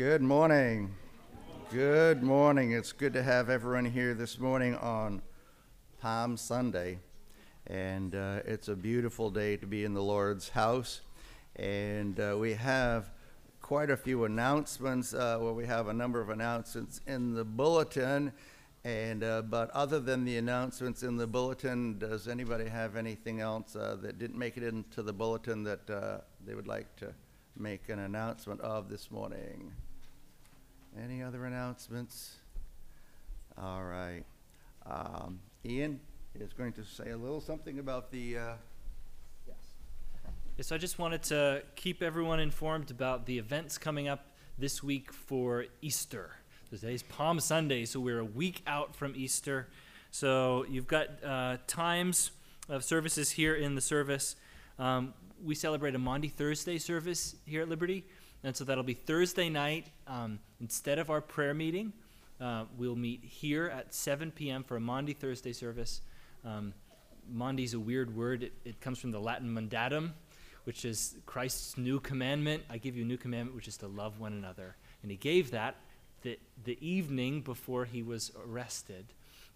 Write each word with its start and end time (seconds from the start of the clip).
Good 0.00 0.22
morning. 0.22 0.94
Good 1.70 2.22
morning. 2.22 2.72
It's 2.72 2.90
good 2.90 3.12
to 3.12 3.22
have 3.22 3.50
everyone 3.50 3.84
here 3.84 4.14
this 4.14 4.38
morning 4.38 4.74
on 4.76 5.20
Palm 6.00 6.38
Sunday. 6.38 7.00
And 7.66 8.14
uh, 8.14 8.40
it's 8.46 8.68
a 8.68 8.74
beautiful 8.74 9.28
day 9.28 9.58
to 9.58 9.66
be 9.66 9.84
in 9.84 9.92
the 9.92 10.02
Lord's 10.02 10.48
house. 10.48 11.02
And 11.56 12.18
uh, 12.18 12.34
we 12.38 12.54
have 12.54 13.10
quite 13.60 13.90
a 13.90 13.96
few 13.98 14.24
announcements. 14.24 15.12
Uh, 15.12 15.36
well, 15.38 15.54
we 15.54 15.66
have 15.66 15.88
a 15.88 15.92
number 15.92 16.22
of 16.22 16.30
announcements 16.30 17.02
in 17.06 17.34
the 17.34 17.44
bulletin. 17.44 18.32
And 18.84 19.22
uh, 19.22 19.42
but 19.42 19.68
other 19.72 20.00
than 20.00 20.24
the 20.24 20.38
announcements 20.38 21.02
in 21.02 21.18
the 21.18 21.26
bulletin, 21.26 21.98
does 21.98 22.26
anybody 22.26 22.70
have 22.70 22.96
anything 22.96 23.40
else 23.40 23.76
uh, 23.76 23.98
that 24.00 24.18
didn't 24.18 24.38
make 24.38 24.56
it 24.56 24.62
into 24.62 25.02
the 25.02 25.12
bulletin 25.12 25.62
that 25.64 25.90
uh, 25.90 26.20
they 26.46 26.54
would 26.54 26.68
like 26.68 26.96
to 26.96 27.12
make 27.54 27.90
an 27.90 27.98
announcement 27.98 28.62
of 28.62 28.88
this 28.88 29.10
morning? 29.10 29.70
Any 30.98 31.22
other 31.22 31.44
announcements? 31.44 32.36
All 33.60 33.84
right. 33.84 34.24
Um, 34.86 35.40
Ian 35.64 36.00
is 36.34 36.52
going 36.52 36.72
to 36.74 36.84
say 36.84 37.10
a 37.10 37.16
little 37.16 37.40
something 37.40 37.78
about 37.78 38.10
the. 38.10 38.38
Uh, 38.38 38.52
Yes, 40.60 40.66
so 40.66 40.74
I 40.74 40.78
just 40.78 40.98
wanted 40.98 41.22
to 41.22 41.62
keep 41.74 42.02
everyone 42.02 42.38
informed 42.38 42.90
about 42.90 43.24
the 43.24 43.38
events 43.38 43.78
coming 43.78 44.08
up 44.08 44.26
this 44.58 44.82
week 44.82 45.10
for 45.10 45.64
Easter. 45.80 46.32
Today's 46.68 47.02
Palm 47.02 47.40
Sunday, 47.40 47.86
so 47.86 47.98
we're 47.98 48.18
a 48.18 48.24
week 48.26 48.60
out 48.66 48.94
from 48.94 49.14
Easter. 49.16 49.68
So 50.10 50.66
you've 50.68 50.86
got 50.86 51.06
uh, 51.24 51.56
times 51.66 52.32
of 52.68 52.84
services 52.84 53.30
here 53.30 53.54
in 53.54 53.74
the 53.74 53.80
service. 53.80 54.36
Um, 54.78 55.14
we 55.42 55.54
celebrate 55.54 55.94
a 55.94 55.98
Maundy 55.98 56.28
Thursday 56.28 56.76
service 56.76 57.36
here 57.46 57.62
at 57.62 57.68
Liberty, 57.70 58.04
and 58.42 58.56
so 58.56 58.64
that'll 58.64 58.84
be 58.84 58.94
Thursday 58.94 59.48
night. 59.48 59.86
Um, 60.06 60.38
instead 60.60 60.98
of 60.98 61.10
our 61.10 61.20
prayer 61.20 61.54
meeting, 61.54 61.92
uh, 62.40 62.64
we'll 62.78 62.96
meet 62.96 63.22
here 63.22 63.66
at 63.66 63.94
7 63.94 64.30
p.m. 64.30 64.64
for 64.64 64.76
a 64.76 64.80
Maundy 64.80 65.12
Thursday 65.12 65.52
service. 65.52 66.00
Um, 66.44 66.72
a 67.38 67.78
weird 67.78 68.16
word. 68.16 68.42
It, 68.42 68.52
it 68.64 68.80
comes 68.80 68.98
from 68.98 69.10
the 69.10 69.20
Latin 69.20 69.54
mandatum, 69.54 70.12
which 70.64 70.84
is 70.84 71.16
Christ's 71.26 71.76
new 71.76 72.00
commandment. 72.00 72.62
I 72.70 72.78
give 72.78 72.96
you 72.96 73.04
a 73.04 73.06
new 73.06 73.18
commandment, 73.18 73.54
which 73.54 73.68
is 73.68 73.76
to 73.78 73.88
love 73.88 74.18
one 74.18 74.32
another. 74.32 74.76
And 75.02 75.10
he 75.10 75.16
gave 75.16 75.50
that 75.50 75.76
the, 76.22 76.38
the 76.64 76.78
evening 76.86 77.42
before 77.42 77.84
he 77.84 78.02
was 78.02 78.32
arrested, 78.46 79.06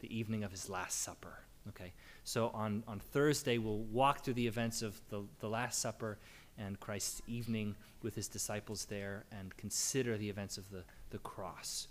the 0.00 0.16
evening 0.16 0.44
of 0.44 0.50
his 0.50 0.68
Last 0.68 1.02
Supper. 1.02 1.38
Okay, 1.70 1.94
so 2.24 2.48
on, 2.48 2.84
on 2.86 3.00
Thursday, 3.00 3.56
we'll 3.56 3.78
walk 3.78 4.22
through 4.22 4.34
the 4.34 4.46
events 4.46 4.82
of 4.82 5.00
the, 5.08 5.22
the 5.40 5.48
Last 5.48 5.78
Supper 5.78 6.18
and 6.58 6.78
Christ's 6.80 7.22
evening 7.26 7.74
with 8.02 8.14
his 8.14 8.28
disciples 8.28 8.86
there 8.86 9.24
and 9.32 9.56
consider 9.56 10.16
the 10.16 10.28
events 10.28 10.58
of 10.58 10.70
the, 10.70 10.84
the 11.10 11.18
cross. 11.18 11.88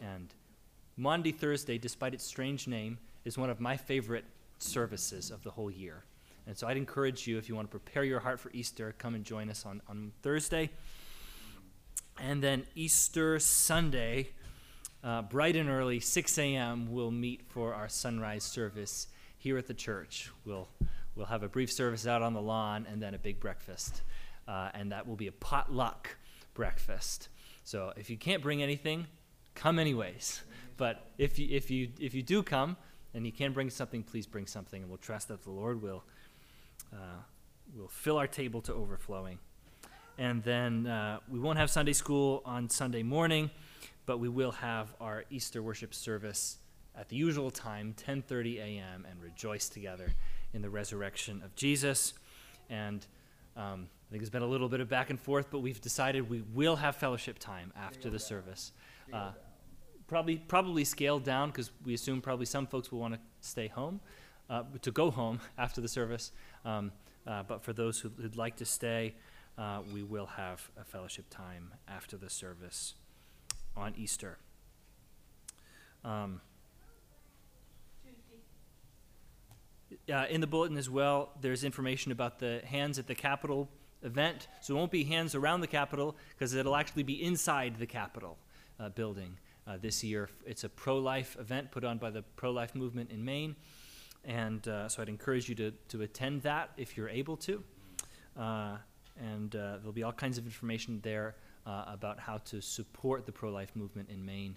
And 0.00 0.32
Maundy 0.96 1.32
Thursday, 1.32 1.78
despite 1.78 2.14
its 2.14 2.24
strange 2.24 2.66
name, 2.66 2.98
is 3.24 3.36
one 3.36 3.50
of 3.50 3.60
my 3.60 3.76
favorite 3.76 4.24
services 4.58 5.30
of 5.30 5.42
the 5.42 5.50
whole 5.50 5.70
year. 5.70 6.04
And 6.46 6.56
so 6.56 6.68
I'd 6.68 6.76
encourage 6.76 7.26
you, 7.26 7.38
if 7.38 7.48
you 7.48 7.56
want 7.56 7.70
to 7.70 7.78
prepare 7.78 8.04
your 8.04 8.20
heart 8.20 8.38
for 8.38 8.50
Easter, 8.52 8.94
come 8.98 9.14
and 9.14 9.24
join 9.24 9.50
us 9.50 9.66
on, 9.66 9.82
on 9.88 10.12
Thursday. 10.22 10.70
And 12.18 12.42
then 12.42 12.64
Easter 12.74 13.38
Sunday, 13.40 14.30
uh, 15.02 15.22
bright 15.22 15.56
and 15.56 15.68
early, 15.68 16.00
6 16.00 16.38
a.m., 16.38 16.92
we'll 16.92 17.10
meet 17.10 17.42
for 17.48 17.74
our 17.74 17.88
sunrise 17.88 18.44
service 18.44 19.08
here 19.36 19.58
at 19.58 19.66
the 19.66 19.74
church. 19.74 20.30
We'll, 20.44 20.68
we'll 21.16 21.26
have 21.26 21.42
a 21.42 21.48
brief 21.48 21.72
service 21.72 22.06
out 22.06 22.22
on 22.22 22.34
the 22.34 22.42
lawn 22.42 22.86
and 22.90 23.02
then 23.02 23.14
a 23.14 23.18
big 23.18 23.40
breakfast. 23.40 24.02
Uh, 24.46 24.68
and 24.74 24.92
that 24.92 25.08
will 25.08 25.16
be 25.16 25.26
a 25.26 25.32
potluck 25.32 26.16
breakfast. 26.54 27.28
So 27.64 27.92
if 27.96 28.10
you 28.10 28.16
can't 28.16 28.42
bring 28.42 28.62
anything, 28.62 29.06
come 29.54 29.78
anyways. 29.78 30.42
But 30.76 31.10
if 31.18 31.38
you, 31.38 31.48
if 31.50 31.70
you, 31.70 31.88
if 31.98 32.14
you 32.14 32.22
do 32.22 32.42
come 32.42 32.76
and 33.14 33.26
you 33.26 33.32
can 33.32 33.52
bring 33.52 33.70
something, 33.70 34.02
please 34.02 34.26
bring 34.26 34.46
something, 34.46 34.82
and 34.82 34.90
we'll 34.90 34.98
trust 34.98 35.28
that 35.28 35.42
the 35.42 35.50
Lord 35.50 35.82
will, 35.82 36.04
uh, 36.92 37.22
will 37.74 37.88
fill 37.88 38.18
our 38.18 38.26
table 38.26 38.60
to 38.62 38.74
overflowing. 38.74 39.38
And 40.18 40.42
then 40.44 40.86
uh, 40.86 41.20
we 41.28 41.38
won't 41.38 41.58
have 41.58 41.70
Sunday 41.70 41.94
school 41.94 42.42
on 42.44 42.68
Sunday 42.68 43.02
morning, 43.02 43.50
but 44.04 44.18
we 44.18 44.28
will 44.28 44.52
have 44.52 44.94
our 45.00 45.24
Easter 45.30 45.62
worship 45.62 45.94
service 45.94 46.58
at 46.94 47.08
the 47.08 47.16
usual 47.16 47.50
time, 47.50 47.94
10:30 48.06 48.58
a.m., 48.58 49.06
and 49.10 49.20
rejoice 49.22 49.68
together 49.68 50.14
in 50.52 50.62
the 50.62 50.70
resurrection 50.70 51.42
of 51.44 51.54
Jesus. 51.54 52.14
And 52.70 53.06
um, 53.56 53.88
I 54.08 54.10
think 54.10 54.22
there's 54.22 54.30
been 54.30 54.42
a 54.42 54.46
little 54.46 54.68
bit 54.68 54.80
of 54.80 54.88
back 54.88 55.10
and 55.10 55.20
forth, 55.20 55.48
but 55.50 55.60
we've 55.60 55.80
decided 55.80 56.28
we 56.28 56.42
will 56.54 56.76
have 56.76 56.96
fellowship 56.96 57.38
time 57.38 57.72
after 57.76 58.10
the 58.10 58.18
service. 58.18 58.72
Uh, 59.12 59.32
probably, 60.06 60.36
probably 60.36 60.84
scaled 60.84 61.24
down 61.24 61.50
because 61.50 61.70
we 61.84 61.94
assume 61.94 62.20
probably 62.20 62.46
some 62.46 62.66
folks 62.66 62.92
will 62.92 63.00
want 63.00 63.14
to 63.14 63.20
stay 63.40 63.68
home, 63.68 64.00
uh, 64.48 64.62
to 64.82 64.90
go 64.90 65.10
home 65.10 65.40
after 65.58 65.80
the 65.80 65.88
service. 65.88 66.32
Um, 66.64 66.92
uh, 67.26 67.42
but 67.42 67.62
for 67.62 67.72
those 67.72 67.98
who, 68.00 68.10
who'd 68.20 68.36
like 68.36 68.56
to 68.56 68.64
stay, 68.64 69.14
uh, 69.58 69.80
we 69.92 70.02
will 70.02 70.26
have 70.26 70.70
a 70.80 70.84
fellowship 70.84 71.26
time 71.30 71.72
after 71.88 72.16
the 72.16 72.30
service 72.30 72.94
on 73.76 73.94
Easter. 73.96 74.38
Um, 76.04 76.40
uh, 80.12 80.26
in 80.28 80.40
the 80.40 80.46
bulletin 80.46 80.76
as 80.76 80.88
well, 80.88 81.30
there's 81.40 81.64
information 81.64 82.12
about 82.12 82.38
the 82.38 82.60
Hands 82.64 82.98
at 82.98 83.06
the 83.06 83.14
Capitol 83.14 83.68
event. 84.02 84.48
So 84.60 84.74
it 84.74 84.78
won't 84.78 84.92
be 84.92 85.04
hands 85.04 85.34
around 85.34 85.60
the 85.60 85.66
Capitol 85.66 86.16
because 86.30 86.54
it'll 86.54 86.76
actually 86.76 87.02
be 87.02 87.22
inside 87.22 87.78
the 87.78 87.86
Capitol 87.86 88.38
uh, 88.78 88.88
building 88.90 89.36
uh, 89.66 89.76
this 89.80 90.04
year. 90.04 90.28
It's 90.46 90.64
a 90.64 90.68
pro 90.68 90.98
life 90.98 91.36
event 91.38 91.70
put 91.70 91.84
on 91.84 91.98
by 91.98 92.10
the 92.10 92.22
pro 92.22 92.50
life 92.50 92.74
movement 92.74 93.10
in 93.10 93.24
Maine. 93.24 93.56
And 94.24 94.66
uh, 94.66 94.88
so 94.88 95.02
I'd 95.02 95.08
encourage 95.08 95.48
you 95.48 95.54
to, 95.56 95.70
to 95.88 96.02
attend 96.02 96.42
that 96.42 96.70
if 96.76 96.96
you're 96.96 97.08
able 97.08 97.36
to. 97.38 97.62
Uh, 98.38 98.76
and 99.18 99.54
uh, 99.54 99.78
there'll 99.78 99.92
be 99.92 100.02
all 100.02 100.12
kinds 100.12 100.38
of 100.38 100.44
information 100.44 101.00
there 101.02 101.36
about 101.88 102.20
how 102.20 102.38
to 102.38 102.60
support 102.60 103.26
the 103.26 103.32
pro 103.32 103.50
life 103.50 103.74
movement 103.74 104.08
in 104.08 104.24
Maine, 104.24 104.56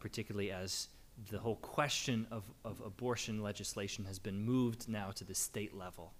particularly 0.00 0.50
as 0.50 0.88
the 1.30 1.38
whole 1.38 1.56
question 1.56 2.26
of, 2.30 2.44
of 2.64 2.80
abortion 2.84 3.42
legislation 3.42 4.04
has 4.04 4.18
been 4.18 4.40
moved 4.40 4.88
now 4.88 5.10
to 5.10 5.24
the 5.24 5.34
state 5.34 5.76
level. 5.76 6.12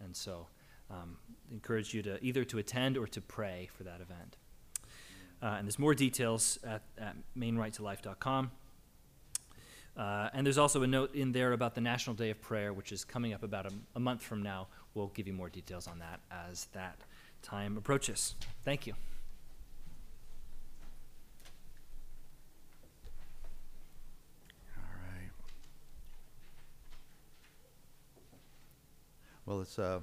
And 0.00 0.14
so, 0.14 0.48
um, 0.90 1.16
encourage 1.50 1.94
you 1.94 2.02
to 2.02 2.22
either 2.22 2.44
to 2.44 2.58
attend 2.58 2.96
or 2.96 3.06
to 3.06 3.20
pray 3.20 3.68
for 3.76 3.84
that 3.84 4.00
event. 4.00 4.36
Uh, 5.42 5.56
and 5.58 5.66
there's 5.66 5.78
more 5.78 5.94
details 5.94 6.58
at, 6.64 6.82
at 6.98 7.16
mainerighttolife.com. 7.36 8.50
Uh, 9.96 10.28
and 10.32 10.44
there's 10.44 10.58
also 10.58 10.82
a 10.82 10.86
note 10.86 11.14
in 11.14 11.32
there 11.32 11.52
about 11.52 11.74
the 11.74 11.80
National 11.80 12.16
Day 12.16 12.30
of 12.30 12.40
Prayer, 12.40 12.72
which 12.72 12.90
is 12.92 13.04
coming 13.04 13.32
up 13.32 13.42
about 13.42 13.66
a, 13.66 13.72
a 13.94 14.00
month 14.00 14.22
from 14.22 14.42
now. 14.42 14.66
We'll 14.94 15.08
give 15.08 15.26
you 15.26 15.32
more 15.32 15.48
details 15.48 15.86
on 15.86 16.00
that 16.00 16.20
as 16.30 16.66
that 16.72 16.98
time 17.42 17.76
approaches. 17.76 18.34
Thank 18.64 18.86
you. 18.86 18.94
Well, 29.46 29.58
let's 29.58 29.78
uh, 29.78 30.00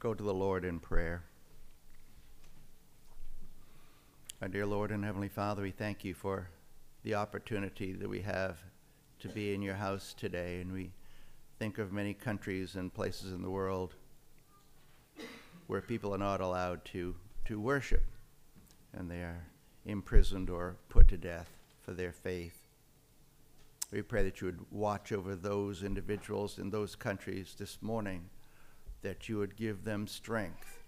go 0.00 0.14
to 0.14 0.22
the 0.24 0.34
Lord 0.34 0.64
in 0.64 0.80
prayer. 0.80 1.22
Our 4.42 4.48
dear 4.48 4.66
Lord 4.66 4.90
and 4.90 5.04
Heavenly 5.04 5.28
Father, 5.28 5.62
we 5.62 5.70
thank 5.70 6.02
you 6.02 6.12
for 6.12 6.48
the 7.04 7.14
opportunity 7.14 7.92
that 7.92 8.08
we 8.08 8.20
have 8.22 8.58
to 9.20 9.28
be 9.28 9.54
in 9.54 9.62
your 9.62 9.76
house 9.76 10.12
today. 10.12 10.60
And 10.60 10.72
we 10.72 10.90
think 11.60 11.78
of 11.78 11.92
many 11.92 12.14
countries 12.14 12.74
and 12.74 12.92
places 12.92 13.30
in 13.30 13.42
the 13.42 13.50
world 13.50 13.94
where 15.68 15.80
people 15.80 16.12
are 16.12 16.18
not 16.18 16.40
allowed 16.40 16.84
to, 16.86 17.14
to 17.44 17.60
worship 17.60 18.02
and 18.92 19.08
they 19.08 19.22
are 19.22 19.46
imprisoned 19.86 20.50
or 20.50 20.74
put 20.88 21.06
to 21.08 21.16
death 21.16 21.50
for 21.80 21.92
their 21.92 22.10
faith. 22.10 22.66
We 23.92 24.02
pray 24.02 24.24
that 24.24 24.40
you 24.40 24.46
would 24.46 24.66
watch 24.72 25.12
over 25.12 25.36
those 25.36 25.84
individuals 25.84 26.58
in 26.58 26.70
those 26.70 26.96
countries 26.96 27.54
this 27.56 27.78
morning, 27.80 28.30
that 29.04 29.28
you 29.28 29.36
would 29.36 29.54
give 29.54 29.84
them 29.84 30.06
strength, 30.06 30.82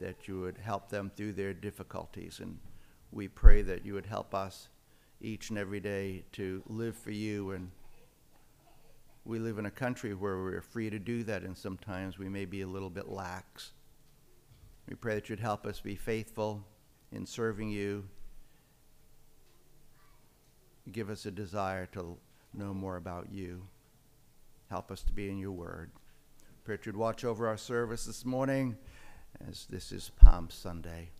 that 0.00 0.26
you 0.26 0.40
would 0.40 0.56
help 0.56 0.88
them 0.88 1.10
through 1.14 1.34
their 1.34 1.52
difficulties. 1.52 2.40
And 2.40 2.58
we 3.12 3.28
pray 3.28 3.60
that 3.62 3.84
you 3.84 3.92
would 3.92 4.06
help 4.06 4.34
us 4.34 4.68
each 5.20 5.50
and 5.50 5.58
every 5.58 5.78
day 5.78 6.24
to 6.32 6.62
live 6.66 6.96
for 6.96 7.10
you. 7.10 7.50
And 7.50 7.70
we 9.26 9.38
live 9.38 9.58
in 9.58 9.66
a 9.66 9.70
country 9.70 10.14
where 10.14 10.38
we're 10.38 10.62
free 10.62 10.88
to 10.88 10.98
do 10.98 11.22
that, 11.24 11.42
and 11.42 11.56
sometimes 11.56 12.18
we 12.18 12.30
may 12.30 12.46
be 12.46 12.62
a 12.62 12.66
little 12.66 12.90
bit 12.90 13.08
lax. 13.08 13.72
We 14.88 14.96
pray 14.96 15.16
that 15.16 15.28
you'd 15.28 15.40
help 15.40 15.66
us 15.66 15.80
be 15.80 15.96
faithful 15.96 16.64
in 17.12 17.26
serving 17.26 17.68
you. 17.68 18.04
Give 20.90 21.10
us 21.10 21.26
a 21.26 21.30
desire 21.30 21.84
to 21.92 22.16
know 22.54 22.72
more 22.72 22.96
about 22.96 23.30
you. 23.30 23.66
Help 24.70 24.90
us 24.90 25.02
to 25.02 25.12
be 25.12 25.28
in 25.28 25.36
your 25.36 25.52
word. 25.52 25.90
You'd 26.68 26.96
watch 26.96 27.24
over 27.24 27.46
our 27.46 27.56
service 27.56 28.06
this 28.06 28.24
morning 28.24 28.76
as 29.48 29.66
this 29.70 29.92
is 29.92 30.10
Palm 30.16 30.50
Sunday. 30.50 31.10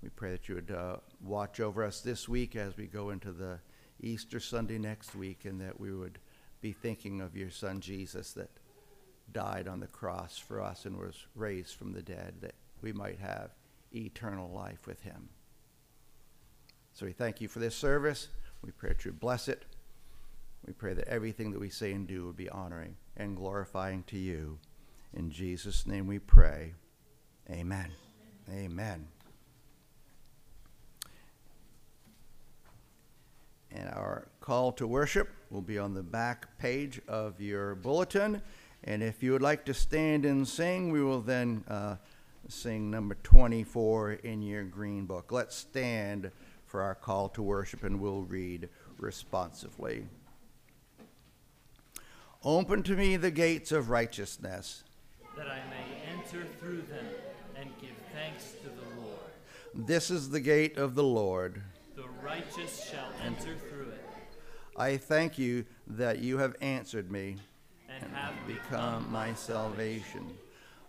We 0.00 0.10
pray 0.10 0.30
that 0.30 0.48
you 0.48 0.54
would 0.54 0.70
uh, 0.70 0.98
watch 1.20 1.58
over 1.58 1.82
us 1.82 2.02
this 2.02 2.28
week 2.28 2.54
as 2.54 2.76
we 2.76 2.86
go 2.86 3.10
into 3.10 3.32
the 3.32 3.58
Easter 4.00 4.38
Sunday 4.38 4.78
next 4.78 5.16
week, 5.16 5.44
and 5.44 5.60
that 5.60 5.80
we 5.80 5.92
would 5.92 6.20
be 6.60 6.70
thinking 6.70 7.20
of 7.20 7.36
your 7.36 7.50
Son 7.50 7.80
Jesus 7.80 8.32
that 8.34 8.50
died 9.32 9.66
on 9.66 9.80
the 9.80 9.88
cross 9.88 10.38
for 10.38 10.60
us 10.60 10.84
and 10.84 10.96
was 10.96 11.26
raised 11.34 11.74
from 11.74 11.92
the 11.92 12.02
dead, 12.02 12.34
that 12.40 12.54
we 12.80 12.92
might 12.92 13.18
have 13.18 13.50
eternal 13.92 14.50
life 14.50 14.86
with 14.86 15.02
him. 15.02 15.30
So 16.92 17.06
we 17.06 17.12
thank 17.12 17.40
you 17.40 17.48
for 17.48 17.58
this 17.58 17.74
service. 17.74 18.28
We 18.62 18.70
pray 18.70 18.90
that 18.90 19.04
you 19.04 19.10
bless 19.12 19.48
it. 19.48 19.64
We 20.64 20.72
pray 20.72 20.94
that 20.94 21.08
everything 21.08 21.50
that 21.50 21.60
we 21.60 21.70
say 21.70 21.92
and 21.92 22.06
do 22.06 22.26
would 22.26 22.36
be 22.36 22.48
honoring 22.48 22.94
and 23.16 23.36
glorifying 23.36 24.04
to 24.04 24.16
you. 24.16 24.60
In 25.14 25.30
Jesus' 25.30 25.86
name 25.86 26.06
we 26.06 26.18
pray. 26.18 26.74
Amen. 27.50 27.92
Amen. 28.50 29.08
And 33.70 33.88
our 33.90 34.28
call 34.40 34.72
to 34.72 34.86
worship 34.86 35.28
will 35.50 35.62
be 35.62 35.78
on 35.78 35.94
the 35.94 36.02
back 36.02 36.58
page 36.58 37.00
of 37.08 37.40
your 37.40 37.74
bulletin. 37.74 38.42
And 38.84 39.02
if 39.02 39.22
you 39.22 39.32
would 39.32 39.42
like 39.42 39.64
to 39.66 39.74
stand 39.74 40.24
and 40.24 40.46
sing, 40.46 40.90
we 40.90 41.02
will 41.02 41.20
then 41.20 41.64
uh, 41.68 41.96
sing 42.48 42.90
number 42.90 43.16
24 43.22 44.12
in 44.12 44.42
your 44.42 44.64
green 44.64 45.06
book. 45.06 45.32
Let's 45.32 45.56
stand 45.56 46.30
for 46.66 46.82
our 46.82 46.94
call 46.94 47.28
to 47.30 47.42
worship 47.42 47.84
and 47.84 48.00
we'll 48.00 48.22
read 48.22 48.68
responsively. 48.98 50.06
Open 52.44 52.82
to 52.84 52.94
me 52.94 53.16
the 53.16 53.30
gates 53.30 53.72
of 53.72 53.90
righteousness, 53.90 54.84
that 55.36 55.48
I 55.48 55.60
may 55.70 56.12
enter 56.12 56.46
through 56.58 56.82
them 56.82 57.06
and 57.56 57.70
give 57.80 57.96
thanks 58.12 58.52
to 58.62 58.68
the 58.68 59.00
Lord. 59.00 59.86
This 59.86 60.10
is 60.10 60.30
the 60.30 60.40
gate 60.40 60.78
of 60.78 60.94
the 60.94 61.04
Lord. 61.04 61.62
The 61.94 62.08
righteous 62.22 62.88
shall 62.90 63.08
enter 63.24 63.56
through 63.56 63.90
it 63.90 64.06
I 64.78 64.98
thank 64.98 65.38
you 65.38 65.64
that 65.86 66.18
you 66.18 66.36
have 66.36 66.54
answered 66.60 67.10
me, 67.10 67.36
and 67.88 68.12
have 68.12 68.34
become 68.46 69.10
my 69.10 69.32
salvation. 69.32 70.36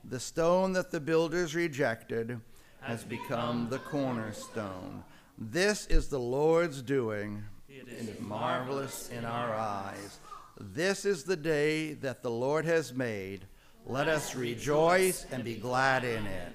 The 0.04 0.20
stone 0.20 0.74
that 0.74 0.92
the 0.92 1.00
builders 1.00 1.56
rejected 1.56 2.42
has 2.82 3.06
become 3.06 3.70
the 3.70 3.80
cornerstone. 3.80 5.06
This 5.38 5.88
is 5.88 6.10
the 6.10 6.20
Lord's 6.20 6.82
doing. 6.82 7.44
It 7.70 7.88
is 7.88 8.20
marvelous 8.20 9.10
in 9.10 9.24
our 9.24 9.54
eyes. 9.54 10.20
This 10.60 11.06
is 11.06 11.24
the 11.24 11.38
day 11.38 11.94
that 11.94 12.24
the 12.24 12.32
Lord 12.32 12.66
has 12.66 12.94
made. 12.94 13.46
Let 13.90 14.10
us 14.10 14.36
rejoice 14.36 15.26
and 15.32 15.46
be 15.46 15.56
glad 15.56 16.04
in 16.04 16.26
it. 16.26 16.52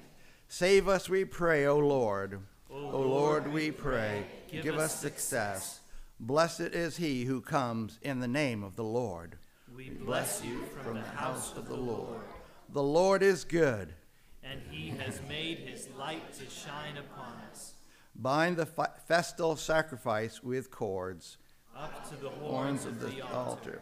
Save 0.49 0.87
us, 0.87 1.09
we 1.09 1.25
pray, 1.25 1.65
O 1.65 1.79
Lord. 1.79 2.39
O 2.69 2.99
Lord, 3.01 3.51
we 3.51 3.71
pray. 3.71 4.25
Give 4.51 4.77
us 4.77 4.93
success. 4.99 5.79
Blessed 6.19 6.59
is 6.61 6.97
he 6.97 7.23
who 7.25 7.41
comes 7.41 7.97
in 8.03 8.19
the 8.19 8.27
name 8.27 8.63
of 8.63 8.75
the 8.75 8.83
Lord. 8.83 9.37
We 9.75 9.89
bless 9.89 10.43
you 10.45 10.63
from 10.83 10.97
the 10.97 11.01
house 11.01 11.57
of 11.57 11.67
the 11.67 11.75
Lord, 11.75 12.21
The 12.69 12.83
Lord 12.83 13.23
is 13.23 13.43
good. 13.43 13.95
and 14.43 14.61
he 14.69 14.89
has 14.89 15.19
made 15.27 15.57
his 15.57 15.87
light 15.97 16.31
to 16.33 16.47
shine 16.47 16.97
upon 16.97 17.33
us. 17.51 17.73
Bind 18.15 18.57
the 18.57 18.67
festal 18.67 19.55
sacrifice 19.55 20.43
with 20.43 20.69
cords, 20.69 21.37
Up 21.75 22.07
to 22.09 22.15
the 22.15 22.29
horns 22.29 22.83
horns 22.83 22.85
of 22.85 22.99
the 23.01 23.21
altar. 23.33 23.81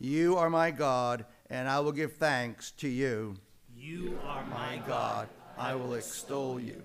You 0.00 0.36
are 0.36 0.50
my 0.50 0.72
God, 0.72 1.24
and 1.50 1.68
I 1.68 1.80
will 1.80 1.92
give 1.92 2.14
thanks 2.14 2.70
to 2.72 2.88
you. 2.88 3.36
You 3.76 4.18
are 4.26 4.44
my 4.46 4.80
God, 4.86 5.28
I 5.56 5.74
will 5.74 5.94
extol 5.94 6.60
you. 6.60 6.82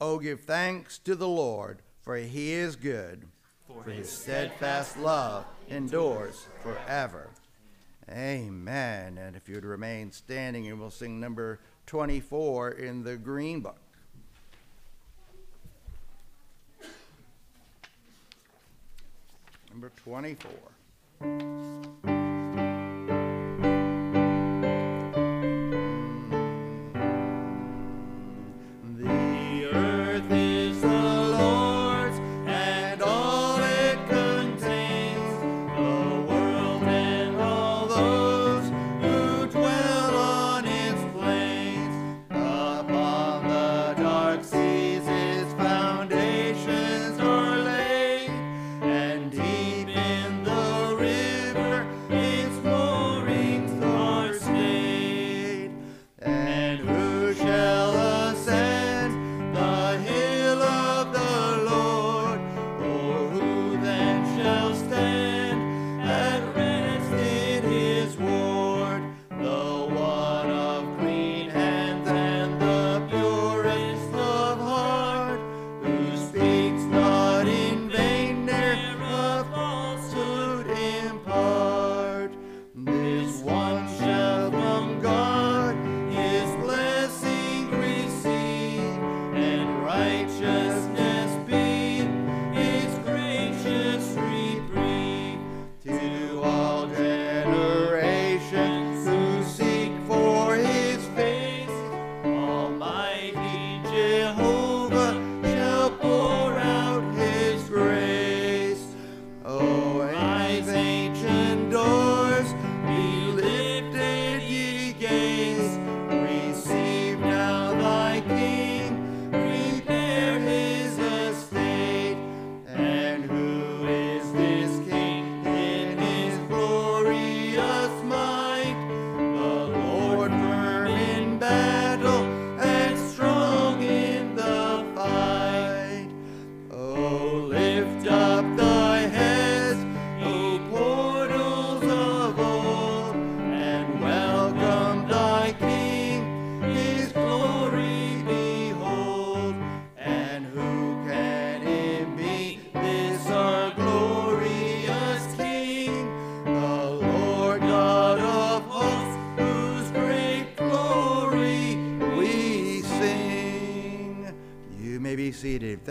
Oh, 0.00 0.18
give 0.18 0.40
thanks 0.40 0.98
to 1.00 1.14
the 1.14 1.28
Lord, 1.28 1.82
for 2.00 2.16
he 2.16 2.52
is 2.52 2.76
good, 2.76 3.26
for 3.66 3.82
his 3.90 4.10
steadfast 4.10 4.96
love 4.98 5.44
endures 5.68 6.46
forever. 6.62 7.28
Amen. 8.10 9.18
And 9.18 9.36
if 9.36 9.48
you 9.48 9.54
would 9.54 9.64
remain 9.64 10.10
standing, 10.10 10.66
and 10.68 10.80
we'll 10.80 10.90
sing 10.90 11.20
number 11.20 11.60
24 11.86 12.70
in 12.72 13.04
the 13.04 13.16
Green 13.16 13.60
Book. 13.60 13.78
Number 19.70 19.92
24. 20.04 20.50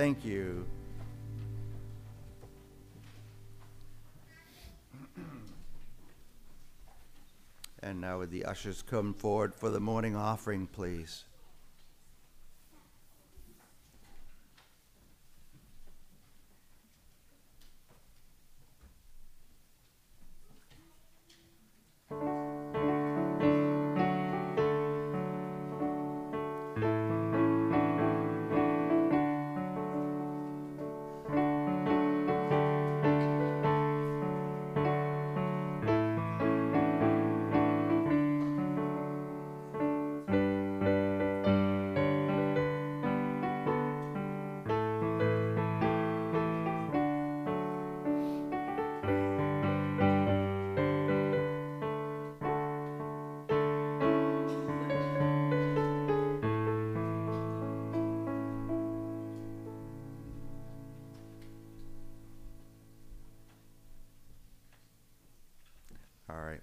Thank 0.10 0.26
you. 0.26 0.66
And 7.84 8.02
now 8.02 8.18
would 8.18 8.32
the 8.32 8.46
ushers 8.46 8.82
come 8.82 9.14
forward 9.14 9.54
for 9.54 9.70
the 9.70 9.80
morning 9.80 10.16
offering, 10.16 10.66
please? 10.66 11.26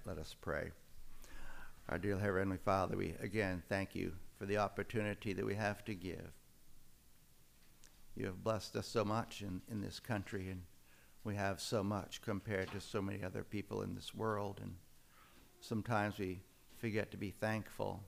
Let 0.05 0.17
us 0.17 0.35
pray. 0.39 0.71
Our 1.89 1.97
dear 1.97 2.17
Heavenly 2.17 2.57
Father, 2.57 2.95
we 2.97 3.15
again 3.21 3.63
thank 3.67 3.95
you 3.95 4.13
for 4.37 4.45
the 4.45 4.57
opportunity 4.57 5.33
that 5.33 5.45
we 5.45 5.55
have 5.55 5.83
to 5.85 5.95
give. 5.95 6.31
You 8.15 8.25
have 8.25 8.43
blessed 8.43 8.75
us 8.75 8.87
so 8.87 9.03
much 9.03 9.41
in, 9.41 9.61
in 9.69 9.81
this 9.81 9.99
country, 9.99 10.49
and 10.49 10.63
we 11.23 11.35
have 11.35 11.59
so 11.59 11.83
much 11.83 12.21
compared 12.21 12.71
to 12.71 12.81
so 12.81 13.01
many 13.01 13.23
other 13.23 13.43
people 13.43 13.81
in 13.81 13.95
this 13.95 14.13
world, 14.13 14.59
and 14.61 14.75
sometimes 15.59 16.17
we 16.19 16.41
forget 16.77 17.11
to 17.11 17.17
be 17.17 17.31
thankful. 17.31 18.03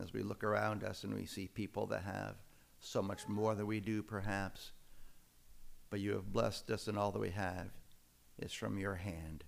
As 0.00 0.12
we 0.12 0.22
look 0.22 0.44
around 0.44 0.84
us 0.84 1.04
and 1.04 1.14
we 1.14 1.26
see 1.26 1.48
people 1.48 1.86
that 1.86 2.02
have 2.02 2.36
so 2.78 3.00
much 3.02 3.26
more 3.28 3.54
than 3.54 3.66
we 3.66 3.80
do, 3.80 4.02
perhaps, 4.02 4.72
but 5.90 6.00
you 6.00 6.12
have 6.12 6.32
blessed 6.32 6.70
us, 6.70 6.88
and 6.88 6.98
all 6.98 7.12
that 7.12 7.20
we 7.20 7.30
have 7.30 7.68
is 8.38 8.52
from 8.52 8.78
your 8.78 8.96
hand. 8.96 9.44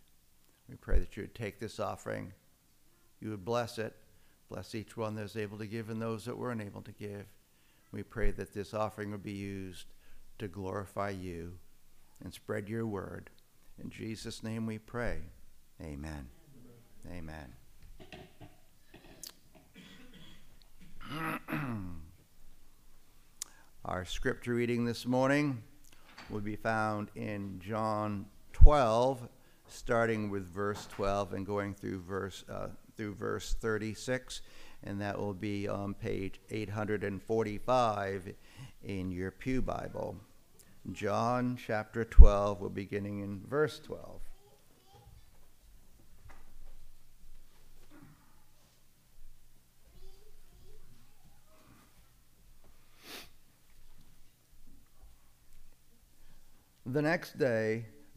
We 0.68 0.76
pray 0.76 0.98
that 0.98 1.16
you 1.16 1.22
would 1.22 1.34
take 1.34 1.58
this 1.58 1.80
offering, 1.80 2.32
you 3.20 3.30
would 3.30 3.44
bless 3.44 3.78
it, 3.78 3.96
bless 4.50 4.74
each 4.74 4.96
one 4.96 5.14
that 5.14 5.22
is 5.24 5.36
able 5.36 5.58
to 5.58 5.66
give 5.66 5.90
and 5.90 6.00
those 6.00 6.24
that 6.26 6.36
were 6.36 6.52
unable 6.52 6.82
to 6.82 6.92
give. 6.92 7.26
We 7.90 8.02
pray 8.02 8.30
that 8.32 8.52
this 8.52 8.74
offering 8.74 9.10
would 9.10 9.22
be 9.22 9.32
used 9.32 9.86
to 10.38 10.48
glorify 10.48 11.10
you 11.10 11.54
and 12.22 12.32
spread 12.32 12.68
your 12.68 12.86
word. 12.86 13.30
In 13.82 13.90
Jesus' 13.90 14.42
name 14.42 14.66
we 14.66 14.78
pray. 14.78 15.20
Amen. 15.80 16.28
Amen. 17.10 17.54
Our 23.84 24.04
scripture 24.04 24.54
reading 24.54 24.84
this 24.84 25.06
morning 25.06 25.62
will 26.28 26.40
be 26.40 26.56
found 26.56 27.10
in 27.14 27.58
John 27.64 28.26
12, 28.52 29.28
starting 29.68 30.30
with 30.30 30.46
verse 30.46 30.86
12 30.92 31.34
and 31.34 31.46
going 31.46 31.74
through 31.74 32.00
verse 32.00 32.44
uh, 32.50 32.68
through 32.96 33.14
verse 33.14 33.54
36, 33.60 34.42
and 34.82 35.00
that 35.00 35.18
will 35.18 35.34
be 35.34 35.68
on 35.68 35.94
page 35.94 36.40
845 36.50 38.34
in 38.82 39.12
your 39.12 39.30
Pew 39.30 39.62
Bible. 39.62 40.16
John 40.92 41.58
chapter 41.64 42.04
12, 42.04 42.60
we're 42.60 42.68
beginning 42.68 43.20
in 43.20 43.40
verse 43.46 43.78
12. 43.78 44.20
The 56.86 57.02
next 57.02 57.38
day, 57.38 57.84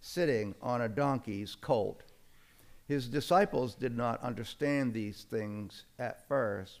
sitting 0.00 0.54
on 0.62 0.80
a 0.80 0.88
donkey's 0.88 1.54
colt. 1.54 2.02
His 2.86 3.08
disciples 3.08 3.74
did 3.74 3.96
not 3.96 4.22
understand 4.22 4.94
these 4.94 5.24
things 5.30 5.84
at 5.98 6.26
first, 6.26 6.80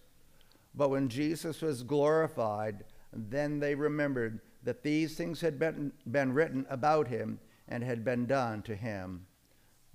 but 0.74 0.90
when 0.90 1.08
Jesus 1.08 1.60
was 1.60 1.82
glorified, 1.82 2.84
then 3.12 3.58
they 3.58 3.74
remembered 3.74 4.40
that 4.62 4.82
these 4.82 5.16
things 5.16 5.40
had 5.40 5.58
been, 5.58 5.92
been 6.10 6.32
written 6.32 6.66
about 6.70 7.08
him 7.08 7.38
and 7.68 7.82
had 7.82 8.04
been 8.04 8.26
done 8.26 8.62
to 8.62 8.74
him. 8.74 9.26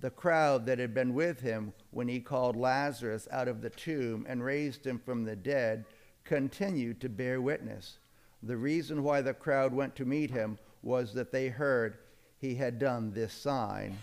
The 0.00 0.10
crowd 0.10 0.66
that 0.66 0.78
had 0.78 0.94
been 0.94 1.14
with 1.14 1.40
him 1.40 1.72
when 1.90 2.08
he 2.08 2.20
called 2.20 2.56
Lazarus 2.56 3.26
out 3.30 3.48
of 3.48 3.60
the 3.60 3.70
tomb 3.70 4.26
and 4.28 4.44
raised 4.44 4.86
him 4.86 4.98
from 4.98 5.24
the 5.24 5.36
dead 5.36 5.84
continued 6.24 7.00
to 7.00 7.08
bear 7.08 7.40
witness. 7.40 7.98
The 8.42 8.56
reason 8.56 9.02
why 9.02 9.22
the 9.22 9.34
crowd 9.34 9.72
went 9.72 9.96
to 9.96 10.04
meet 10.04 10.30
him 10.30 10.58
was 10.82 11.14
that 11.14 11.32
they 11.32 11.48
heard 11.48 11.98
he 12.44 12.54
had 12.56 12.78
done 12.78 13.10
this 13.10 13.32
sign. 13.32 13.96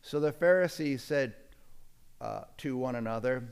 So 0.00 0.20
the 0.20 0.30
Pharisees 0.30 1.02
said 1.02 1.34
uh, 2.20 2.42
to 2.58 2.76
one 2.76 2.94
another, 2.94 3.48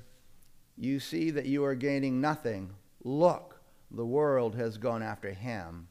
You 0.78 1.00
see 1.00 1.32
that 1.32 1.46
you 1.46 1.64
are 1.64 1.74
gaining 1.74 2.20
nothing. 2.20 2.70
Look, 3.02 3.60
the 3.90 4.06
world 4.06 4.54
has 4.54 4.78
gone 4.78 5.02
after 5.02 5.32
him. 5.32 5.88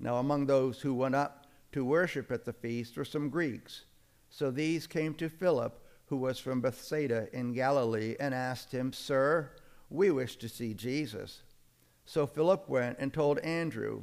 Now, 0.00 0.16
among 0.16 0.46
those 0.46 0.80
who 0.80 0.92
went 0.92 1.14
up 1.14 1.46
to 1.70 1.84
worship 1.84 2.32
at 2.32 2.44
the 2.44 2.52
feast 2.52 2.96
were 2.96 3.04
some 3.04 3.28
Greeks. 3.28 3.84
So 4.28 4.50
these 4.50 4.88
came 4.88 5.14
to 5.14 5.28
Philip, 5.28 5.80
who 6.06 6.16
was 6.16 6.40
from 6.40 6.60
Bethsaida 6.60 7.28
in 7.32 7.52
Galilee, 7.52 8.16
and 8.18 8.34
asked 8.34 8.72
him, 8.72 8.92
Sir, 8.92 9.52
we 9.88 10.10
wish 10.10 10.34
to 10.38 10.48
see 10.48 10.74
Jesus. 10.74 11.42
So 12.04 12.26
Philip 12.26 12.68
went 12.68 12.98
and 12.98 13.12
told 13.12 13.38
Andrew. 13.38 14.02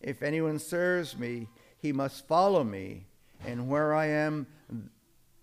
If 0.00 0.22
anyone 0.22 0.58
serves 0.58 1.16
me, 1.16 1.48
he 1.78 1.92
must 1.92 2.26
follow 2.26 2.64
me, 2.64 3.06
and 3.44 3.68
where 3.68 3.94
I 3.94 4.06
am, 4.06 4.46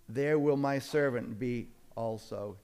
there 0.09 0.37
will 0.37 0.57
my 0.57 0.79
servant 0.79 1.39
be 1.39 1.69
also. 1.95 2.57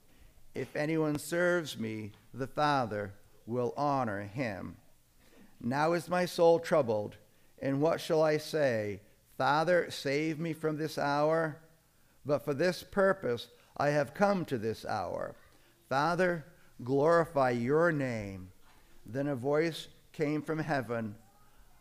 If 0.54 0.76
anyone 0.76 1.18
serves 1.18 1.78
me, 1.78 2.12
the 2.34 2.46
Father 2.46 3.12
will 3.46 3.74
honor 3.76 4.22
him. 4.22 4.76
Now 5.60 5.92
is 5.92 6.08
my 6.08 6.24
soul 6.24 6.58
troubled, 6.58 7.16
and 7.60 7.80
what 7.80 8.00
shall 8.00 8.22
I 8.22 8.38
say? 8.38 9.00
Father, 9.36 9.90
save 9.90 10.38
me 10.38 10.52
from 10.52 10.76
this 10.76 10.98
hour? 10.98 11.58
But 12.24 12.44
for 12.44 12.54
this 12.54 12.82
purpose 12.82 13.48
I 13.76 13.88
have 13.88 14.14
come 14.14 14.44
to 14.46 14.58
this 14.58 14.84
hour. 14.84 15.34
Father, 15.88 16.44
glorify 16.84 17.50
your 17.50 17.92
name. 17.92 18.50
Then 19.06 19.26
a 19.28 19.34
voice 19.34 19.88
came 20.12 20.42
from 20.42 20.58
heaven. 20.58 21.14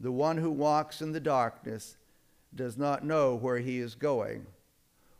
The 0.00 0.12
one 0.12 0.38
who 0.38 0.50
walks 0.50 1.02
in 1.02 1.12
the 1.12 1.20
darkness 1.20 1.96
does 2.54 2.76
not 2.76 3.04
know 3.04 3.34
where 3.34 3.58
he 3.58 3.78
is 3.78 3.94
going. 3.94 4.46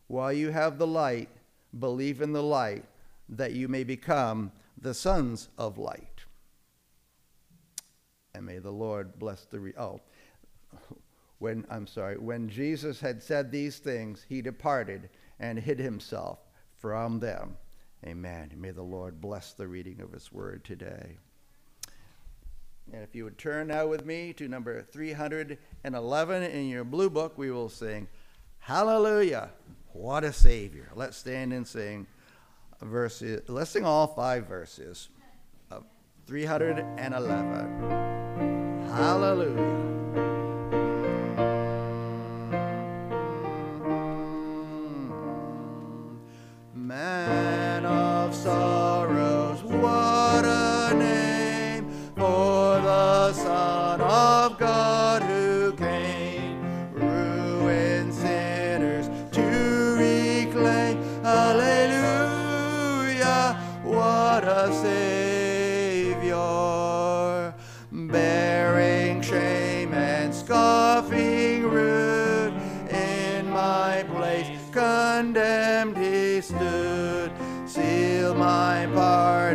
While 0.07 0.33
you 0.33 0.51
have 0.51 0.79
the 0.79 0.87
light, 0.87 1.29
believe 1.79 2.21
in 2.21 2.33
the 2.33 2.43
light, 2.43 2.85
that 3.29 3.53
you 3.53 3.69
may 3.69 3.85
become 3.85 4.53
the 4.81 4.95
sons 4.95 5.49
of 5.59 5.79
light. 5.79 6.25
And 8.35 8.47
may 8.47 8.59
the 8.59 8.71
Lord 8.71 9.19
bless 9.19 9.45
the 9.45 9.61
re- 9.61 9.75
oh 9.77 10.01
when 11.39 11.65
I'm 11.71 11.87
sorry, 11.87 12.19
when 12.19 12.49
Jesus 12.49 13.01
had 13.01 13.23
said 13.23 13.51
these 13.51 13.79
things, 13.79 14.25
he 14.29 14.43
departed 14.43 15.09
and 15.39 15.59
hid 15.59 15.79
himself 15.79 16.41
from 16.73 17.21
them. 17.21 17.57
Amen. 18.05 18.53
May 18.57 18.71
the 18.71 18.83
Lord 18.83 19.21
bless 19.21 19.53
the 19.53 19.69
reading 19.69 20.01
of 20.01 20.13
his 20.13 20.33
word 20.33 20.65
today. 20.65 21.19
And 22.93 23.03
if 23.03 23.15
you 23.15 23.25
would 23.25 23.39
turn 23.39 23.69
now 23.69 23.87
with 23.87 24.07
me 24.07 24.33
to 24.35 24.49
number 24.49 24.83
311 24.83 26.43
in 26.43 26.69
your 26.69 26.85
blue 26.85 27.11
book, 27.11 27.37
we 27.37 27.51
will 27.51 27.69
sing, 27.69 28.09
Hallelujah, 28.61 29.51
what 29.93 30.25
a 30.25 30.33
Savior. 30.33 30.91
Let's 30.95 31.17
stand 31.17 31.53
and 31.53 31.67
sing 31.67 32.07
verses, 32.81 33.43
let's 33.49 33.71
sing 33.71 33.85
all 33.85 34.07
five 34.07 34.47
verses 34.47 35.09
of 35.71 35.85
311. 36.27 38.87
Hallelujah. 38.89 39.98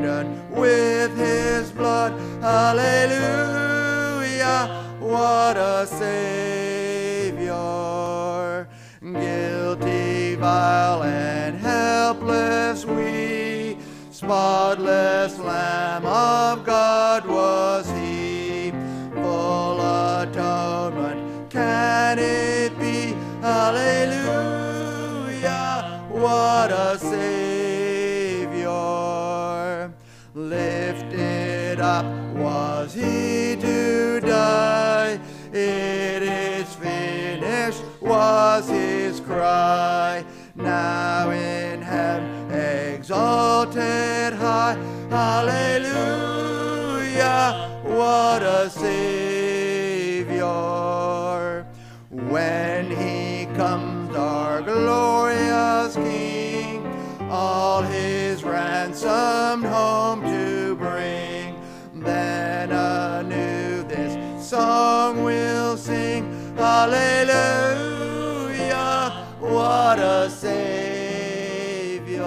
With 0.02 1.16
his 1.16 1.72
blood. 1.72 2.14
Hallelujah, 2.42 3.86
what 5.00 5.56
a 5.56 5.86
Savior, 5.86 7.48
guilty, 9.04 10.34
vile, 10.36 11.04
and 11.04 11.56
helpless 11.58 12.86
we, 12.86 13.78
spotless 14.10 15.38
Lamb 15.38 16.08
of 16.08 16.66
God 16.66 17.28
was 17.28 17.88
he, 17.92 18.72
full 19.14 19.80
atonement, 19.80 21.52
can 21.52 22.18
it 22.18 22.76
be? 22.80 23.14
Hallelujah, 23.42 24.64
what 26.10 26.72
a 26.72 26.98
Savior. 26.98 27.43
Up 31.80 32.06
was 32.36 32.94
he 32.94 33.56
to 33.60 34.20
die. 34.22 35.20
It 35.52 36.22
is 36.22 36.76
finished 36.76 37.84
was 38.02 38.68
his 38.70 39.20
cry. 39.20 40.24
Now 40.56 41.32
in 41.32 41.82
heaven 41.82 42.52
exalted 42.52 44.34
high. 44.34 44.78
Hallelujah, 45.10 46.22
what 47.84 48.44
a 48.44 48.70
Savior. 48.70 50.44
When 52.12 52.92
he 52.92 53.48
comes, 53.56 54.16
our 54.16 54.62
glorious 54.62 55.96
King, 55.96 56.86
all 57.32 57.82
his 57.82 58.44
ransomed 58.44 59.66
home 59.66 60.33
Hallelujah, 66.86 68.76
what 69.40 70.00
a 70.00 70.30
Savior. 70.30 72.20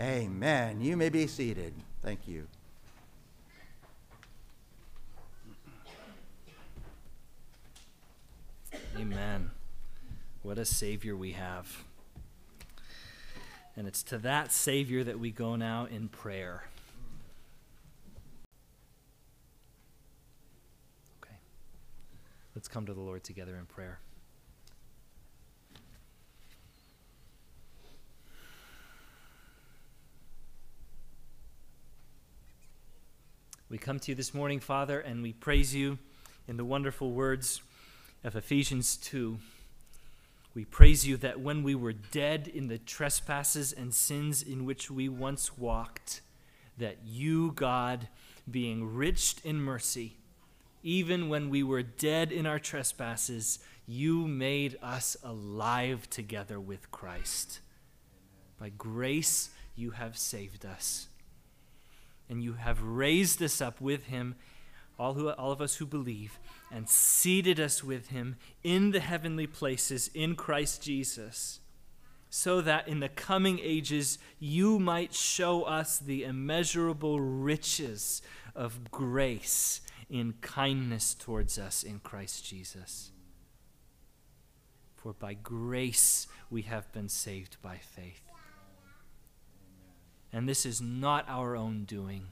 Amen. 0.00 0.80
You 0.80 0.96
may 0.96 1.08
be 1.08 1.28
seated. 1.28 1.72
Thank 2.02 2.26
you. 2.26 2.48
Amen. 8.98 9.52
What 10.42 10.58
a 10.58 10.64
Savior 10.64 11.14
we 11.14 11.30
have. 11.30 11.84
And 13.76 13.86
it's 13.86 14.02
to 14.02 14.18
that 14.18 14.50
Savior 14.50 15.04
that 15.04 15.20
we 15.20 15.30
go 15.30 15.54
now 15.54 15.84
in 15.84 16.08
prayer. 16.08 16.64
Let's 22.64 22.72
come 22.72 22.86
to 22.86 22.94
the 22.94 23.00
Lord 23.02 23.22
together 23.22 23.56
in 23.56 23.66
prayer. 23.66 23.98
We 33.68 33.76
come 33.76 33.98
to 33.98 34.12
you 34.12 34.14
this 34.14 34.32
morning, 34.32 34.60
Father, 34.60 34.98
and 34.98 35.22
we 35.22 35.34
praise 35.34 35.74
you 35.74 35.98
in 36.48 36.56
the 36.56 36.64
wonderful 36.64 37.12
words 37.12 37.60
of 38.24 38.34
Ephesians 38.34 38.96
2. 38.96 39.36
We 40.54 40.64
praise 40.64 41.06
you 41.06 41.18
that 41.18 41.40
when 41.40 41.64
we 41.64 41.74
were 41.74 41.92
dead 41.92 42.48
in 42.48 42.68
the 42.68 42.78
trespasses 42.78 43.74
and 43.74 43.92
sins 43.92 44.42
in 44.42 44.64
which 44.64 44.90
we 44.90 45.10
once 45.10 45.58
walked, 45.58 46.22
that 46.78 46.96
you, 47.04 47.52
God, 47.52 48.08
being 48.50 48.94
rich 48.94 49.36
in 49.44 49.60
mercy, 49.60 50.16
even 50.84 51.30
when 51.30 51.48
we 51.48 51.62
were 51.62 51.82
dead 51.82 52.30
in 52.30 52.44
our 52.44 52.58
trespasses, 52.58 53.58
you 53.86 54.28
made 54.28 54.76
us 54.82 55.16
alive 55.24 56.08
together 56.10 56.60
with 56.60 56.90
Christ. 56.90 57.60
By 58.60 58.68
grace, 58.68 59.48
you 59.74 59.92
have 59.92 60.18
saved 60.18 60.66
us. 60.66 61.08
And 62.28 62.42
you 62.42 62.52
have 62.54 62.82
raised 62.82 63.42
us 63.42 63.62
up 63.62 63.80
with 63.80 64.04
him, 64.04 64.34
all, 64.98 65.14
who, 65.14 65.30
all 65.30 65.52
of 65.52 65.62
us 65.62 65.76
who 65.76 65.86
believe, 65.86 66.38
and 66.70 66.86
seated 66.86 67.58
us 67.58 67.82
with 67.82 68.08
him 68.08 68.36
in 68.62 68.90
the 68.90 69.00
heavenly 69.00 69.46
places 69.46 70.10
in 70.12 70.36
Christ 70.36 70.82
Jesus, 70.82 71.60
so 72.28 72.60
that 72.60 72.88
in 72.88 73.00
the 73.00 73.08
coming 73.08 73.58
ages 73.58 74.18
you 74.38 74.78
might 74.78 75.14
show 75.14 75.62
us 75.62 75.98
the 75.98 76.24
immeasurable 76.24 77.20
riches 77.20 78.20
of 78.54 78.90
grace 78.90 79.80
in 80.14 80.32
kindness 80.40 81.12
towards 81.12 81.58
us 81.58 81.82
in 81.82 81.98
Christ 81.98 82.44
Jesus. 82.44 83.10
For 84.94 85.12
by 85.12 85.34
grace 85.34 86.28
we 86.48 86.62
have 86.62 86.92
been 86.92 87.08
saved 87.08 87.56
by 87.60 87.78
faith. 87.78 88.22
And 90.32 90.48
this 90.48 90.64
is 90.64 90.80
not 90.80 91.28
our 91.28 91.56
own 91.56 91.82
doing. 91.82 92.28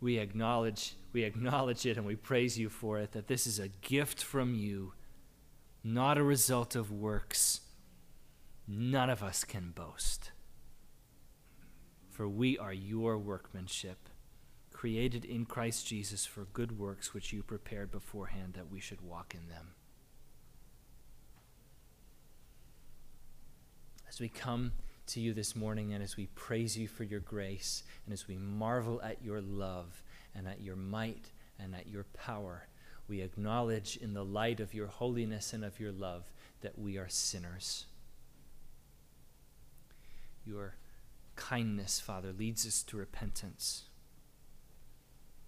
We 0.00 0.16
acknowledge, 0.16 0.94
we 1.12 1.24
acknowledge 1.24 1.84
it 1.84 1.98
and 1.98 2.06
we 2.06 2.16
praise 2.16 2.58
you 2.58 2.70
for 2.70 2.98
it, 2.98 3.12
that 3.12 3.26
this 3.26 3.46
is 3.46 3.58
a 3.58 3.68
gift 3.68 4.24
from 4.24 4.54
you, 4.54 4.94
not 5.84 6.16
a 6.16 6.22
result 6.22 6.74
of 6.74 6.90
works. 6.90 7.60
None 8.66 9.10
of 9.10 9.22
us 9.22 9.44
can 9.44 9.72
boast. 9.72 10.30
For 12.08 12.26
we 12.26 12.56
are 12.56 12.72
your 12.72 13.18
workmanship, 13.18 14.07
created 14.78 15.24
in 15.24 15.44
Christ 15.44 15.84
Jesus 15.88 16.24
for 16.24 16.44
good 16.52 16.78
works 16.78 17.12
which 17.12 17.32
you 17.32 17.42
prepared 17.42 17.90
beforehand 17.90 18.54
that 18.54 18.70
we 18.70 18.78
should 18.78 19.00
walk 19.00 19.34
in 19.34 19.48
them. 19.48 19.70
As 24.08 24.20
we 24.20 24.28
come 24.28 24.70
to 25.08 25.18
you 25.18 25.34
this 25.34 25.56
morning 25.56 25.92
and 25.92 26.00
as 26.00 26.16
we 26.16 26.26
praise 26.26 26.78
you 26.78 26.86
for 26.86 27.02
your 27.02 27.18
grace 27.18 27.82
and 28.06 28.12
as 28.12 28.28
we 28.28 28.36
marvel 28.36 29.02
at 29.02 29.20
your 29.20 29.40
love 29.40 30.00
and 30.32 30.46
at 30.46 30.60
your 30.60 30.76
might 30.76 31.32
and 31.58 31.74
at 31.74 31.88
your 31.88 32.04
power, 32.14 32.68
we 33.08 33.20
acknowledge 33.20 33.96
in 33.96 34.14
the 34.14 34.24
light 34.24 34.60
of 34.60 34.74
your 34.74 34.86
holiness 34.86 35.52
and 35.52 35.64
of 35.64 35.80
your 35.80 35.90
love 35.90 36.30
that 36.60 36.78
we 36.78 36.96
are 36.96 37.08
sinners. 37.08 37.86
Your 40.46 40.76
kindness, 41.34 41.98
Father, 41.98 42.32
leads 42.32 42.64
us 42.64 42.84
to 42.84 42.96
repentance. 42.96 43.87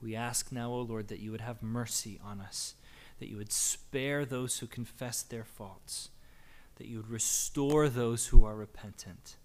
We 0.00 0.14
ask 0.14 0.52
now, 0.52 0.72
O 0.72 0.80
Lord, 0.80 1.08
that 1.08 1.20
you 1.20 1.30
would 1.32 1.40
have 1.40 1.62
mercy 1.62 2.20
on 2.24 2.40
us, 2.40 2.74
that 3.18 3.28
you 3.28 3.36
would 3.36 3.52
spare 3.52 4.24
those 4.24 4.58
who 4.58 4.66
confess 4.66 5.22
their 5.22 5.44
faults, 5.44 6.10
that 6.76 6.86
you 6.86 6.98
would 6.98 7.10
restore 7.10 7.88
those 7.88 8.28
who 8.28 8.44
are 8.44 8.54
repentant, 8.54 9.36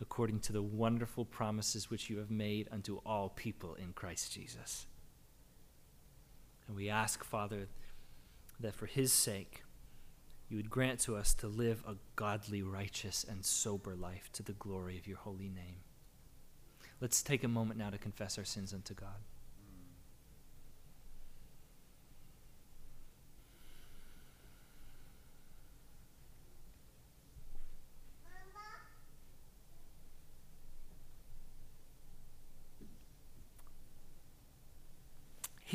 according 0.00 0.40
to 0.40 0.52
the 0.52 0.62
wonderful 0.62 1.24
promises 1.24 1.90
which 1.90 2.08
you 2.08 2.18
have 2.18 2.30
made 2.30 2.68
unto 2.72 2.96
all 3.04 3.28
people 3.28 3.74
in 3.74 3.92
Christ 3.92 4.32
Jesus. 4.32 4.86
And 6.66 6.76
we 6.76 6.88
ask, 6.88 7.22
Father, 7.22 7.68
that 8.58 8.74
for 8.74 8.86
his 8.86 9.12
sake, 9.12 9.64
you 10.48 10.56
would 10.56 10.70
grant 10.70 11.00
to 11.00 11.16
us 11.16 11.34
to 11.34 11.46
live 11.46 11.82
a 11.86 11.96
godly, 12.16 12.62
righteous, 12.62 13.24
and 13.28 13.44
sober 13.44 13.94
life 13.94 14.30
to 14.32 14.42
the 14.42 14.52
glory 14.52 14.98
of 14.98 15.06
your 15.06 15.18
holy 15.18 15.48
name. 15.48 15.82
Let's 17.00 17.22
take 17.22 17.44
a 17.44 17.48
moment 17.48 17.78
now 17.78 17.90
to 17.90 17.98
confess 17.98 18.38
our 18.38 18.44
sins 18.44 18.72
unto 18.72 18.94
God. 18.94 19.20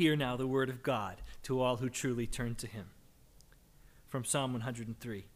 Hear 0.00 0.16
now 0.16 0.34
the 0.34 0.46
word 0.46 0.70
of 0.70 0.82
God 0.82 1.16
to 1.42 1.60
all 1.60 1.76
who 1.76 1.90
truly 1.90 2.26
turn 2.26 2.54
to 2.54 2.66
him. 2.66 2.86
From 4.08 4.24
Psalm 4.24 4.54
103 4.54 5.26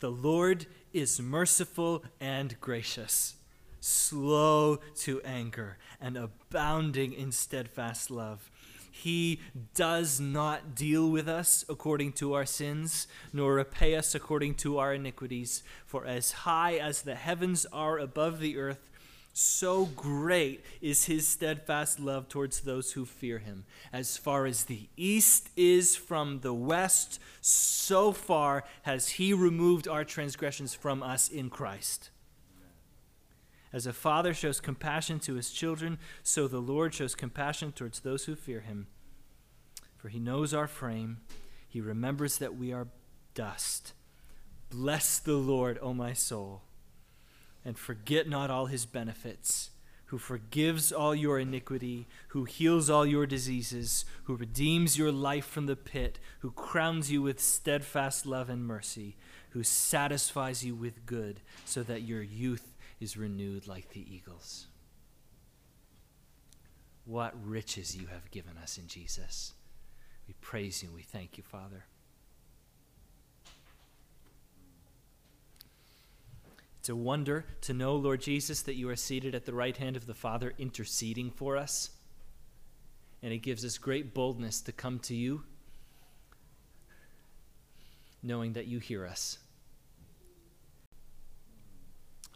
The 0.00 0.10
Lord 0.10 0.64
is 0.94 1.20
merciful 1.20 2.02
and 2.18 2.58
gracious, 2.58 3.34
slow 3.80 4.76
to 5.00 5.20
anger, 5.26 5.76
and 6.00 6.16
abounding 6.16 7.12
in 7.12 7.32
steadfast 7.32 8.10
love. 8.10 8.50
He 8.90 9.40
does 9.74 10.18
not 10.18 10.74
deal 10.74 11.10
with 11.10 11.28
us 11.28 11.62
according 11.68 12.12
to 12.12 12.32
our 12.32 12.46
sins, 12.46 13.06
nor 13.30 13.56
repay 13.56 13.94
us 13.94 14.14
according 14.14 14.54
to 14.54 14.78
our 14.78 14.94
iniquities. 14.94 15.62
For 15.84 16.06
as 16.06 16.32
high 16.32 16.76
as 16.76 17.02
the 17.02 17.16
heavens 17.16 17.66
are 17.66 17.98
above 17.98 18.40
the 18.40 18.56
earth, 18.56 18.88
so 19.32 19.86
great 19.86 20.62
is 20.82 21.06
his 21.06 21.26
steadfast 21.26 21.98
love 21.98 22.28
towards 22.28 22.60
those 22.60 22.92
who 22.92 23.06
fear 23.06 23.38
him. 23.38 23.64
As 23.92 24.18
far 24.18 24.44
as 24.44 24.64
the 24.64 24.88
east 24.96 25.48
is 25.56 25.96
from 25.96 26.40
the 26.40 26.52
west, 26.52 27.18
so 27.40 28.12
far 28.12 28.64
has 28.82 29.10
he 29.10 29.32
removed 29.32 29.88
our 29.88 30.04
transgressions 30.04 30.74
from 30.74 31.02
us 31.02 31.28
in 31.28 31.48
Christ. 31.48 32.10
As 33.72 33.86
a 33.86 33.94
father 33.94 34.34
shows 34.34 34.60
compassion 34.60 35.18
to 35.20 35.34
his 35.34 35.50
children, 35.50 35.98
so 36.22 36.46
the 36.46 36.60
Lord 36.60 36.92
shows 36.92 37.14
compassion 37.14 37.72
towards 37.72 38.00
those 38.00 38.26
who 38.26 38.36
fear 38.36 38.60
him. 38.60 38.86
For 39.96 40.10
he 40.10 40.18
knows 40.18 40.52
our 40.52 40.66
frame, 40.66 41.18
he 41.66 41.80
remembers 41.80 42.36
that 42.36 42.56
we 42.56 42.70
are 42.70 42.88
dust. 43.32 43.94
Bless 44.68 45.18
the 45.18 45.36
Lord, 45.36 45.78
O 45.80 45.94
my 45.94 46.12
soul 46.12 46.62
and 47.64 47.78
forget 47.78 48.28
not 48.28 48.50
all 48.50 48.66
his 48.66 48.86
benefits, 48.86 49.70
who 50.06 50.18
forgives 50.18 50.92
all 50.92 51.14
your 51.14 51.38
iniquity, 51.38 52.06
who 52.28 52.44
heals 52.44 52.90
all 52.90 53.06
your 53.06 53.26
diseases, 53.26 54.04
who 54.24 54.36
redeems 54.36 54.98
your 54.98 55.12
life 55.12 55.46
from 55.46 55.66
the 55.66 55.76
pit, 55.76 56.18
who 56.40 56.50
crowns 56.50 57.10
you 57.10 57.22
with 57.22 57.40
steadfast 57.40 58.26
love 58.26 58.50
and 58.50 58.66
mercy, 58.66 59.16
who 59.50 59.62
satisfies 59.62 60.64
you 60.64 60.74
with 60.74 61.06
good, 61.06 61.40
so 61.64 61.82
that 61.82 62.02
your 62.02 62.22
youth 62.22 62.74
is 63.00 63.16
renewed 63.16 63.66
like 63.66 63.90
the 63.90 64.14
eagles. 64.14 64.66
What 67.04 67.34
riches 67.44 67.96
you 67.96 68.06
have 68.08 68.30
given 68.30 68.56
us 68.58 68.78
in 68.78 68.86
Jesus. 68.86 69.54
We 70.28 70.34
praise 70.40 70.82
you. 70.82 70.88
and 70.88 70.96
We 70.96 71.02
thank 71.02 71.36
you, 71.36 71.42
Father. 71.42 71.84
It's 76.82 76.88
a 76.88 76.96
wonder 76.96 77.44
to 77.60 77.72
know, 77.72 77.94
Lord 77.94 78.20
Jesus, 78.20 78.62
that 78.62 78.74
you 78.74 78.88
are 78.88 78.96
seated 78.96 79.36
at 79.36 79.46
the 79.46 79.54
right 79.54 79.76
hand 79.76 79.96
of 79.96 80.06
the 80.06 80.14
Father, 80.14 80.52
interceding 80.58 81.30
for 81.30 81.56
us. 81.56 81.90
And 83.22 83.32
it 83.32 83.38
gives 83.38 83.64
us 83.64 83.78
great 83.78 84.12
boldness 84.12 84.60
to 84.62 84.72
come 84.72 84.98
to 84.98 85.14
you, 85.14 85.44
knowing 88.20 88.54
that 88.54 88.66
you 88.66 88.80
hear 88.80 89.06
us. 89.06 89.38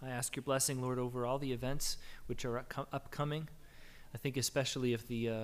I 0.01 0.11
ask 0.11 0.37
your 0.37 0.45
blessing, 0.45 0.81
Lord, 0.81 1.01
over 1.01 1.27
all 1.27 1.41
the 1.41 1.53
events 1.53 1.97
which 2.29 2.45
are 2.45 2.65
upcoming. 2.93 3.49
I 4.15 4.19
think 4.19 4.37
especially 4.37 4.93
of 4.93 5.09
the 5.09 5.29
uh, 5.29 5.35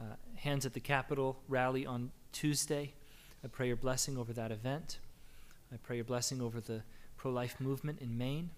uh, 0.00 0.16
Hands 0.34 0.66
at 0.66 0.72
the 0.72 0.80
Capitol 0.80 1.38
rally 1.46 1.86
on 1.86 2.10
Tuesday. 2.32 2.94
I 3.44 3.46
pray 3.46 3.68
your 3.68 3.76
blessing 3.76 4.18
over 4.18 4.32
that 4.32 4.50
event. 4.50 4.98
I 5.72 5.76
pray 5.76 5.94
your 5.94 6.04
blessing 6.04 6.42
over 6.42 6.60
the 6.60 6.82
pro 7.24 7.32
life 7.32 7.58
movement 7.58 8.02
in 8.02 8.18
Maine, 8.18 8.50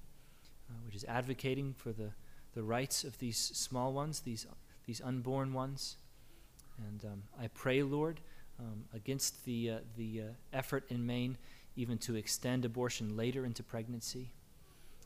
uh, 0.68 0.74
which 0.84 0.96
is 0.96 1.04
advocating 1.04 1.72
for 1.78 1.92
the, 1.92 2.10
the 2.56 2.64
rights 2.64 3.04
of 3.04 3.16
these 3.20 3.38
small 3.38 3.92
ones, 3.92 4.18
these, 4.18 4.44
these 4.86 5.00
unborn 5.00 5.52
ones. 5.52 5.98
And 6.84 7.04
um, 7.04 7.22
I 7.40 7.46
pray, 7.46 7.84
Lord, 7.84 8.20
um, 8.58 8.86
against 8.92 9.44
the, 9.44 9.70
uh, 9.70 9.78
the 9.96 10.20
uh, 10.20 10.24
effort 10.52 10.82
in 10.88 11.06
Maine 11.06 11.38
even 11.76 11.96
to 11.98 12.16
extend 12.16 12.64
abortion 12.64 13.16
later 13.16 13.46
into 13.46 13.62
pregnancy. 13.62 14.32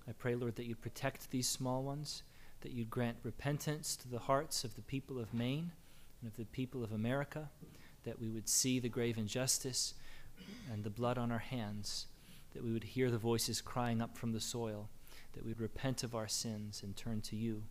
I 0.09 0.13
pray, 0.13 0.37
Lord, 0.37 0.57
that 0.57 0.65
you 0.65 0.75
protect 0.75 1.31
these 1.31 1.47
small 1.47 1.83
ones, 1.83 2.23
that 2.63 2.73
you 2.73 2.87
grant 2.87 3.19
repentance 3.23 3.95
to 3.97 4.09
the 4.09 4.21
hearts 4.21 4.65
of 4.65 4.75
the 4.75 4.81
people 4.81 5.19
of 5.19 5.35
Maine 5.35 5.73
and 6.23 6.31
of 6.31 6.39
the 6.39 6.47
people 6.47 6.83
of 6.83 6.93
America, 6.93 7.51
that 8.05 8.19
we 8.19 8.31
would 8.31 8.49
see 8.49 8.81
the 8.81 8.89
grave 8.89 9.19
injustice 9.19 9.93
and 10.73 10.83
the 10.83 10.89
blood 10.89 11.19
on 11.19 11.31
our 11.31 11.41
hands 11.41 12.07
that 12.53 12.65
we 12.65 12.73
would 12.73 12.85
hear 12.85 13.11
the 13.11 13.19
voices 13.19 13.61
crying 13.61 14.01
up 14.01 14.17
from 14.17 14.33
the 14.33 14.41
soil, 14.41 14.89
that 15.33 15.45
we 15.45 15.51
would 15.51 15.61
repent 15.61 16.03
of 16.03 16.15
our 16.15 16.29
sins 16.29 16.83
and 16.83 16.97
turn 16.97 17.21
to 17.23 17.37
you, 17.37 17.63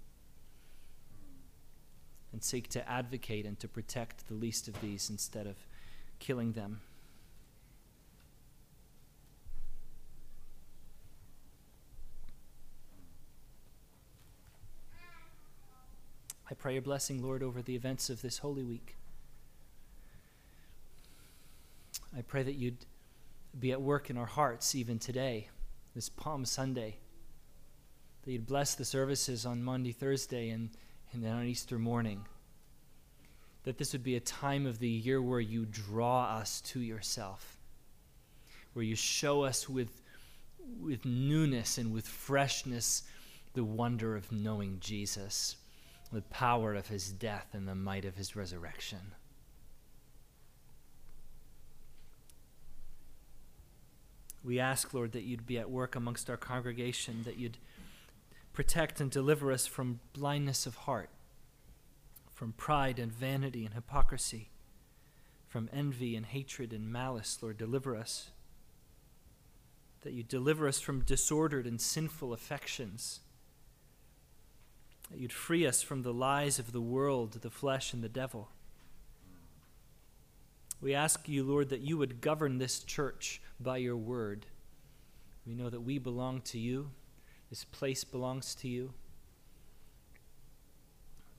and 2.32 2.44
seek 2.44 2.68
to 2.70 2.90
advocate 2.90 3.46
and 3.46 3.60
to 3.60 3.68
protect 3.68 4.28
the 4.28 4.34
least 4.34 4.68
of 4.68 4.80
these 4.82 5.10
instead 5.10 5.48
of 5.48 5.56
killing 6.20 6.54
them. 6.54 6.82
I 16.52 16.56
pray 16.56 16.74
your 16.74 16.82
blessing, 16.82 17.22
Lord, 17.22 17.44
over 17.44 17.62
the 17.62 17.76
events 17.76 18.10
of 18.10 18.24
this 18.24 18.40
Holy 18.40 18.64
Week. 18.64 18.96
I 22.18 22.22
pray 22.22 22.42
that 22.42 22.56
you'd 22.56 22.86
be 23.58 23.72
at 23.72 23.82
work 23.82 24.10
in 24.10 24.18
our 24.18 24.26
hearts 24.26 24.76
even 24.76 25.00
today, 25.00 25.50
this 25.96 26.10
Palm 26.10 26.46
Sunday. 26.46 26.98
That 28.24 28.32
you'd 28.32 28.48
bless 28.48 28.76
the 28.76 28.86
services 28.86 29.46
on 29.46 29.64
Monday, 29.64 29.92
Thursday, 29.92 30.50
and, 30.50 30.70
and 31.14 31.24
then 31.24 31.34
on 31.34 31.46
Easter 31.46 31.80
morning. 31.80 32.26
That 33.64 33.78
this 33.78 33.94
would 33.94 34.04
be 34.04 34.16
a 34.16 34.22
time 34.22 34.66
of 34.66 34.80
the 34.80 34.90
year 34.90 35.22
where 35.22 35.40
you 35.40 35.66
draw 35.66 36.26
us 36.38 36.62
to 36.62 36.80
yourself, 36.80 37.58
where 38.74 38.86
you 38.86 38.96
show 38.96 39.44
us 39.44 39.68
with, 39.68 40.02
with 40.82 41.06
newness 41.06 41.78
and 41.78 41.94
with 41.94 42.08
freshness 42.08 43.04
the 43.54 43.64
wonder 43.64 44.16
of 44.16 44.32
knowing 44.32 44.78
Jesus, 44.80 45.56
the 46.12 46.22
power 46.22 46.76
of 46.76 46.88
his 46.88 47.12
death 47.12 47.48
and 47.54 47.68
the 47.68 47.76
might 47.76 48.06
of 48.06 48.16
his 48.16 48.36
resurrection. 48.36 49.00
We 54.44 54.60
ask, 54.60 54.94
Lord, 54.94 55.12
that 55.12 55.24
you'd 55.24 55.46
be 55.46 55.58
at 55.58 55.70
work 55.70 55.96
amongst 55.96 56.30
our 56.30 56.38
congregation, 56.38 57.24
that 57.24 57.38
you'd 57.38 57.58
protect 58.54 59.02
and 59.02 59.12
deliver 59.12 59.52
us 59.52 59.68
from 59.68 60.00
blindness 60.14 60.66
of 60.66 60.76
heart, 60.76 61.10
from 62.34 62.54
pride 62.54 63.00
and 63.00 63.12
vanity 63.12 63.66
and 63.66 63.74
hypocrisy, 63.74 64.50
from 65.48 65.70
envy 65.74 66.16
and 66.16 66.28
hatred 66.28 66.72
and 66.72 66.92
malice, 66.92 67.40
Lord, 67.42 67.58
deliver 67.58 67.96
us. 67.96 68.32
That 70.02 70.14
you 70.14 70.24
deliver 70.24 70.68
us 70.68 70.80
from 70.80 71.02
disordered 71.02 71.66
and 71.66 71.82
sinful 71.82 72.32
affections. 72.32 73.20
That 75.12 75.20
you'd 75.20 75.34
free 75.34 75.66
us 75.66 75.82
from 75.82 76.04
the 76.04 76.14
lies 76.14 76.60
of 76.60 76.72
the 76.72 76.82
world, 76.82 77.34
the 77.42 77.50
flesh, 77.50 77.94
and 77.94 78.02
the 78.04 78.10
devil. 78.10 78.50
We 80.82 80.94
ask 80.94 81.28
you, 81.28 81.44
Lord, 81.44 81.70
that 81.70 81.82
you 81.82 81.98
would 81.98 82.22
govern 82.22 82.58
this 82.58 82.80
church 82.84 83.42
by 83.60 83.78
your 83.78 83.98
word. 83.98 84.46
We 85.46 85.54
know 85.54 85.70
that 85.70 85.82
we 85.82 85.98
belong 86.00 86.42
to 86.42 86.60
you, 86.60 86.92
this 87.50 87.66
place 87.66 88.04
belongs 88.04 88.56
to 88.56 88.68
you. 88.68 88.94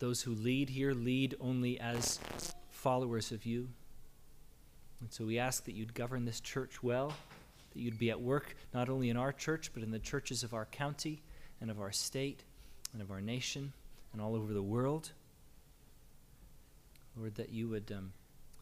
those 0.01 0.23
who 0.23 0.35
lead 0.35 0.71
here 0.71 0.93
lead 0.93 1.37
only 1.41 1.79
as 1.79 2.19
followers 2.71 3.31
of 3.33 3.47
you. 3.47 3.69
And 5.01 5.13
so 5.13 5.25
we 5.25 5.39
ask 5.39 5.65
that 5.67 5.75
you'd 5.75 5.95
govern 5.95 6.25
this 6.25 6.41
church 6.41 6.83
well, 6.83 7.13
that 7.73 7.81
you'd 7.81 7.99
be 7.99 8.11
at 8.11 8.21
work 8.21 8.57
not 8.75 8.89
only 8.89 9.11
in 9.11 9.17
our 9.17 9.33
church, 9.33 9.71
but 9.73 9.83
in 9.83 9.91
the 9.91 9.99
churches 9.99 10.43
of 10.43 10.55
our 10.55 10.65
county 10.67 11.23
and 11.61 11.71
of 11.71 11.81
our 11.81 11.93
state 11.93 12.43
and 12.93 13.01
of 13.01 13.11
our 13.11 13.21
nation 13.21 13.73
and 14.13 14.21
all 14.21 14.35
over 14.35 14.53
the 14.53 14.63
world. 14.63 15.13
Lord, 17.17 17.35
that 17.37 17.51
you 17.51 17.69
would, 17.69 17.93
um, 17.97 18.13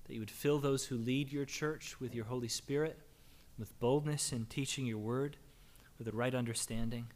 that 0.09 0.15
you 0.15 0.21
would 0.21 0.31
fill 0.31 0.59
those 0.59 0.87
who 0.87 0.97
lead 0.97 1.31
your 1.31 1.45
church 1.45 2.01
with 2.01 2.15
your 2.15 2.25
Holy 2.25 2.49
Spirit, 2.49 2.99
with 3.59 3.79
boldness 3.79 4.33
in 4.33 4.47
teaching 4.47 4.87
your 4.87 4.99
word, 4.99 5.37
with 5.99 6.07
the 6.07 6.17
right 6.17 6.35
understanding. 6.35 7.09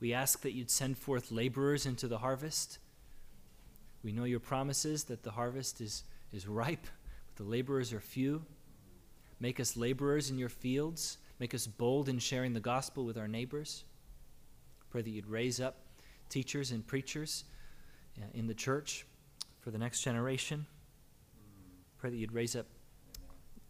We 0.00 0.14
ask 0.14 0.40
that 0.40 0.52
you'd 0.52 0.70
send 0.70 0.96
forth 0.96 1.30
laborers 1.30 1.84
into 1.84 2.08
the 2.08 2.18
harvest. 2.18 2.78
We 4.02 4.12
know 4.12 4.24
your 4.24 4.40
promises 4.40 5.04
that 5.04 5.22
the 5.22 5.30
harvest 5.30 5.80
is, 5.80 6.04
is 6.32 6.48
ripe, 6.48 6.86
but 7.26 7.36
the 7.36 7.48
laborers 7.48 7.92
are 7.92 8.00
few. 8.00 8.42
Make 9.38 9.60
us 9.60 9.76
laborers 9.76 10.30
in 10.30 10.38
your 10.38 10.48
fields. 10.48 11.18
Make 11.38 11.54
us 11.54 11.66
bold 11.66 12.08
in 12.08 12.18
sharing 12.18 12.54
the 12.54 12.60
gospel 12.60 13.04
with 13.04 13.18
our 13.18 13.28
neighbors. 13.28 13.84
Pray 14.90 15.02
that 15.02 15.10
you'd 15.10 15.26
raise 15.26 15.60
up 15.60 15.76
teachers 16.28 16.70
and 16.70 16.86
preachers 16.86 17.44
uh, 18.18 18.24
in 18.32 18.46
the 18.46 18.54
church 18.54 19.04
for 19.60 19.70
the 19.70 19.78
next 19.78 20.02
generation. 20.02 20.66
Pray 22.02 22.10
that 22.10 22.16
you'd 22.16 22.32
raise 22.32 22.56
up 22.56 22.66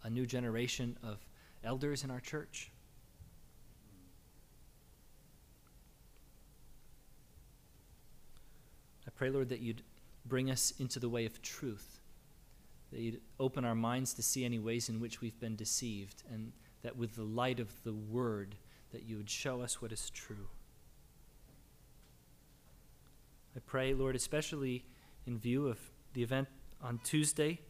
a 0.04 0.08
new 0.08 0.24
generation 0.24 0.96
of 1.02 1.18
elders 1.62 2.02
in 2.02 2.10
our 2.10 2.18
church. 2.18 2.70
I 9.06 9.10
pray, 9.14 9.28
Lord, 9.28 9.50
that 9.50 9.60
you'd 9.60 9.82
bring 10.24 10.50
us 10.50 10.72
into 10.78 10.98
the 10.98 11.10
way 11.10 11.26
of 11.26 11.42
truth, 11.42 12.00
that 12.90 13.00
you'd 13.00 13.20
open 13.38 13.66
our 13.66 13.74
minds 13.74 14.14
to 14.14 14.22
see 14.22 14.46
any 14.46 14.58
ways 14.58 14.88
in 14.88 14.98
which 14.98 15.20
we've 15.20 15.38
been 15.38 15.54
deceived, 15.54 16.22
and 16.32 16.52
that 16.80 16.96
with 16.96 17.16
the 17.16 17.24
light 17.24 17.60
of 17.60 17.82
the 17.84 17.92
word, 17.92 18.54
that 18.92 19.02
you 19.02 19.18
would 19.18 19.28
show 19.28 19.60
us 19.60 19.82
what 19.82 19.92
is 19.92 20.08
true. 20.08 20.48
I 23.54 23.60
pray, 23.66 23.92
Lord, 23.92 24.16
especially 24.16 24.86
in 25.26 25.38
view 25.38 25.68
of 25.68 25.78
the 26.14 26.22
event 26.22 26.48
on 26.80 26.98
Tuesday, 27.04 27.60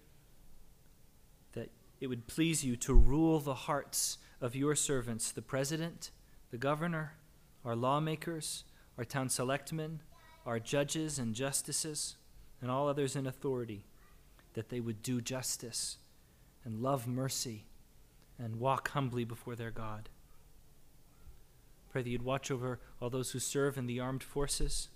it 2.03 2.09
would 2.09 2.27
please 2.27 2.65
you 2.65 2.75
to 2.75 2.93
rule 2.93 3.38
the 3.38 3.55
hearts 3.55 4.19
of 4.41 4.57
your 4.57 4.75
servants, 4.75 5.31
the 5.31 5.41
president, 5.41 6.11
the 6.51 6.59
governor, 6.59 7.12
our 7.65 7.77
lawmakers, 7.77 8.65
our 8.99 9.05
town 9.05 9.29
selectmen, 9.29 10.01
our 10.45 10.59
judges 10.59 11.21
and 11.21 11.33
justices, 11.33 12.17
and 12.61 12.73
all 12.73 12.88
others 12.88 13.15
in 13.15 13.25
authority, 13.25 13.85
that 14.55 14.69
they 14.69 14.81
would 14.81 15.01
do 15.01 15.21
justice 15.21 15.99
and 16.65 16.83
love 16.83 17.07
mercy 17.07 17.67
and 18.37 18.57
walk 18.57 18.91
humbly 18.91 19.25
before 19.25 19.55
their 19.55 19.71
God. 19.71 20.09
Pray 21.93 22.03
that 22.03 22.11
you'd 22.11 22.23
watch 22.23 22.51
over 22.51 22.81
all 23.01 23.11
those 23.11 23.31
who 23.31 23.38
serve 23.38 23.79
in 23.79 23.87
the 23.87 24.01
armed 24.01 24.25
forces, 24.25 24.88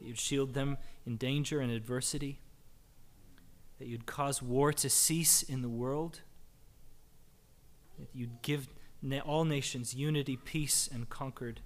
that 0.00 0.08
you'd 0.08 0.18
shield 0.18 0.54
them 0.54 0.76
in 1.06 1.18
danger 1.18 1.60
and 1.60 1.70
adversity, 1.70 2.40
that 3.78 3.86
you'd 3.86 4.06
cause 4.06 4.42
war 4.42 4.72
to 4.72 4.90
cease 4.90 5.44
in 5.44 5.62
the 5.62 5.68
world, 5.68 6.22
that 7.98 8.08
you'd 8.12 8.42
give 8.42 8.68
all 9.24 9.44
nations 9.44 9.94
unity, 9.94 10.36
peace, 10.36 10.88
and 10.92 11.08
concord. 11.08 11.60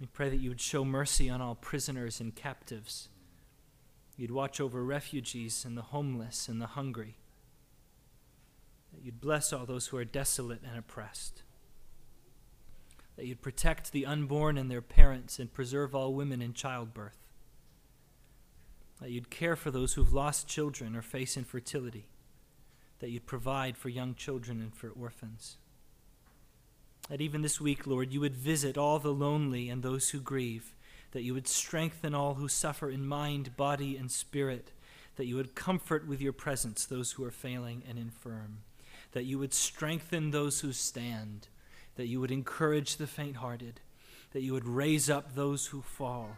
We 0.00 0.06
pray 0.06 0.30
that 0.30 0.40
you 0.40 0.48
would 0.48 0.60
show 0.60 0.84
mercy 0.84 1.28
on 1.28 1.42
all 1.42 1.54
prisoners 1.54 2.20
and 2.20 2.34
captives. 2.34 3.08
You'd 4.16 4.30
watch 4.30 4.60
over 4.60 4.82
refugees 4.82 5.64
and 5.64 5.76
the 5.76 5.82
homeless 5.82 6.48
and 6.48 6.60
the 6.60 6.68
hungry. 6.68 7.16
That 8.92 9.02
you'd 9.02 9.20
bless 9.20 9.52
all 9.52 9.66
those 9.66 9.88
who 9.88 9.96
are 9.98 10.04
desolate 10.04 10.62
and 10.66 10.78
oppressed. 10.78 11.42
That 13.16 13.26
you'd 13.26 13.42
protect 13.42 13.92
the 13.92 14.06
unborn 14.06 14.56
and 14.56 14.70
their 14.70 14.82
parents 14.82 15.38
and 15.38 15.52
preserve 15.52 15.94
all 15.94 16.14
women 16.14 16.40
in 16.40 16.54
childbirth. 16.54 17.18
That 19.00 19.10
you'd 19.10 19.30
care 19.30 19.56
for 19.56 19.70
those 19.70 19.94
who've 19.94 20.12
lost 20.12 20.48
children 20.48 20.96
or 20.96 21.02
face 21.02 21.36
infertility. 21.36 22.08
That 23.00 23.10
you'd 23.10 23.26
provide 23.26 23.76
for 23.76 23.88
young 23.88 24.14
children 24.14 24.60
and 24.60 24.74
for 24.74 24.90
orphans 24.90 25.56
that 27.10 27.20
even 27.20 27.42
this 27.42 27.60
week, 27.60 27.88
Lord, 27.88 28.12
you 28.12 28.20
would 28.20 28.36
visit 28.36 28.78
all 28.78 29.00
the 29.00 29.12
lonely 29.12 29.68
and 29.68 29.82
those 29.82 30.10
who 30.10 30.20
grieve, 30.20 30.72
that 31.10 31.22
you 31.22 31.34
would 31.34 31.48
strengthen 31.48 32.14
all 32.14 32.34
who 32.34 32.46
suffer 32.48 32.88
in 32.88 33.04
mind, 33.04 33.56
body, 33.56 33.96
and 33.96 34.10
spirit, 34.10 34.70
that 35.16 35.26
you 35.26 35.34
would 35.34 35.56
comfort 35.56 36.06
with 36.06 36.20
your 36.20 36.32
presence 36.32 36.86
those 36.86 37.12
who 37.12 37.24
are 37.24 37.32
failing 37.32 37.82
and 37.88 37.98
infirm, 37.98 38.58
that 39.10 39.24
you 39.24 39.40
would 39.40 39.52
strengthen 39.52 40.30
those 40.30 40.60
who 40.60 40.72
stand, 40.72 41.48
that 41.96 42.06
you 42.06 42.20
would 42.20 42.30
encourage 42.30 42.96
the 42.96 43.08
faint 43.08 43.36
hearted, 43.36 43.80
that 44.32 44.42
you 44.42 44.52
would 44.52 44.68
raise 44.68 45.10
up 45.10 45.34
those 45.34 45.66
who 45.66 45.82
fall, 45.82 46.36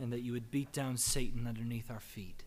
and 0.00 0.12
that 0.12 0.22
you 0.22 0.32
would 0.32 0.50
beat 0.50 0.72
down 0.72 0.96
Satan 0.96 1.46
underneath 1.46 1.92
our 1.92 2.00
feet. 2.00 2.42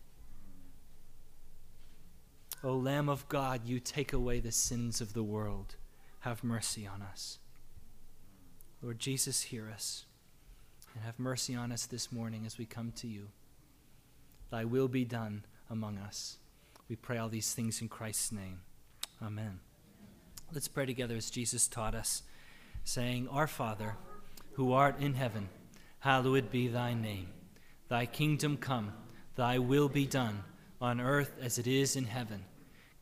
O 2.62 2.74
Lamb 2.74 3.08
of 3.08 3.28
God, 3.28 3.62
you 3.64 3.80
take 3.80 4.12
away 4.12 4.40
the 4.40 4.52
sins 4.52 5.00
of 5.00 5.14
the 5.14 5.22
world 5.22 5.76
have 6.20 6.44
mercy 6.44 6.86
on 6.86 7.02
us. 7.02 7.38
Lord 8.82 8.98
Jesus, 8.98 9.42
hear 9.42 9.70
us 9.70 10.04
and 10.94 11.04
have 11.04 11.18
mercy 11.18 11.54
on 11.54 11.72
us 11.72 11.86
this 11.86 12.12
morning 12.12 12.44
as 12.46 12.58
we 12.58 12.66
come 12.66 12.92
to 12.96 13.06
you. 13.06 13.28
Thy 14.50 14.64
will 14.64 14.88
be 14.88 15.04
done 15.04 15.44
among 15.68 15.98
us. 15.98 16.38
We 16.88 16.96
pray 16.96 17.18
all 17.18 17.28
these 17.28 17.54
things 17.54 17.80
in 17.80 17.88
Christ's 17.88 18.32
name. 18.32 18.60
Amen. 19.22 19.60
Let's 20.52 20.68
pray 20.68 20.86
together 20.86 21.16
as 21.16 21.30
Jesus 21.30 21.68
taught 21.68 21.94
us, 21.94 22.22
saying, 22.84 23.28
Our 23.28 23.46
Father, 23.46 23.96
who 24.52 24.72
art 24.72 25.00
in 25.00 25.14
heaven, 25.14 25.48
hallowed 26.00 26.50
be 26.50 26.68
thy 26.68 26.94
name. 26.94 27.28
Thy 27.88 28.06
kingdom 28.06 28.56
come, 28.56 28.92
thy 29.36 29.58
will 29.58 29.88
be 29.88 30.06
done, 30.06 30.42
on 30.80 31.00
earth 31.00 31.32
as 31.40 31.58
it 31.58 31.66
is 31.66 31.94
in 31.96 32.04
heaven. 32.04 32.44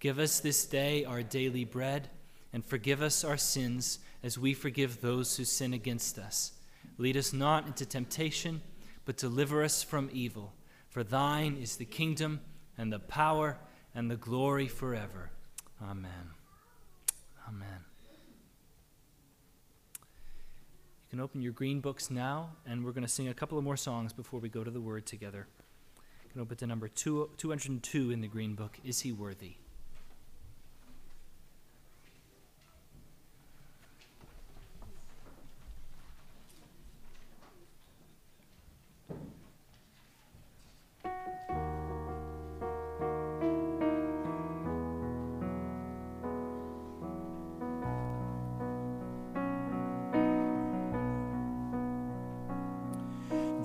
Give 0.00 0.18
us 0.18 0.40
this 0.40 0.64
day 0.64 1.04
our 1.04 1.22
daily 1.22 1.64
bread 1.64 2.08
and 2.52 2.64
forgive 2.64 3.02
us 3.02 3.24
our 3.24 3.36
sins 3.36 3.98
as 4.22 4.38
we 4.38 4.54
forgive 4.54 5.00
those 5.00 5.36
who 5.36 5.44
sin 5.44 5.72
against 5.72 6.18
us. 6.18 6.52
Lead 6.98 7.16
us 7.16 7.32
not 7.32 7.66
into 7.66 7.84
temptation, 7.84 8.60
but 9.04 9.16
deliver 9.16 9.62
us 9.62 9.82
from 9.82 10.08
evil. 10.12 10.52
For 10.88 11.02
thine 11.02 11.56
is 11.60 11.76
the 11.76 11.84
kingdom 11.84 12.40
and 12.76 12.92
the 12.92 12.98
power 12.98 13.58
and 13.94 14.10
the 14.10 14.16
glory 14.16 14.68
forever. 14.68 15.30
Amen. 15.82 16.32
Amen. 17.48 17.84
You 19.94 21.10
can 21.10 21.20
open 21.20 21.40
your 21.40 21.52
green 21.52 21.80
books 21.80 22.10
now, 22.10 22.50
and 22.66 22.84
we're 22.84 22.92
going 22.92 23.02
to 23.02 23.08
sing 23.08 23.28
a 23.28 23.34
couple 23.34 23.56
of 23.56 23.64
more 23.64 23.76
songs 23.76 24.12
before 24.12 24.40
we 24.40 24.48
go 24.48 24.62
to 24.62 24.70
the 24.70 24.80
word 24.80 25.06
together. 25.06 25.46
You 26.24 26.30
can 26.30 26.40
open 26.40 26.56
to 26.58 26.66
number 26.66 26.88
two, 26.88 27.30
202 27.38 28.10
in 28.10 28.20
the 28.20 28.28
green 28.28 28.54
book 28.54 28.78
Is 28.84 29.00
He 29.00 29.12
Worthy? 29.12 29.54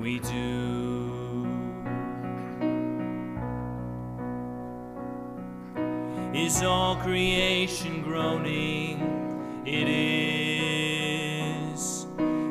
We 0.00 0.18
do. 0.20 1.46
Is 6.34 6.62
all 6.62 6.96
creation 6.96 8.02
groaning? 8.02 9.62
It 9.66 9.88
is. 9.88 10.40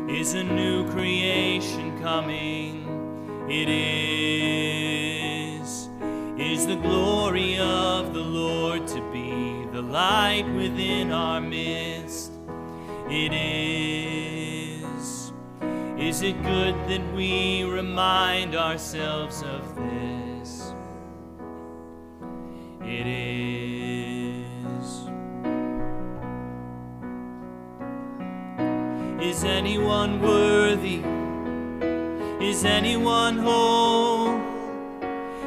Is 0.08 0.34
a 0.36 0.44
new 0.44 0.90
creation 0.92 2.00
coming? 2.02 2.86
It 3.50 3.68
is, 3.70 4.90
is 6.38 6.68
the 6.68 6.76
glory 6.76 7.58
of 7.58 8.14
the 8.14 8.20
Lord 8.20 8.86
to 8.90 9.02
be 9.12 9.66
the 9.72 9.82
light 9.82 10.46
within 10.56 11.12
our 11.12 11.42
midst. 11.42 12.32
It 13.10 13.34
is, 13.34 13.99
is 16.10 16.24
it 16.24 16.42
good 16.42 16.74
that 16.88 17.14
we 17.14 17.64
remind 17.64 18.56
ourselves 18.56 19.44
of 19.44 19.76
this? 19.76 20.74
It 22.82 23.06
is. 23.06 24.88
Is 29.22 29.44
anyone 29.44 30.20
worthy? 30.20 31.04
Is 32.44 32.66
anyone 32.66 33.38
whole? 33.38 34.42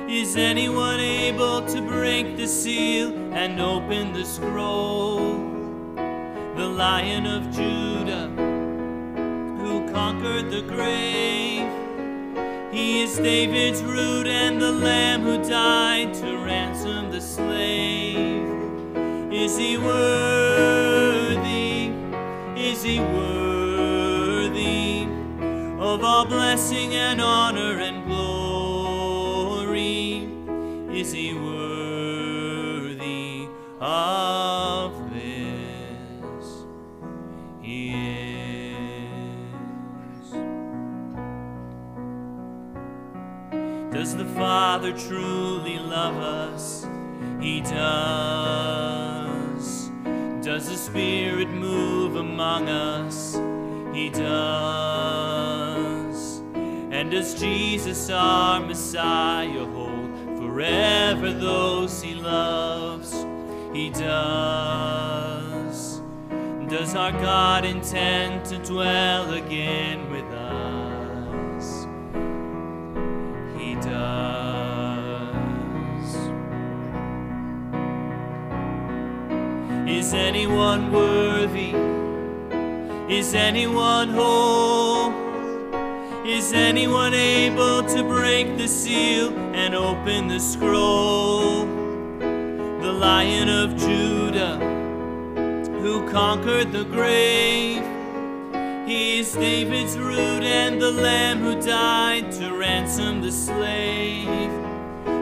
Is 0.08 0.36
anyone 0.36 1.00
able 1.00 1.66
to 1.66 1.82
break 1.82 2.36
the 2.36 2.46
seal 2.46 3.10
and 3.34 3.60
open 3.60 4.12
the 4.12 4.24
scroll? 4.24 5.38
The 6.54 6.68
Lion 6.68 7.26
of 7.26 7.50
Judah, 7.50 8.31
conquered 9.92 10.50
the 10.50 10.62
grave. 10.62 11.70
He 12.72 13.02
is 13.02 13.18
David's 13.18 13.82
root 13.82 14.26
and 14.26 14.60
the 14.60 14.72
Lamb 14.72 15.22
who 15.22 15.46
died 15.46 16.14
to 16.14 16.38
ransom 16.38 17.10
the 17.10 17.20
slave. 17.20 18.48
Is 19.30 19.58
he 19.58 19.76
worthy? 19.76 21.92
Is 22.56 22.82
he 22.82 23.00
worthy 23.00 25.04
of 25.78 26.02
all 26.02 26.24
blessing 26.24 26.94
and 26.94 27.20
honor 27.20 27.78
and 27.78 28.06
glory? 28.06 29.12
Is 30.98 31.12
he 31.12 31.34
worthy 31.34 31.71
Father 44.82 44.98
truly 44.98 45.78
love 45.78 46.16
us? 46.16 46.88
He 47.40 47.60
does. 47.60 48.72
Does 50.44 50.68
the 50.68 50.76
Spirit 50.76 51.48
move 51.50 52.16
among 52.16 52.68
us? 52.68 53.34
He 53.94 54.10
does. 54.10 55.12
And 56.90 57.12
does 57.12 57.38
Jesus, 57.38 58.10
our 58.10 58.58
Messiah, 58.58 59.64
hold 59.66 60.10
forever 60.36 61.32
those 61.32 62.02
he 62.02 62.16
loves? 62.16 63.24
He 63.72 63.90
does. 63.90 65.22
Does 66.68 66.96
our 66.96 67.12
God 67.12 67.64
intend 67.64 68.44
to 68.46 68.58
dwell 68.58 69.32
again 69.34 70.10
with 70.10 70.21
Is 80.02 80.14
anyone 80.14 80.90
worthy? 80.90 81.70
Is 83.08 83.34
anyone 83.34 84.08
whole? 84.08 85.12
Is 86.26 86.52
anyone 86.52 87.14
able 87.14 87.84
to 87.84 88.02
break 88.02 88.56
the 88.58 88.66
seal 88.66 89.32
and 89.54 89.76
open 89.76 90.26
the 90.26 90.40
scroll? 90.40 91.66
The 92.18 92.92
Lion 92.92 93.48
of 93.48 93.76
Judah, 93.76 94.58
who 95.80 96.10
conquered 96.10 96.72
the 96.72 96.82
grave. 96.82 97.84
He 98.84 99.20
is 99.20 99.32
David's 99.34 99.96
root 99.96 100.42
and 100.42 100.82
the 100.82 100.90
Lamb 100.90 101.38
who 101.38 101.62
died 101.62 102.32
to 102.32 102.58
ransom 102.58 103.22
the 103.22 103.30
slave 103.30 104.50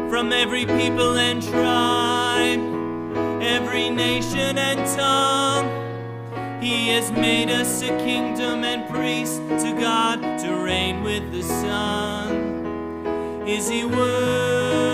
from 0.08 0.32
every 0.32 0.64
people 0.64 1.18
and 1.18 1.42
tribe, 1.42 2.89
every 3.50 3.90
nation 3.90 4.56
and 4.58 4.86
tongue. 4.96 5.68
He 6.62 6.88
has 6.90 7.10
made 7.10 7.50
us 7.50 7.82
a 7.82 7.88
kingdom 7.98 8.62
and 8.64 8.88
priests 8.88 9.38
to 9.38 9.76
God 9.80 10.20
to 10.38 10.54
reign 10.54 11.02
with 11.02 11.32
the 11.32 11.42
Son. 11.42 12.30
Is 13.48 13.68
he 13.68 13.84
worthy? 13.84 14.86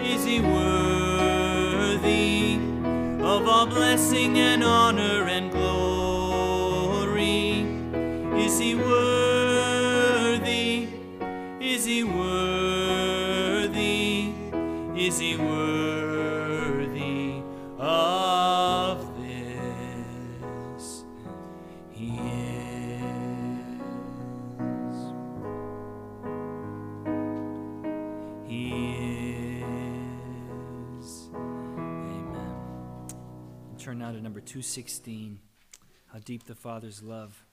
Is 0.00 0.24
he 0.24 0.40
worthy 0.40 1.48
of 3.24 3.48
all 3.48 3.66
blessing 3.66 4.38
and 4.38 4.62
honor 4.62 5.27
216 34.48 35.40
How 36.10 36.20
Deep 36.20 36.44
the 36.44 36.54
Father's 36.54 37.02
Love. 37.02 37.44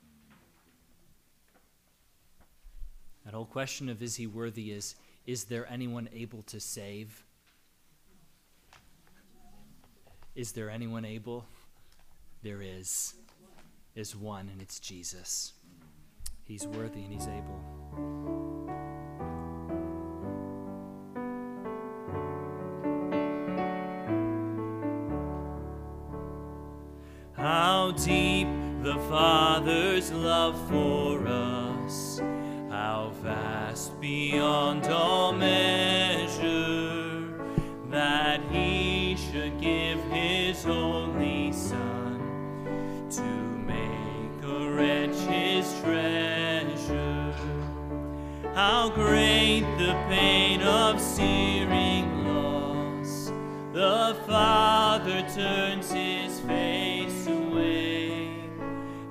That 3.25 3.33
whole 3.33 3.45
question 3.45 3.89
of 3.89 4.01
is 4.01 4.15
he 4.15 4.27
worthy 4.27 4.71
is 4.71 4.95
is 5.25 5.43
there 5.43 5.69
anyone 5.69 6.07
able 6.13 6.41
to 6.43 6.61
save? 6.61 7.25
Is 10.35 10.53
there 10.53 10.69
anyone 10.69 11.03
able? 11.03 11.45
There 12.43 12.61
is. 12.61 13.15
Is 13.95 14.15
one, 14.15 14.49
and 14.49 14.61
it's 14.61 14.79
Jesus. 14.79 15.51
He's 16.45 16.65
worthy 16.65 17.03
and 17.03 17.11
he's 17.11 17.27
able. 17.27 18.94
How 27.45 27.91
deep 27.91 28.47
the 28.81 28.97
Father's 29.07 30.11
love 30.11 30.57
for 30.67 31.27
us, 31.27 32.19
how 32.71 33.11
vast 33.21 34.01
beyond 34.01 34.87
all 34.87 35.31
measure, 35.31 36.41
that 37.91 38.41
He 38.49 39.15
should 39.15 39.61
give 39.61 40.03
His 40.05 40.65
only 40.65 41.53
Son 41.53 42.19
to 43.11 43.21
make 43.21 44.43
a 44.43 44.71
wretch 44.71 45.15
His 45.29 45.71
treasure. 45.81 47.31
How 48.55 48.89
great 48.89 49.61
the 49.77 49.93
pain 50.09 50.63
of 50.63 50.99
searing 50.99 52.25
loss, 52.25 53.31
the 53.71 54.17
Father 54.25 55.21
turns 55.35 55.91
His 55.91 56.39
face 56.39 56.74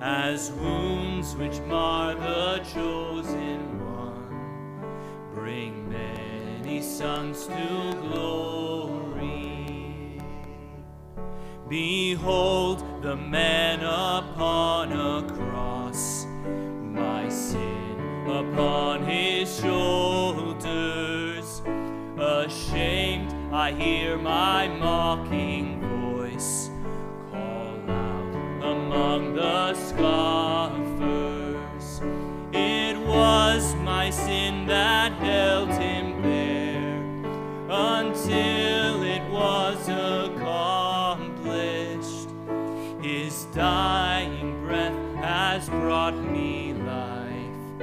as 0.06 0.52
wounds 0.52 1.34
which 1.36 1.60
mar 1.60 2.14
the 2.14 2.62
chosen 2.74 3.82
one 3.86 4.84
bring 5.32 5.88
many 5.88 6.82
sons 6.82 7.46
to 7.46 7.96
glory. 8.02 10.20
Behold 11.70 12.84
the 13.00 13.16
man 13.16 13.80
upon 13.80 14.92
a 14.92 15.26
cross, 15.32 16.26
my 16.82 17.26
sin 17.30 18.28
upon 18.28 19.04
his 19.04 19.58
shoulders. 19.58 21.62
Ashamed, 22.18 23.32
I 23.54 23.72
hear 23.72 24.18
my 24.18 24.68
mocking 24.68 25.73
among 29.04 29.34
the 29.34 29.74
scoffers. 29.74 30.80
It 32.52 32.96
was 32.98 33.74
my 33.76 34.08
sin 34.10 34.66
that 34.66 35.12
held 35.12 35.68
him 35.70 36.22
there 36.22 37.02
until 37.70 39.02
it 39.02 39.22
was 39.30 39.88
accomplished. 39.88 40.40
His 43.02 43.44
dying 43.54 44.64
breath 44.64 44.98
has 45.16 45.68
brought 45.68 46.16
me 46.16 46.72
life. 46.72 47.82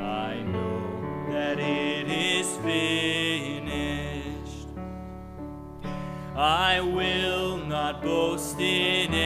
I 0.00 0.42
know 0.42 1.30
that 1.30 1.58
it 1.58 2.08
is 2.08 2.56
finished. 2.58 3.62
I 6.34 6.80
will 6.80 7.58
not 7.58 8.00
boast 8.02 8.58
in 8.58 9.12
it. 9.12 9.21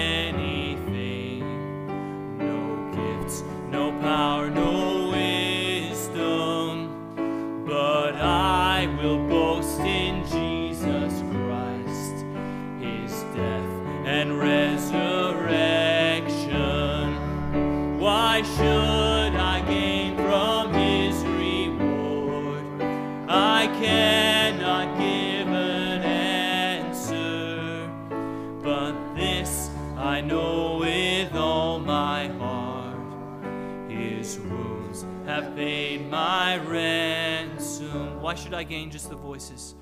Should 38.46 38.54
I 38.54 38.62
gain 38.62 38.92
just 38.92 39.10
the 39.10 39.16
voices? 39.16 39.74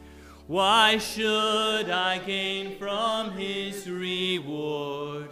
Why 0.47 0.97
should 0.97 1.91
I 1.91 2.17
gain 2.17 2.79
from 2.79 3.33
his 3.33 3.87
reward? 3.87 5.29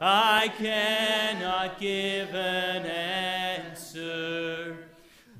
I 0.00 0.50
cannot 0.56 1.78
give 1.78 2.34
an 2.34 2.86
answer, 2.86 4.78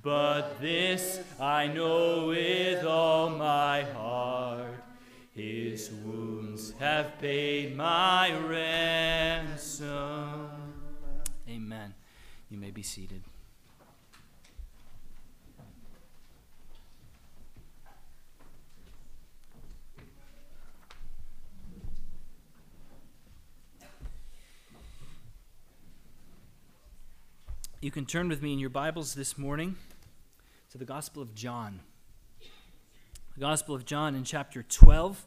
but 0.03 0.61
this 0.61 1.20
I 1.41 1.66
know 1.66 2.27
with 2.27 2.85
all 2.85 3.31
my 3.31 3.85
heart. 3.85 4.85
His 5.35 5.91
wounds 6.05 6.75
have 6.79 7.18
paid 7.18 7.75
my 7.75 8.37
ransom. 8.37 9.89
Amen. 11.49 11.95
You 12.51 12.59
may 12.59 12.70
be 12.70 12.83
seated. 12.83 13.22
You 27.85 27.91
can 27.91 28.07
turn 28.07 28.30
with 28.30 28.41
me 28.41 28.55
in 28.55 28.59
your 28.59 28.70
Bibles 28.70 29.14
this 29.14 29.37
morning 29.37 29.76
to 30.70 30.78
the 30.78 30.87
Gospel 30.87 31.20
of 31.20 31.35
John. 31.35 31.80
The 33.35 33.41
Gospel 33.41 33.74
of 33.74 33.85
John 33.85 34.14
in 34.14 34.24
chapter 34.24 34.62
12. 34.62 35.26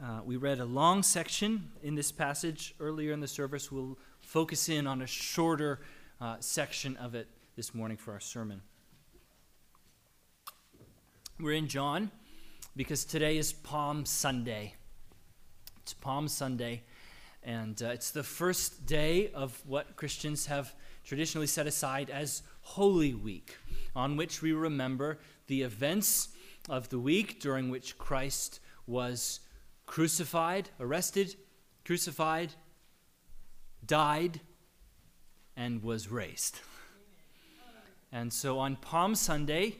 Uh, 0.00 0.20
we 0.24 0.36
read 0.36 0.60
a 0.60 0.64
long 0.64 1.02
section 1.02 1.72
in 1.82 1.96
this 1.96 2.12
passage 2.12 2.76
earlier 2.78 3.12
in 3.12 3.18
the 3.18 3.26
service. 3.26 3.72
We'll 3.72 3.98
focus 4.20 4.68
in 4.68 4.86
on 4.86 5.02
a 5.02 5.08
shorter 5.08 5.80
uh, 6.20 6.36
section 6.38 6.96
of 6.98 7.16
it 7.16 7.26
this 7.56 7.74
morning 7.74 7.96
for 7.96 8.12
our 8.12 8.20
sermon. 8.20 8.62
We're 11.40 11.54
in 11.54 11.66
John 11.66 12.12
because 12.76 13.04
today 13.04 13.38
is 13.38 13.52
Palm 13.52 14.06
Sunday. 14.06 14.76
It's 15.82 15.94
Palm 15.94 16.28
Sunday. 16.28 16.84
And 17.44 17.80
uh, 17.82 17.88
it's 17.88 18.10
the 18.10 18.22
first 18.22 18.86
day 18.86 19.30
of 19.32 19.60
what 19.66 19.96
Christians 19.96 20.46
have 20.46 20.74
traditionally 21.04 21.46
set 21.46 21.66
aside 21.66 22.08
as 22.08 22.42
Holy 22.62 23.12
Week, 23.12 23.58
on 23.94 24.16
which 24.16 24.40
we 24.40 24.52
remember 24.52 25.18
the 25.46 25.62
events 25.62 26.28
of 26.70 26.88
the 26.88 26.98
week 26.98 27.40
during 27.40 27.68
which 27.68 27.98
Christ 27.98 28.60
was 28.86 29.40
crucified, 29.84 30.70
arrested, 30.80 31.36
crucified, 31.84 32.54
died, 33.84 34.40
and 35.54 35.82
was 35.82 36.10
raised. 36.10 36.60
And 38.10 38.32
so 38.32 38.58
on 38.58 38.76
Palm 38.76 39.14
Sunday, 39.14 39.76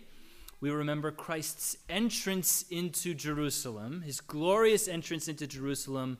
we 0.60 0.70
remember 0.70 1.10
Christ's 1.10 1.78
entrance 1.88 2.64
into 2.70 3.14
Jerusalem, 3.14 4.02
his 4.02 4.20
glorious 4.20 4.86
entrance 4.88 5.28
into 5.28 5.46
Jerusalem 5.46 6.18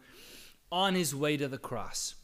on 0.75 0.97
his 0.97 1.15
way 1.15 1.37
to 1.37 1.47
the 1.47 1.57
cross. 1.57 2.17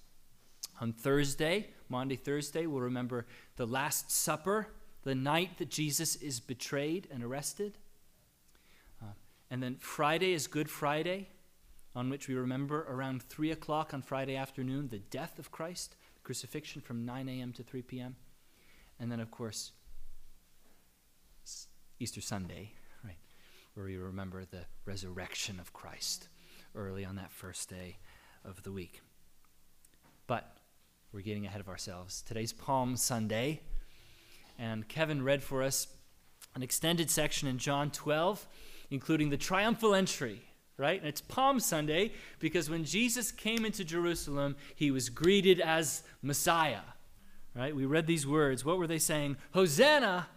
On 0.81 0.93
Thursday, 0.93 1.69
Maundy 1.89 2.17
Thursday, 2.17 2.67
we'll 2.67 2.81
remember 2.81 3.25
the 3.55 3.65
Last 3.65 4.11
Supper, 4.11 4.67
the 5.05 5.15
night 5.15 5.59
that 5.59 5.71
Jesus 5.71 6.17
is 6.17 6.41
betrayed 6.41 7.07
and 7.13 7.23
arrested. 7.23 7.79
Uh, 9.01 9.13
and 9.53 9.63
then 9.63 9.77
Friday 9.79 10.33
is 10.33 10.49
Good 10.49 10.69
Friday, 10.69 11.29
on 11.95 12.11
which 12.11 12.27
we 12.27 12.35
remember 12.35 12.85
around 12.91 13.23
3 13.23 13.53
o'clock 13.53 13.95
on 13.95 14.03
Friday 14.03 14.35
afternoon 14.35 14.89
the 14.89 14.99
death 14.99 15.39
of 15.39 15.53
Christ, 15.53 15.95
crucifixion 16.25 16.81
from 16.81 17.07
9 17.07 17.29
a.m. 17.29 17.53
to 17.53 17.63
3 17.63 17.83
p.m. 17.83 18.17
And 18.99 19.13
then, 19.13 19.21
of 19.21 19.31
course, 19.31 19.71
Easter 22.01 22.21
Sunday, 22.21 22.73
right, 23.05 23.19
where 23.75 23.87
we 23.87 23.97
remember 23.97 24.45
the 24.45 24.65
resurrection 24.87 25.61
of 25.61 25.73
Christ 25.73 26.27
early 26.75 27.05
on 27.05 27.15
that 27.15 27.31
first 27.31 27.71
day 27.71 27.99
of 28.45 28.63
the 28.63 28.73
week. 28.73 29.01
But 30.27 30.57
we're 31.13 31.21
getting 31.21 31.47
ahead 31.47 31.61
of 31.61 31.69
ourselves. 31.69 32.23
Today's 32.23 32.53
Palm 32.53 32.97
Sunday, 32.97 33.61
and 34.59 34.87
Kevin 34.89 35.23
read 35.23 35.43
for 35.43 35.63
us 35.63 35.89
an 36.55 36.63
extended 36.63 37.11
section 37.11 37.49
in 37.49 37.59
John 37.59 37.91
12, 37.91 38.47
including 38.91 39.31
the 39.31 39.37
triumphal 39.37 39.95
entry, 39.95 40.43
right? 40.77 40.99
And 40.99 41.09
it's 41.09 41.21
Palm 41.21 41.61
Sunday 41.61 42.13
because 42.39 42.71
when 42.71 42.85
Jesus 42.85 43.31
came 43.31 43.65
into 43.65 43.85
Jerusalem, 43.85 44.57
he 44.75 44.91
was 44.91 45.09
greeted 45.09 45.61
as 45.61 46.03
Messiah, 46.23 46.81
right? 47.55 47.75
We 47.75 47.87
read 47.87 48.07
these 48.07 48.27
words. 48.27 48.65
What 48.65 48.79
were 48.79 48.87
they 48.87 48.99
saying? 48.99 49.37
Hosanna! 49.53 50.29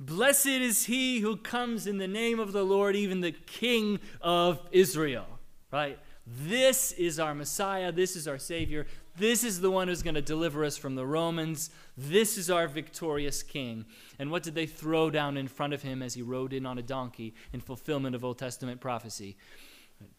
Blessed 0.00 0.46
is 0.46 0.86
he 0.86 1.20
who 1.20 1.36
comes 1.36 1.86
in 1.86 1.98
the 1.98 2.08
name 2.08 2.40
of 2.40 2.52
the 2.52 2.64
Lord, 2.64 2.96
even 2.96 3.20
the 3.20 3.30
King 3.30 4.00
of 4.20 4.60
Israel, 4.72 5.26
right? 5.70 5.96
This 6.26 6.92
is 6.92 7.18
our 7.18 7.34
Messiah. 7.34 7.90
This 7.90 8.14
is 8.14 8.28
our 8.28 8.38
Savior. 8.38 8.86
This 9.16 9.42
is 9.42 9.60
the 9.60 9.70
one 9.70 9.88
who's 9.88 10.02
going 10.02 10.14
to 10.14 10.22
deliver 10.22 10.64
us 10.64 10.76
from 10.76 10.94
the 10.94 11.06
Romans. 11.06 11.70
This 11.96 12.38
is 12.38 12.48
our 12.48 12.68
victorious 12.68 13.42
King. 13.42 13.84
And 14.18 14.30
what 14.30 14.42
did 14.42 14.54
they 14.54 14.66
throw 14.66 15.10
down 15.10 15.36
in 15.36 15.48
front 15.48 15.74
of 15.74 15.82
him 15.82 16.00
as 16.02 16.14
he 16.14 16.22
rode 16.22 16.52
in 16.52 16.64
on 16.64 16.78
a 16.78 16.82
donkey 16.82 17.34
in 17.52 17.60
fulfillment 17.60 18.14
of 18.14 18.24
Old 18.24 18.38
Testament 18.38 18.80
prophecy? 18.80 19.36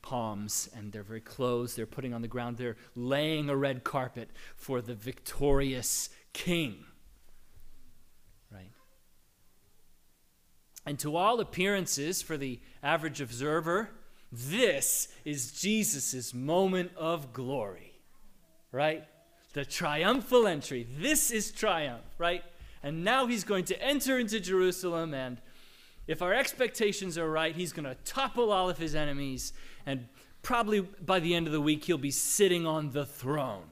Palms, 0.01 0.69
and 0.75 0.91
they're 0.91 1.03
very 1.03 1.21
clothes 1.21 1.75
they're 1.75 1.85
putting 1.85 2.13
on 2.13 2.21
the 2.21 2.27
ground. 2.27 2.57
They're 2.57 2.77
laying 2.95 3.49
a 3.49 3.55
red 3.55 3.83
carpet 3.83 4.29
for 4.55 4.81
the 4.81 4.95
victorious 4.95 6.09
King. 6.33 6.85
Right? 8.51 8.71
And 10.85 10.99
to 10.99 11.15
all 11.15 11.39
appearances, 11.39 12.21
for 12.21 12.37
the 12.37 12.59
average 12.81 13.19
observer, 13.19 13.89
this 14.34 15.09
is 15.25 15.51
Jesus' 15.51 16.34
moment 16.34 16.91
of 16.97 17.34
glory, 17.34 17.93
right? 18.71 19.05
The 19.53 19.63
triumphal 19.63 20.47
entry. 20.47 20.88
This 20.97 21.29
is 21.29 21.51
triumph, 21.51 22.03
right? 22.17 22.43
And 22.81 23.03
now 23.03 23.27
he's 23.27 23.43
going 23.43 23.65
to 23.65 23.79
enter 23.79 24.17
into 24.17 24.39
Jerusalem, 24.39 25.13
and 25.13 25.39
if 26.07 26.23
our 26.23 26.34
expectations 26.34 27.15
are 27.15 27.29
right, 27.29 27.55
he's 27.55 27.71
going 27.71 27.86
to 27.86 27.95
topple 28.05 28.51
all 28.51 28.71
of 28.71 28.79
his 28.79 28.95
enemies, 28.95 29.53
and 29.86 30.07
probably 30.41 30.81
by 30.81 31.19
the 31.19 31.36
end 31.36 31.45
of 31.45 31.53
the 31.53 31.61
week, 31.61 31.86
he'll 31.86 31.99
be 31.99 32.09
sitting 32.09 32.65
on 32.65 32.89
the 32.89 33.05
throne 33.05 33.69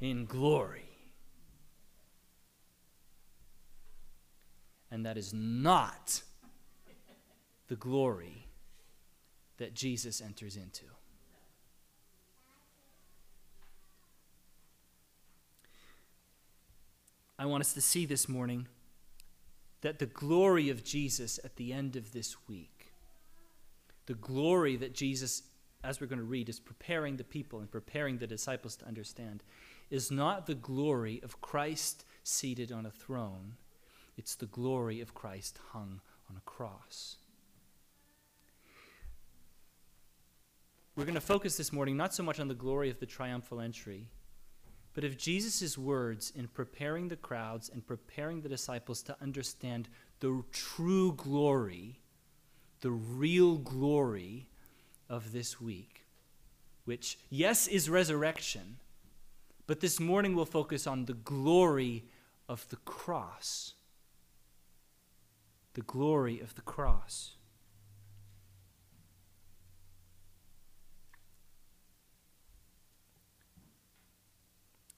in 0.00 0.26
glory. 0.26 0.84
And 4.92 5.04
that 5.06 5.16
is 5.16 5.34
not 5.34 6.22
the 7.66 7.76
glory 7.76 8.41
that 9.62 9.74
Jesus 9.74 10.20
enters 10.20 10.56
into. 10.56 10.86
I 17.38 17.46
want 17.46 17.60
us 17.60 17.72
to 17.74 17.80
see 17.80 18.04
this 18.04 18.28
morning 18.28 18.66
that 19.82 20.00
the 20.00 20.06
glory 20.06 20.68
of 20.68 20.82
Jesus 20.82 21.38
at 21.44 21.54
the 21.54 21.72
end 21.72 21.94
of 21.94 22.12
this 22.12 22.34
week, 22.48 22.88
the 24.06 24.14
glory 24.14 24.74
that 24.74 24.96
Jesus, 24.96 25.44
as 25.84 26.00
we're 26.00 26.08
going 26.08 26.18
to 26.18 26.24
read, 26.24 26.48
is 26.48 26.58
preparing 26.58 27.16
the 27.16 27.22
people 27.22 27.60
and 27.60 27.70
preparing 27.70 28.18
the 28.18 28.26
disciples 28.26 28.74
to 28.74 28.86
understand, 28.88 29.44
is 29.90 30.10
not 30.10 30.48
the 30.48 30.56
glory 30.56 31.20
of 31.22 31.40
Christ 31.40 32.04
seated 32.24 32.72
on 32.72 32.84
a 32.84 32.90
throne, 32.90 33.54
it's 34.16 34.34
the 34.34 34.46
glory 34.46 35.00
of 35.00 35.14
Christ 35.14 35.60
hung 35.70 36.00
on 36.28 36.36
a 36.36 36.50
cross. 36.50 37.18
We're 40.94 41.04
going 41.04 41.14
to 41.14 41.20
focus 41.20 41.56
this 41.56 41.72
morning 41.72 41.96
not 41.96 42.14
so 42.14 42.22
much 42.22 42.38
on 42.38 42.48
the 42.48 42.54
glory 42.54 42.90
of 42.90 43.00
the 43.00 43.06
triumphal 43.06 43.60
entry, 43.60 44.08
but 44.94 45.04
of 45.04 45.16
Jesus' 45.16 45.78
words 45.78 46.32
in 46.34 46.48
preparing 46.48 47.08
the 47.08 47.16
crowds 47.16 47.70
and 47.70 47.86
preparing 47.86 48.42
the 48.42 48.48
disciples 48.48 49.02
to 49.04 49.16
understand 49.20 49.88
the 50.20 50.42
true 50.52 51.12
glory 51.14 52.02
the 52.82 52.90
real 52.90 53.56
glory 53.56 54.48
of 55.08 55.32
this 55.32 55.60
week, 55.60 56.04
which, 56.84 57.18
yes, 57.30 57.66
is 57.66 57.88
resurrection, 57.88 58.76
but 59.66 59.80
this 59.80 59.98
morning 59.98 60.36
we'll 60.36 60.44
focus 60.44 60.86
on 60.86 61.06
the 61.06 61.14
glory 61.14 62.04
of 62.48 62.68
the 62.68 62.76
cross. 62.76 63.74
The 65.74 65.82
glory 65.82 66.40
of 66.40 66.54
the 66.54 66.60
cross. 66.60 67.36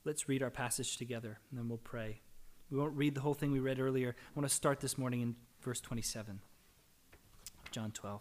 Let's 0.04 0.28
read 0.28 0.42
our 0.42 0.50
passage 0.50 0.98
together, 0.98 1.38
and 1.50 1.58
then 1.58 1.68
we'll 1.68 1.78
pray. 1.78 2.20
We 2.70 2.76
won't 2.76 2.94
read 2.94 3.14
the 3.14 3.22
whole 3.22 3.32
thing 3.32 3.52
we 3.52 3.60
read 3.60 3.80
earlier. 3.80 4.14
I 4.18 4.38
want 4.38 4.48
to 4.48 4.54
start 4.54 4.80
this 4.80 4.98
morning 4.98 5.22
in 5.22 5.34
verse 5.62 5.80
27 5.80 6.40
John 7.70 7.90
12. 7.90 8.20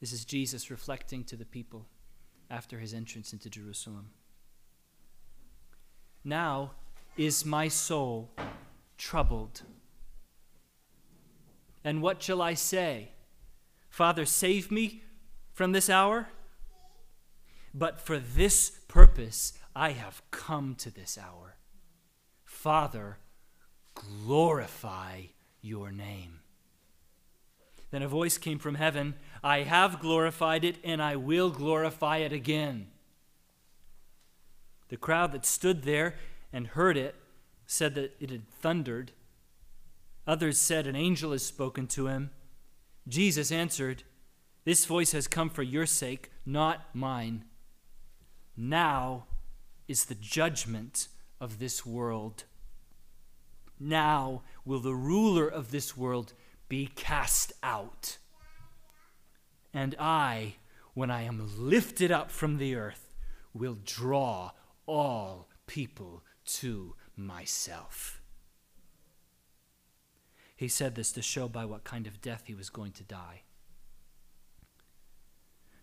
This 0.00 0.12
is 0.12 0.24
Jesus 0.26 0.70
reflecting 0.70 1.24
to 1.24 1.36
the 1.36 1.46
people 1.46 1.86
after 2.50 2.78
his 2.78 2.92
entrance 2.92 3.32
into 3.32 3.48
Jerusalem. 3.48 4.10
Now 6.22 6.72
is 7.16 7.46
my 7.46 7.68
soul 7.68 8.30
troubled. 8.98 9.62
And 11.82 12.02
what 12.02 12.22
shall 12.22 12.42
I 12.42 12.54
say? 12.54 13.12
Father, 13.88 14.26
save 14.26 14.70
me 14.70 15.02
from 15.54 15.72
this 15.72 15.88
hour? 15.88 16.28
But 17.74 18.00
for 18.00 18.18
this 18.18 18.80
purpose 18.86 19.54
I 19.74 19.92
have 19.92 20.22
come 20.30 20.74
to 20.76 20.90
this 20.90 21.18
hour. 21.18 21.56
Father, 22.44 23.18
glorify 23.94 25.22
your 25.60 25.90
name. 25.90 26.40
Then 27.90 28.02
a 28.02 28.08
voice 28.08 28.38
came 28.38 28.58
from 28.58 28.74
heaven 28.76 29.14
I 29.44 29.62
have 29.62 30.00
glorified 30.00 30.64
it, 30.64 30.76
and 30.84 31.02
I 31.02 31.16
will 31.16 31.50
glorify 31.50 32.18
it 32.18 32.32
again. 32.32 32.88
The 34.88 34.96
crowd 34.96 35.32
that 35.32 35.44
stood 35.44 35.82
there 35.82 36.14
and 36.52 36.68
heard 36.68 36.96
it 36.96 37.16
said 37.66 37.94
that 37.96 38.14
it 38.20 38.30
had 38.30 38.48
thundered. 38.48 39.12
Others 40.26 40.58
said, 40.58 40.86
An 40.86 40.94
angel 40.94 41.32
has 41.32 41.44
spoken 41.44 41.86
to 41.88 42.06
him. 42.06 42.30
Jesus 43.08 43.50
answered, 43.50 44.04
This 44.64 44.84
voice 44.84 45.12
has 45.12 45.26
come 45.26 45.50
for 45.50 45.62
your 45.64 45.86
sake, 45.86 46.30
not 46.46 46.94
mine. 46.94 47.44
Now 48.56 49.24
is 49.92 50.06
the 50.06 50.14
judgment 50.14 51.08
of 51.38 51.58
this 51.58 51.84
world. 51.84 52.44
Now 53.78 54.40
will 54.64 54.80
the 54.80 54.94
ruler 54.94 55.46
of 55.46 55.70
this 55.70 55.94
world 55.94 56.32
be 56.66 56.88
cast 56.94 57.52
out. 57.62 58.16
And 59.74 59.94
I, 60.00 60.54
when 60.94 61.10
I 61.10 61.24
am 61.24 61.46
lifted 61.58 62.10
up 62.10 62.30
from 62.30 62.56
the 62.56 62.74
earth, 62.74 63.12
will 63.52 63.76
draw 63.84 64.52
all 64.86 65.50
people 65.66 66.22
to 66.60 66.94
myself. 67.14 68.22
He 70.56 70.68
said 70.68 70.94
this 70.94 71.12
to 71.12 71.20
show 71.20 71.48
by 71.48 71.66
what 71.66 71.84
kind 71.84 72.06
of 72.06 72.22
death 72.22 72.44
he 72.46 72.54
was 72.54 72.70
going 72.70 72.92
to 72.92 73.04
die. 73.04 73.42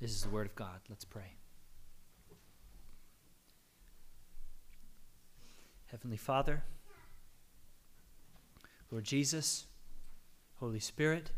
This 0.00 0.12
is 0.12 0.22
the 0.22 0.30
word 0.30 0.46
of 0.46 0.54
God. 0.54 0.80
Let's 0.88 1.04
pray. 1.04 1.34
Heavenly 5.86 6.16
Father, 6.16 6.62
Lord 8.90 9.04
Jesus, 9.04 9.66
Holy 10.60 10.78
Spirit, 10.78 11.30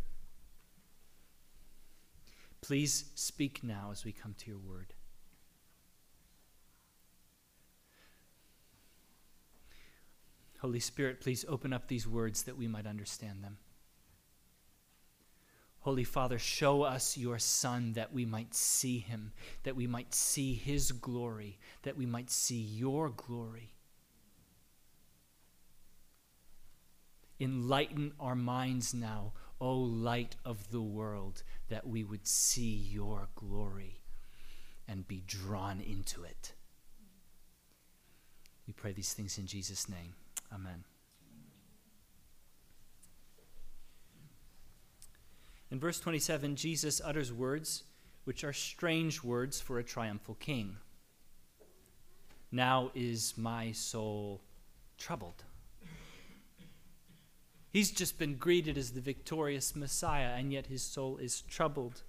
please 2.60 3.04
speak 3.14 3.62
now 3.62 3.90
as 3.92 4.04
we 4.04 4.12
come 4.12 4.34
to 4.38 4.50
your 4.50 4.58
word. 4.58 4.92
Holy 10.60 10.80
Spirit, 10.80 11.20
please 11.20 11.44
open 11.48 11.72
up 11.72 11.88
these 11.88 12.06
words 12.06 12.42
that 12.42 12.58
we 12.58 12.68
might 12.68 12.86
understand 12.86 13.42
them. 13.42 13.56
Holy 15.80 16.04
Father, 16.04 16.38
show 16.38 16.82
us 16.82 17.16
your 17.16 17.38
Son 17.38 17.94
that 17.94 18.12
we 18.12 18.26
might 18.26 18.54
see 18.54 18.98
him, 18.98 19.32
that 19.62 19.76
we 19.76 19.86
might 19.86 20.14
see 20.14 20.54
his 20.54 20.92
glory, 20.92 21.58
that 21.82 21.96
we 21.96 22.04
might 22.04 22.30
see 22.30 22.60
your 22.60 23.08
glory. 23.08 23.72
Enlighten 27.38 28.12
our 28.20 28.34
minds 28.34 28.92
now, 28.92 29.32
O 29.58 29.74
light 29.74 30.36
of 30.44 30.70
the 30.70 30.82
world, 30.82 31.42
that 31.70 31.86
we 31.86 32.04
would 32.04 32.26
see 32.26 32.74
your 32.74 33.28
glory 33.34 34.02
and 34.86 35.08
be 35.08 35.22
drawn 35.26 35.80
into 35.80 36.22
it. 36.24 36.52
We 38.66 38.74
pray 38.74 38.92
these 38.92 39.14
things 39.14 39.38
in 39.38 39.46
Jesus' 39.46 39.88
name. 39.88 40.14
Amen. 40.52 40.84
In 45.70 45.78
verse 45.78 46.00
27, 46.00 46.56
Jesus 46.56 47.00
utters 47.04 47.32
words 47.32 47.84
which 48.24 48.44
are 48.44 48.52
strange 48.52 49.22
words 49.22 49.60
for 49.60 49.78
a 49.78 49.84
triumphal 49.84 50.36
king. 50.40 50.76
Now 52.52 52.90
is 52.94 53.34
my 53.36 53.72
soul 53.72 54.40
troubled. 54.98 55.44
He's 57.72 57.92
just 57.92 58.18
been 58.18 58.34
greeted 58.34 58.76
as 58.76 58.90
the 58.90 59.00
victorious 59.00 59.76
Messiah, 59.76 60.34
and 60.36 60.52
yet 60.52 60.66
his 60.66 60.82
soul 60.82 61.18
is 61.18 61.42
troubled. 61.42 62.02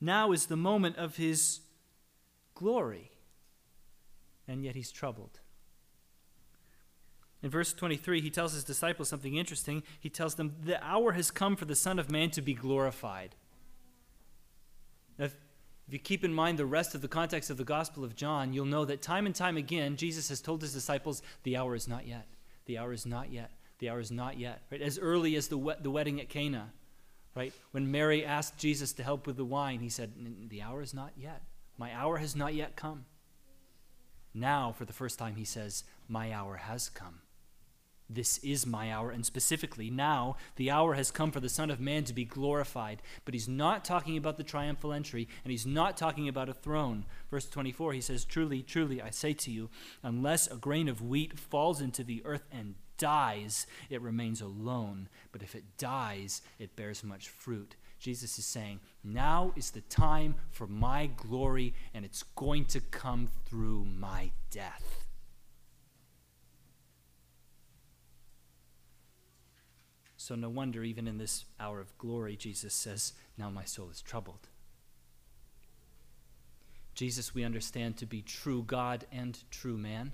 Now 0.00 0.30
is 0.30 0.46
the 0.46 0.56
moment 0.56 0.96
of 0.96 1.16
his 1.16 1.60
glory, 2.54 3.10
and 4.46 4.64
yet 4.64 4.76
he's 4.76 4.92
troubled. 4.92 5.39
In 7.42 7.50
verse 7.50 7.72
23, 7.72 8.20
he 8.20 8.30
tells 8.30 8.52
his 8.52 8.64
disciples 8.64 9.08
something 9.08 9.36
interesting. 9.36 9.82
He 9.98 10.10
tells 10.10 10.34
them, 10.34 10.56
The 10.62 10.82
hour 10.84 11.12
has 11.12 11.30
come 11.30 11.56
for 11.56 11.64
the 11.64 11.74
Son 11.74 11.98
of 11.98 12.10
Man 12.10 12.30
to 12.32 12.42
be 12.42 12.52
glorified. 12.52 13.34
Now, 15.18 15.26
if, 15.26 15.36
if 15.86 15.94
you 15.94 15.98
keep 15.98 16.22
in 16.22 16.34
mind 16.34 16.58
the 16.58 16.66
rest 16.66 16.94
of 16.94 17.00
the 17.00 17.08
context 17.08 17.48
of 17.48 17.56
the 17.56 17.64
Gospel 17.64 18.04
of 18.04 18.14
John, 18.14 18.52
you'll 18.52 18.66
know 18.66 18.84
that 18.84 19.00
time 19.00 19.24
and 19.24 19.34
time 19.34 19.56
again, 19.56 19.96
Jesus 19.96 20.28
has 20.28 20.42
told 20.42 20.60
his 20.60 20.74
disciples, 20.74 21.22
The 21.44 21.56
hour 21.56 21.74
is 21.74 21.88
not 21.88 22.06
yet. 22.06 22.26
The 22.66 22.76
hour 22.78 22.92
is 22.92 23.06
not 23.06 23.32
yet. 23.32 23.50
The 23.78 23.88
hour 23.88 24.00
is 24.00 24.10
not 24.10 24.38
yet. 24.38 24.62
Right? 24.70 24.82
As 24.82 24.98
early 24.98 25.34
as 25.36 25.48
the, 25.48 25.56
we- 25.56 25.74
the 25.80 25.90
wedding 25.90 26.20
at 26.20 26.28
Cana, 26.28 26.72
right? 27.34 27.54
When 27.70 27.90
Mary 27.90 28.22
asked 28.22 28.58
Jesus 28.58 28.92
to 28.94 29.02
help 29.02 29.26
with 29.26 29.38
the 29.38 29.44
wine, 29.46 29.80
he 29.80 29.88
said, 29.88 30.12
The 30.50 30.60
hour 30.60 30.82
is 30.82 30.92
not 30.92 31.12
yet. 31.16 31.42
My 31.78 31.94
hour 31.94 32.18
has 32.18 32.36
not 32.36 32.52
yet 32.52 32.76
come. 32.76 33.06
Now, 34.34 34.72
for 34.72 34.84
the 34.84 34.92
first 34.92 35.18
time, 35.18 35.36
he 35.36 35.46
says, 35.46 35.84
My 36.06 36.32
hour 36.32 36.56
has 36.56 36.90
come. 36.90 37.20
This 38.12 38.38
is 38.38 38.66
my 38.66 38.90
hour, 38.90 39.12
and 39.12 39.24
specifically 39.24 39.88
now, 39.88 40.36
the 40.56 40.68
hour 40.68 40.94
has 40.94 41.12
come 41.12 41.30
for 41.30 41.38
the 41.38 41.48
Son 41.48 41.70
of 41.70 41.78
Man 41.78 42.02
to 42.04 42.12
be 42.12 42.24
glorified. 42.24 43.02
But 43.24 43.34
he's 43.34 43.48
not 43.48 43.84
talking 43.84 44.16
about 44.16 44.36
the 44.36 44.42
triumphal 44.42 44.92
entry, 44.92 45.28
and 45.44 45.52
he's 45.52 45.64
not 45.64 45.96
talking 45.96 46.28
about 46.28 46.48
a 46.48 46.54
throne. 46.54 47.04
Verse 47.30 47.48
24, 47.48 47.92
he 47.92 48.00
says, 48.00 48.24
Truly, 48.24 48.62
truly, 48.62 49.00
I 49.00 49.10
say 49.10 49.32
to 49.34 49.50
you, 49.52 49.70
unless 50.02 50.48
a 50.48 50.56
grain 50.56 50.88
of 50.88 51.00
wheat 51.00 51.38
falls 51.38 51.80
into 51.80 52.02
the 52.02 52.20
earth 52.24 52.48
and 52.50 52.74
dies, 52.98 53.68
it 53.88 54.02
remains 54.02 54.40
alone. 54.40 55.08
But 55.30 55.42
if 55.42 55.54
it 55.54 55.78
dies, 55.78 56.42
it 56.58 56.74
bears 56.74 57.04
much 57.04 57.28
fruit. 57.28 57.76
Jesus 58.00 58.38
is 58.38 58.46
saying, 58.46 58.80
Now 59.04 59.52
is 59.54 59.70
the 59.70 59.82
time 59.82 60.34
for 60.50 60.66
my 60.66 61.06
glory, 61.06 61.74
and 61.94 62.04
it's 62.04 62.24
going 62.34 62.64
to 62.66 62.80
come 62.80 63.28
through 63.46 63.84
my 63.84 64.32
death. 64.50 64.99
So, 70.20 70.34
no 70.34 70.50
wonder, 70.50 70.84
even 70.84 71.08
in 71.08 71.16
this 71.16 71.46
hour 71.58 71.80
of 71.80 71.96
glory, 71.96 72.36
Jesus 72.36 72.74
says, 72.74 73.14
Now 73.38 73.48
my 73.48 73.64
soul 73.64 73.88
is 73.88 74.02
troubled. 74.02 74.50
Jesus, 76.94 77.34
we 77.34 77.42
understand 77.42 77.96
to 77.96 78.04
be 78.04 78.20
true 78.20 78.62
God 78.62 79.06
and 79.10 79.38
true 79.50 79.78
man. 79.78 80.12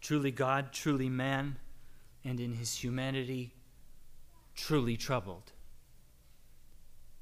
truly 0.00 0.30
God, 0.30 0.72
truly 0.72 1.08
man, 1.08 1.56
and 2.24 2.38
in 2.38 2.52
his 2.54 2.76
humanity, 2.76 3.54
truly 4.54 4.96
troubled 4.96 5.50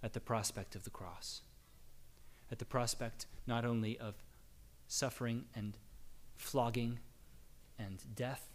at 0.02 0.12
the 0.12 0.20
prospect 0.20 0.74
of 0.76 0.84
the 0.84 0.90
cross, 0.90 1.40
at 2.52 2.58
the 2.58 2.66
prospect 2.66 3.24
not 3.46 3.64
only 3.64 3.98
of 3.98 4.16
suffering 4.86 5.46
and 5.54 5.78
flogging 6.36 6.98
and 7.78 8.04
death, 8.14 8.50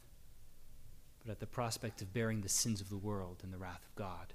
but 1.26 1.32
at 1.32 1.40
the 1.40 1.48
prospect 1.48 2.02
of 2.02 2.14
bearing 2.14 2.42
the 2.42 2.50
sins 2.50 2.82
of 2.82 2.90
the 2.90 2.98
world 2.98 3.38
and 3.44 3.52
the 3.52 3.58
wrath 3.58 3.84
of 3.86 3.96
God. 3.96 4.34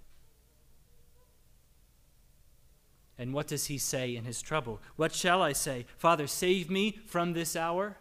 And 3.19 3.35
what 3.35 3.47
does 3.47 3.67
he 3.67 3.77
say 3.77 4.17
in 4.17 4.25
his 4.25 4.41
trouble? 4.41 4.81
What 4.97 5.15
shall 5.15 5.43
I 5.43 5.53
say? 5.53 5.85
Father, 5.99 6.27
save 6.27 6.71
me 6.71 6.99
from 7.07 7.35
this 7.35 7.55
hour? 7.55 7.99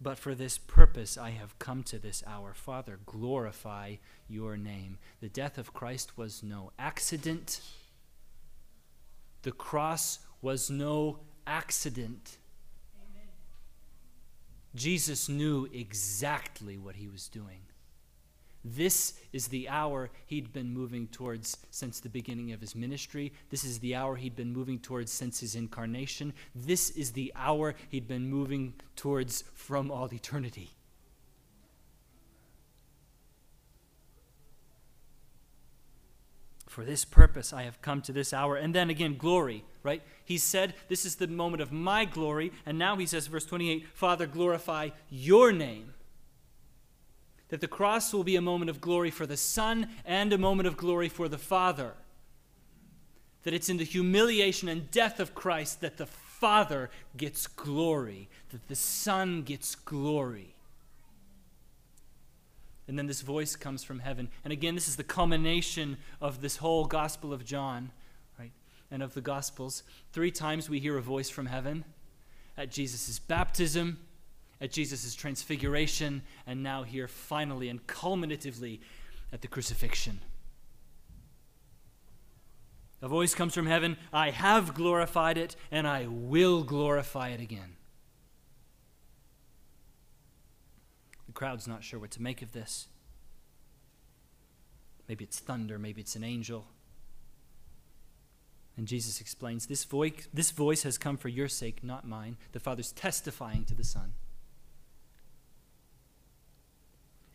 But 0.00 0.18
for 0.18 0.34
this 0.34 0.56
purpose 0.56 1.18
I 1.18 1.30
have 1.30 1.58
come 1.58 1.82
to 1.84 1.98
this 1.98 2.24
hour. 2.26 2.54
Father, 2.54 3.00
glorify 3.04 3.96
your 4.28 4.56
name. 4.56 4.96
The 5.20 5.28
death 5.28 5.58
of 5.58 5.74
Christ 5.74 6.16
was 6.16 6.42
no 6.42 6.72
accident. 6.78 7.60
The 9.42 9.52
cross 9.52 10.20
was 10.40 10.70
no 10.70 11.20
accident. 11.46 12.38
Jesus 14.74 15.28
knew 15.28 15.68
exactly 15.72 16.78
what 16.78 16.96
he 16.96 17.08
was 17.08 17.28
doing. 17.28 17.60
This 18.64 19.14
is 19.32 19.48
the 19.48 19.68
hour 19.68 20.10
he'd 20.26 20.52
been 20.52 20.72
moving 20.72 21.06
towards 21.08 21.56
since 21.70 21.98
the 21.98 22.10
beginning 22.10 22.52
of 22.52 22.60
his 22.60 22.74
ministry. 22.74 23.32
This 23.48 23.64
is 23.64 23.78
the 23.78 23.94
hour 23.94 24.16
he'd 24.16 24.36
been 24.36 24.52
moving 24.52 24.78
towards 24.78 25.10
since 25.10 25.40
his 25.40 25.54
incarnation. 25.54 26.34
This 26.54 26.90
is 26.90 27.12
the 27.12 27.32
hour 27.34 27.74
he'd 27.88 28.06
been 28.06 28.28
moving 28.28 28.74
towards 28.96 29.44
from 29.54 29.90
all 29.90 30.12
eternity. 30.12 30.70
For 36.70 36.84
this 36.84 37.04
purpose 37.04 37.52
I 37.52 37.64
have 37.64 37.82
come 37.82 38.00
to 38.02 38.12
this 38.12 38.32
hour. 38.32 38.54
And 38.54 38.72
then 38.72 38.90
again, 38.90 39.16
glory, 39.16 39.64
right? 39.82 40.02
He 40.24 40.38
said, 40.38 40.74
This 40.86 41.04
is 41.04 41.16
the 41.16 41.26
moment 41.26 41.60
of 41.60 41.72
my 41.72 42.04
glory. 42.04 42.52
And 42.64 42.78
now 42.78 42.94
he 42.94 43.06
says, 43.06 43.26
verse 43.26 43.44
28, 43.44 43.88
Father, 43.92 44.24
glorify 44.24 44.90
your 45.10 45.50
name 45.50 45.94
that 47.48 47.60
the 47.60 47.66
cross 47.66 48.12
will 48.12 48.22
be 48.22 48.36
a 48.36 48.40
moment 48.40 48.70
of 48.70 48.80
glory 48.80 49.10
for 49.10 49.26
the 49.26 49.36
Son 49.36 49.88
and 50.04 50.32
a 50.32 50.38
moment 50.38 50.68
of 50.68 50.76
glory 50.76 51.08
for 51.08 51.28
the 51.28 51.38
Father. 51.38 51.94
That 53.42 53.52
it's 53.52 53.68
in 53.68 53.78
the 53.78 53.84
humiliation 53.84 54.68
and 54.68 54.92
death 54.92 55.18
of 55.18 55.34
Christ 55.34 55.80
that 55.80 55.96
the 55.96 56.06
Father 56.06 56.88
gets 57.16 57.48
glory, 57.48 58.28
that 58.50 58.68
the 58.68 58.76
Son 58.76 59.42
gets 59.42 59.74
glory. 59.74 60.54
And 62.90 62.98
then 62.98 63.06
this 63.06 63.20
voice 63.20 63.54
comes 63.54 63.84
from 63.84 64.00
heaven. 64.00 64.28
And 64.42 64.52
again, 64.52 64.74
this 64.74 64.88
is 64.88 64.96
the 64.96 65.04
culmination 65.04 65.96
of 66.20 66.40
this 66.40 66.56
whole 66.56 66.86
Gospel 66.86 67.32
of 67.32 67.44
John, 67.44 67.92
right? 68.36 68.50
And 68.90 69.00
of 69.02 69.14
the 69.14 69.20
Gospels. 69.20 69.84
Three 70.12 70.32
times 70.32 70.68
we 70.68 70.80
hear 70.80 70.98
a 70.98 71.02
voice 71.02 71.30
from 71.30 71.46
heaven 71.46 71.84
at 72.58 72.70
Jesus' 72.70 73.18
baptism 73.18 73.98
at 74.60 74.70
Jesus' 74.70 75.14
transfiguration, 75.14 76.22
and 76.46 76.62
now 76.62 76.82
here 76.82 77.08
finally 77.08 77.68
and 77.68 77.86
culminatively 77.86 78.80
at 79.32 79.40
the 79.40 79.48
crucifixion. 79.48 80.20
A 83.02 83.08
voice 83.08 83.34
comes 83.34 83.54
from 83.54 83.66
heaven 83.66 83.96
I 84.12 84.30
have 84.30 84.74
glorified 84.74 85.38
it, 85.38 85.56
and 85.70 85.88
I 85.88 86.06
will 86.06 86.62
glorify 86.62 87.30
it 87.30 87.40
again. 87.40 87.76
The 91.30 91.34
crowd's 91.34 91.68
not 91.68 91.84
sure 91.84 92.00
what 92.00 92.10
to 92.10 92.22
make 92.22 92.42
of 92.42 92.50
this. 92.50 92.88
Maybe 95.06 95.22
it's 95.22 95.38
thunder, 95.38 95.78
maybe 95.78 96.00
it's 96.00 96.16
an 96.16 96.24
angel. 96.24 96.66
And 98.76 98.88
Jesus 98.88 99.20
explains 99.20 99.66
this 99.66 99.84
voice, 99.84 100.26
this 100.34 100.50
voice 100.50 100.82
has 100.82 100.98
come 100.98 101.16
for 101.16 101.28
your 101.28 101.46
sake, 101.46 101.84
not 101.84 102.04
mine. 102.04 102.36
The 102.50 102.58
Father's 102.58 102.90
testifying 102.90 103.64
to 103.66 103.74
the 103.74 103.84
Son. 103.84 104.14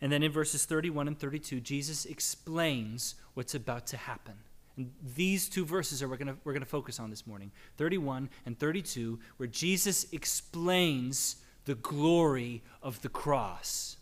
And 0.02 0.12
then 0.12 0.22
in 0.22 0.30
verses 0.30 0.66
31 0.66 1.08
and 1.08 1.18
32, 1.18 1.60
Jesus 1.60 2.04
explains 2.04 3.14
what's 3.32 3.54
about 3.54 3.86
to 3.86 3.96
happen. 3.96 4.34
And 4.76 4.92
these 5.14 5.48
two 5.48 5.64
verses 5.64 6.02
are 6.02 6.08
we're 6.08 6.18
going 6.18 6.36
we're 6.44 6.52
going 6.52 6.60
to 6.60 6.68
focus 6.68 7.00
on 7.00 7.08
this 7.08 7.26
morning 7.26 7.50
31 7.78 8.28
and 8.44 8.58
32, 8.58 9.18
where 9.38 9.46
Jesus 9.46 10.04
explains 10.12 11.36
the 11.66 11.74
glory 11.74 12.62
of 12.82 13.02
the 13.02 13.08
cross. 13.08 13.96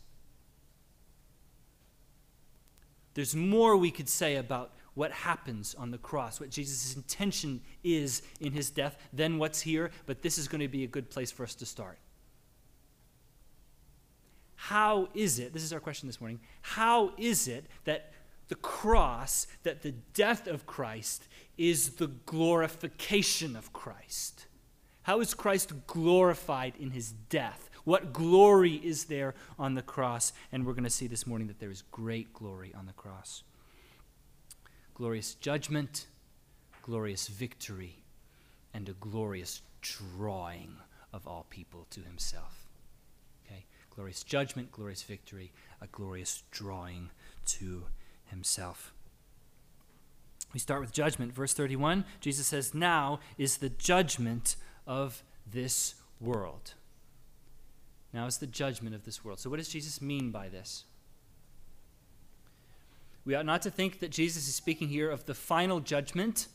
There's 3.15 3.35
more 3.35 3.77
we 3.77 3.91
could 3.91 4.09
say 4.09 4.37
about 4.37 4.73
what 4.95 5.11
happens 5.11 5.75
on 5.75 5.91
the 5.91 5.99
cross, 5.99 6.39
what 6.39 6.51
Jesus' 6.51 6.95
intention 6.95 7.61
is 7.83 8.23
in 8.41 8.53
his 8.53 8.71
death, 8.71 8.97
than 9.13 9.39
what's 9.39 9.61
here, 9.61 9.91
but 10.07 10.23
this 10.23 10.39
is 10.39 10.47
going 10.47 10.61
to 10.61 10.69
be 10.69 10.85
a 10.85 10.89
good 10.89 11.11
place 11.11 11.33
for 11.33 11.43
us 11.43 11.55
to 11.57 11.67
start. 11.67 11.99
How 14.57 15.09
is 15.15 15.39
it, 15.39 15.53
this 15.53 15.63
is 15.63 15.73
our 15.73 15.81
question 15.81 16.09
this 16.09 16.21
morning, 16.21 16.41
how 16.63 17.13
is 17.19 17.49
it 17.49 17.67
that 17.85 18.13
the 18.49 18.55
cross, 18.57 19.47
that 19.63 19.83
the 19.83 19.93
death 20.13 20.47
of 20.47 20.67
Christ 20.67 21.27
is 21.57 21.91
the 21.97 22.09
glorification 22.09 23.57
of 23.57 23.73
Christ? 23.73 24.47
How 25.05 25.21
is 25.21 25.35
Christ 25.35 25.73
glorified 25.87 26.75
in 26.79 26.91
his 26.91 27.13
death? 27.13 27.71
What 27.85 28.13
glory 28.13 28.75
is 28.75 29.05
there 29.05 29.35
on 29.59 29.75
the 29.75 29.83
cross? 29.83 30.33
And 30.51 30.67
we're 30.67 30.73
going 30.73 30.85
to 30.85 30.91
see 30.91 31.07
this 31.07 31.27
morning 31.27 31.47
that 31.49 31.61
there 31.61 31.71
is 31.71 31.83
great 31.91 32.33
glory 32.33 32.73
on 32.77 32.87
the 32.87 32.93
cross 32.93 33.43
glorious 34.95 35.35
judgment, 35.35 36.07
glorious 36.83 37.27
victory, 37.27 38.05
and 38.73 38.89
a 38.89 38.93
glorious 38.93 39.61
drawing 39.81 40.77
of 41.13 41.27
all 41.27 41.47
people 41.51 41.87
to 41.91 42.01
himself 42.01 42.65
Okay? 43.47 43.65
glorious 43.95 44.23
judgment, 44.23 44.73
glorious 44.73 45.03
victory, 45.03 45.53
a 45.81 45.87
glorious 45.87 46.43
drawing 46.51 47.11
to 47.47 47.85
himself. 48.27 48.93
We 50.53 50.61
start 50.61 50.81
with 50.81 50.93
judgment. 50.93 51.33
Verse 51.33 51.53
31, 51.53 52.05
Jesus 52.21 52.47
says, 52.47 52.75
Now 52.75 53.21
is 53.39 53.57
the 53.57 53.69
judgment 53.69 54.57
of 54.87 55.23
this 55.47 55.95
world. 56.21 56.75
Now 58.13 58.27
is 58.27 58.39
the 58.39 58.47
judgment 58.47 58.95
of 58.95 59.05
this 59.05 59.25
world. 59.25 59.41
So, 59.41 59.51
what 59.51 59.57
does 59.57 59.69
Jesus 59.69 60.01
mean 60.01 60.31
by 60.31 60.49
this? 60.49 60.85
We 63.25 63.35
ought 63.35 63.47
not 63.47 63.63
to 63.63 63.71
think 63.71 64.01
that 64.01 64.11
Jesus 64.11 64.47
is 64.47 64.55
speaking 64.55 64.89
here 64.89 65.11
of 65.11 65.25
the 65.27 65.35
final 65.35 65.81
judgment. 65.81 66.47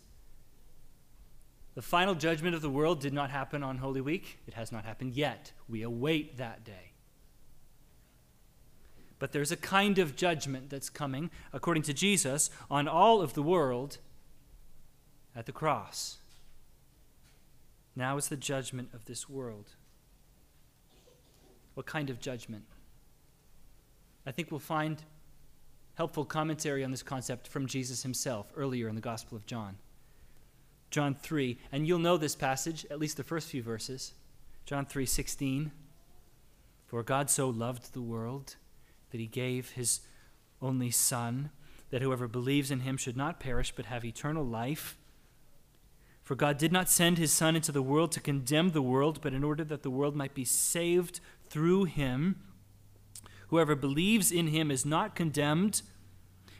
The 1.76 1.82
final 1.82 2.16
judgment 2.16 2.56
of 2.56 2.62
the 2.62 2.70
world 2.70 3.00
did 3.00 3.14
not 3.14 3.30
happen 3.30 3.64
on 3.64 3.78
Holy 3.78 4.02
Week. 4.02 4.40
It 4.48 4.54
has 4.54 4.72
not 4.72 4.86
happened 4.86 5.14
yet. 5.14 5.52
We 5.68 5.82
await 5.82 6.38
that 6.38 6.64
day. 6.64 6.92
But 9.18 9.34
there's 9.34 9.52
a 9.52 9.58
kind 9.58 10.00
of 10.00 10.16
judgment 10.16 10.70
that's 10.70 10.90
coming, 10.90 11.30
according 11.52 11.84
to 11.84 11.94
Jesus, 11.94 12.50
on 12.72 12.88
all 12.88 13.22
of 13.22 13.34
the 13.34 13.44
world 13.44 13.98
at 15.36 15.46
the 15.46 15.52
cross. 15.52 16.19
Now 18.00 18.16
is 18.16 18.30
the 18.30 18.38
judgment 18.38 18.92
of 18.94 19.04
this 19.04 19.28
world. 19.28 19.76
What 21.74 21.86
kind 21.86 22.10
of 22.10 22.22
judgment? 22.22 22.64
I 24.26 24.32
think 24.32 24.52
we'll 24.52 24.62
find 24.62 25.04
helpful 25.96 26.24
commentary 26.24 26.86
on 26.86 26.92
this 26.92 27.04
concept 27.04 27.50
from 27.50 27.68
Jesus 27.68 28.04
himself 28.04 28.54
earlier 28.56 28.88
in 28.88 28.96
the 28.96 29.02
Gospel 29.02 29.36
of 29.36 29.46
John. 29.46 29.80
John 30.92 31.14
3, 31.14 31.58
and 31.74 31.86
you'll 31.86 32.00
know 32.00 32.16
this 32.16 32.36
passage, 32.36 32.86
at 32.90 33.00
least 33.00 33.18
the 33.18 33.24
first 33.26 33.50
few 33.50 33.62
verses. 33.62 34.14
John 34.66 34.86
3:16. 34.86 35.74
For 36.86 37.04
God 37.04 37.30
so 37.30 37.50
loved 37.50 37.92
the 37.92 38.02
world 38.02 38.56
that 39.10 39.20
he 39.20 39.28
gave 39.28 39.72
his 39.72 40.00
only 40.62 40.90
Son, 40.90 41.52
that 41.90 42.02
whoever 42.02 42.30
believes 42.30 42.72
in 42.72 42.80
him 42.80 42.96
should 42.96 43.18
not 43.18 43.42
perish 43.42 43.74
but 43.76 43.88
have 43.88 44.06
eternal 44.06 44.46
life. 44.46 44.98
For 46.30 46.36
God 46.36 46.60
did 46.60 46.72
not 46.72 46.92
send 46.92 47.18
his 47.18 47.34
Son 47.34 47.56
into 47.56 47.72
the 47.72 47.82
world 47.82 48.12
to 48.12 48.20
condemn 48.20 48.70
the 48.70 48.84
world, 48.84 49.20
but 49.20 49.34
in 49.34 49.44
order 49.44 49.64
that 49.64 49.82
the 49.82 49.90
world 49.90 50.16
might 50.16 50.36
be 50.36 50.46
saved 50.46 51.22
through 51.50 51.86
him. 51.86 52.36
Whoever 53.48 53.76
believes 53.76 54.32
in 54.32 54.46
him 54.46 54.70
is 54.70 54.86
not 54.86 55.16
condemned, 55.16 55.82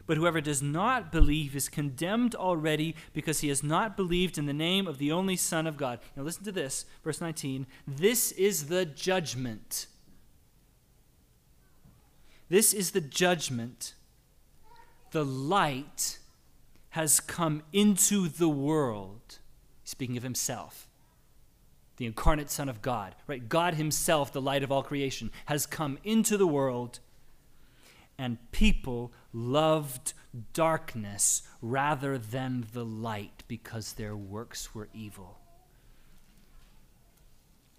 but 0.08 0.18
whoever 0.18 0.42
does 0.42 0.64
not 0.64 1.12
believe 1.12 1.56
is 1.56 1.70
condemned 1.70 2.34
already 2.34 2.96
because 3.14 3.42
he 3.42 3.50
has 3.50 3.62
not 3.62 3.96
believed 3.96 4.40
in 4.40 4.48
the 4.48 4.54
name 4.54 4.88
of 4.88 4.98
the 4.98 5.12
only 5.12 5.36
Son 5.36 5.68
of 5.68 5.78
God. 5.78 6.00
Now 6.16 6.24
listen 6.24 6.46
to 6.46 6.52
this, 6.52 6.86
verse 7.04 7.22
19. 7.22 7.68
This 7.88 8.32
is 8.32 8.70
the 8.70 8.86
judgment. 8.88 9.86
This 12.50 12.74
is 12.74 12.90
the 12.90 13.02
judgment. 13.02 13.94
The 15.12 15.24
light 15.24 16.18
has 16.90 17.20
come 17.20 17.62
into 17.72 18.28
the 18.28 18.50
world. 18.50 19.39
Speaking 19.90 20.18
of 20.18 20.24
himself. 20.24 20.88
the 21.98 22.06
incarnate 22.06 22.52
Son 22.52 22.70
of 22.70 22.84
God, 22.84 23.16
right? 23.26 23.50
God 23.50 23.74
Himself, 23.74 24.32
the 24.32 24.40
light 24.40 24.62
of 24.62 24.72
all 24.72 24.84
creation, 24.84 25.32
has 25.48 25.66
come 25.66 25.98
into 26.04 26.38
the 26.38 26.46
world, 26.48 27.00
and 28.20 28.38
people 28.52 29.12
loved 29.34 30.14
darkness 30.54 31.42
rather 31.60 32.20
than 32.20 32.68
the 32.72 32.86
light 32.86 33.44
because 33.48 33.94
their 33.94 34.16
works 34.16 34.76
were 34.76 34.90
evil. 34.94 35.40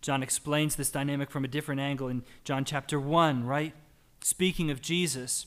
John 0.03 0.21
explains 0.21 0.75
this 0.75 0.91
dynamic 0.91 1.31
from 1.31 1.45
a 1.45 1.49
different 1.49 1.81
angle 1.81 2.09
in 2.09 2.25
John 2.43 2.65
chapter 2.65 2.99
1, 2.99 3.45
right? 3.45 3.73
Speaking 4.21 4.69
of 4.73 4.83
Jesus 4.83 5.47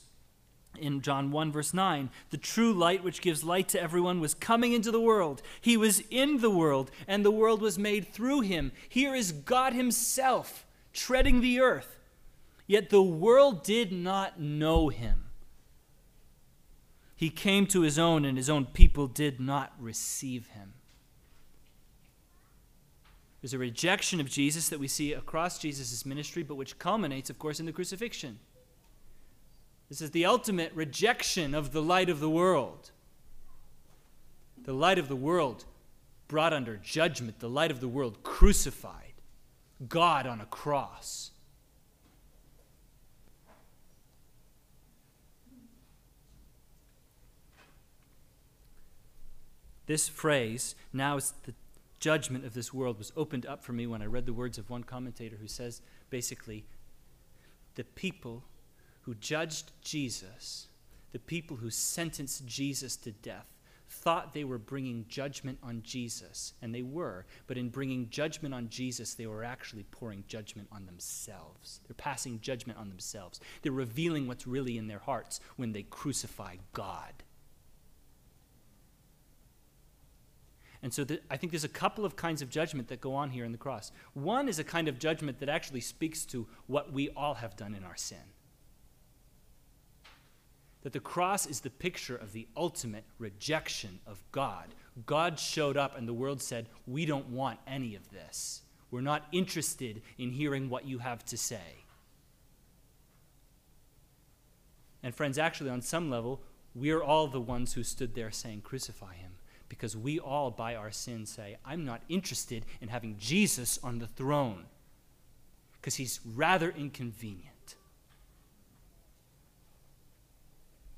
in 0.78 1.00
John 1.00 1.30
1, 1.30 1.52
verse 1.52 1.74
9, 1.74 2.10
the 2.30 2.36
true 2.36 2.72
light 2.72 3.02
which 3.02 3.20
gives 3.20 3.44
light 3.44 3.68
to 3.68 3.80
everyone 3.80 4.20
was 4.20 4.34
coming 4.34 4.72
into 4.72 4.90
the 4.90 5.00
world. 5.00 5.42
He 5.60 5.76
was 5.76 6.02
in 6.10 6.40
the 6.40 6.50
world, 6.50 6.90
and 7.06 7.24
the 7.24 7.30
world 7.30 7.60
was 7.60 7.78
made 7.78 8.08
through 8.08 8.40
him. 8.40 8.72
Here 8.88 9.14
is 9.14 9.32
God 9.32 9.72
Himself 9.72 10.66
treading 10.92 11.40
the 11.40 11.60
earth. 11.60 11.98
Yet 12.66 12.90
the 12.90 13.02
world 13.02 13.62
did 13.62 13.92
not 13.92 14.40
know 14.40 14.88
him. 14.88 15.24
He 17.16 17.30
came 17.30 17.66
to 17.68 17.82
his 17.82 17.98
own, 17.98 18.24
and 18.24 18.36
his 18.36 18.50
own 18.50 18.66
people 18.66 19.06
did 19.06 19.38
not 19.40 19.72
receive 19.78 20.48
him. 20.48 20.74
There's 23.40 23.54
a 23.54 23.58
rejection 23.58 24.20
of 24.20 24.30
Jesus 24.30 24.70
that 24.70 24.80
we 24.80 24.88
see 24.88 25.12
across 25.12 25.58
Jesus' 25.58 26.06
ministry, 26.06 26.42
but 26.42 26.54
which 26.54 26.78
culminates, 26.78 27.28
of 27.28 27.38
course, 27.38 27.60
in 27.60 27.66
the 27.66 27.72
crucifixion. 27.72 28.38
This 29.88 30.00
is 30.00 30.10
the 30.10 30.24
ultimate 30.24 30.72
rejection 30.74 31.54
of 31.54 31.72
the 31.72 31.82
light 31.82 32.08
of 32.08 32.20
the 32.20 32.30
world. 32.30 32.90
The 34.64 34.72
light 34.72 34.98
of 34.98 35.08
the 35.08 35.16
world 35.16 35.64
brought 36.26 36.52
under 36.52 36.76
judgment, 36.76 37.40
the 37.40 37.50
light 37.50 37.70
of 37.70 37.80
the 37.80 37.88
world 37.88 38.22
crucified, 38.22 39.12
God 39.88 40.26
on 40.26 40.40
a 40.40 40.46
cross. 40.46 41.30
This 49.86 50.08
phrase, 50.08 50.74
now 50.94 51.18
is 51.18 51.34
the 51.44 51.54
judgment 52.00 52.46
of 52.46 52.54
this 52.54 52.72
world, 52.72 52.96
was 52.96 53.12
opened 53.16 53.44
up 53.44 53.62
for 53.62 53.74
me 53.74 53.86
when 53.86 54.00
I 54.00 54.06
read 54.06 54.24
the 54.24 54.32
words 54.32 54.56
of 54.56 54.70
one 54.70 54.82
commentator 54.82 55.36
who 55.36 55.46
says 55.46 55.82
basically, 56.08 56.64
the 57.74 57.84
people 57.84 58.44
who 59.04 59.14
judged 59.14 59.72
Jesus, 59.82 60.68
the 61.12 61.18
people 61.18 61.56
who 61.56 61.70
sentenced 61.70 62.46
Jesus 62.46 62.96
to 62.96 63.12
death, 63.12 63.46
thought 63.88 64.34
they 64.34 64.44
were 64.44 64.58
bringing 64.58 65.04
judgment 65.08 65.58
on 65.62 65.82
Jesus, 65.82 66.54
and 66.62 66.74
they 66.74 66.82
were, 66.82 67.26
but 67.46 67.58
in 67.58 67.68
bringing 67.68 68.08
judgment 68.10 68.54
on 68.54 68.68
Jesus, 68.68 69.14
they 69.14 69.26
were 69.26 69.44
actually 69.44 69.84
pouring 69.90 70.24
judgment 70.26 70.68
on 70.72 70.86
themselves. 70.86 71.80
They're 71.86 71.94
passing 71.94 72.40
judgment 72.40 72.78
on 72.78 72.88
themselves. 72.88 73.40
They're 73.62 73.72
revealing 73.72 74.26
what's 74.26 74.46
really 74.46 74.78
in 74.78 74.88
their 74.88 74.98
hearts 74.98 75.38
when 75.56 75.72
they 75.72 75.82
crucify 75.82 76.56
God. 76.72 77.12
And 80.82 80.92
so 80.92 81.04
the, 81.04 81.20
I 81.30 81.38
think 81.38 81.52
there's 81.52 81.64
a 81.64 81.68
couple 81.68 82.04
of 82.04 82.14
kinds 82.14 82.42
of 82.42 82.50
judgment 82.50 82.88
that 82.88 83.00
go 83.00 83.14
on 83.14 83.30
here 83.30 83.46
in 83.46 83.52
the 83.52 83.58
cross. 83.58 83.90
One 84.12 84.48
is 84.48 84.58
a 84.58 84.64
kind 84.64 84.86
of 84.86 84.98
judgment 84.98 85.40
that 85.40 85.48
actually 85.48 85.80
speaks 85.80 86.26
to 86.26 86.46
what 86.66 86.92
we 86.92 87.08
all 87.10 87.34
have 87.34 87.56
done 87.56 87.74
in 87.74 87.84
our 87.84 87.96
sin. 87.96 88.33
That 90.84 90.92
the 90.92 91.00
cross 91.00 91.46
is 91.46 91.60
the 91.60 91.70
picture 91.70 92.16
of 92.16 92.32
the 92.32 92.46
ultimate 92.56 93.04
rejection 93.18 93.98
of 94.06 94.22
God. 94.30 94.74
God 95.06 95.38
showed 95.40 95.76
up 95.76 95.98
and 95.98 96.06
the 96.06 96.14
world 96.14 96.40
said, 96.40 96.68
We 96.86 97.04
don't 97.04 97.30
want 97.30 97.58
any 97.66 97.96
of 97.96 98.10
this. 98.10 98.62
We're 98.90 99.00
not 99.00 99.26
interested 99.32 100.02
in 100.18 100.30
hearing 100.30 100.70
what 100.70 100.86
you 100.86 100.98
have 100.98 101.24
to 101.24 101.36
say. 101.36 101.84
And, 105.02 105.14
friends, 105.14 105.36
actually, 105.36 105.70
on 105.70 105.82
some 105.82 106.10
level, 106.10 106.42
we're 106.74 107.02
all 107.02 107.26
the 107.26 107.40
ones 107.40 107.72
who 107.72 107.82
stood 107.82 108.14
there 108.14 108.30
saying, 108.30 108.60
Crucify 108.60 109.14
him 109.14 109.32
because 109.68 109.96
we 109.96 110.20
all, 110.20 110.50
by 110.50 110.74
our 110.74 110.90
sin, 110.90 111.26
say, 111.26 111.56
I'm 111.64 111.84
not 111.84 112.02
interested 112.08 112.64
in 112.80 112.88
having 112.88 113.16
Jesus 113.18 113.78
on 113.82 113.98
the 113.98 114.06
throne 114.06 114.66
because 115.72 115.96
he's 115.96 116.20
rather 116.24 116.70
inconvenient. 116.70 117.53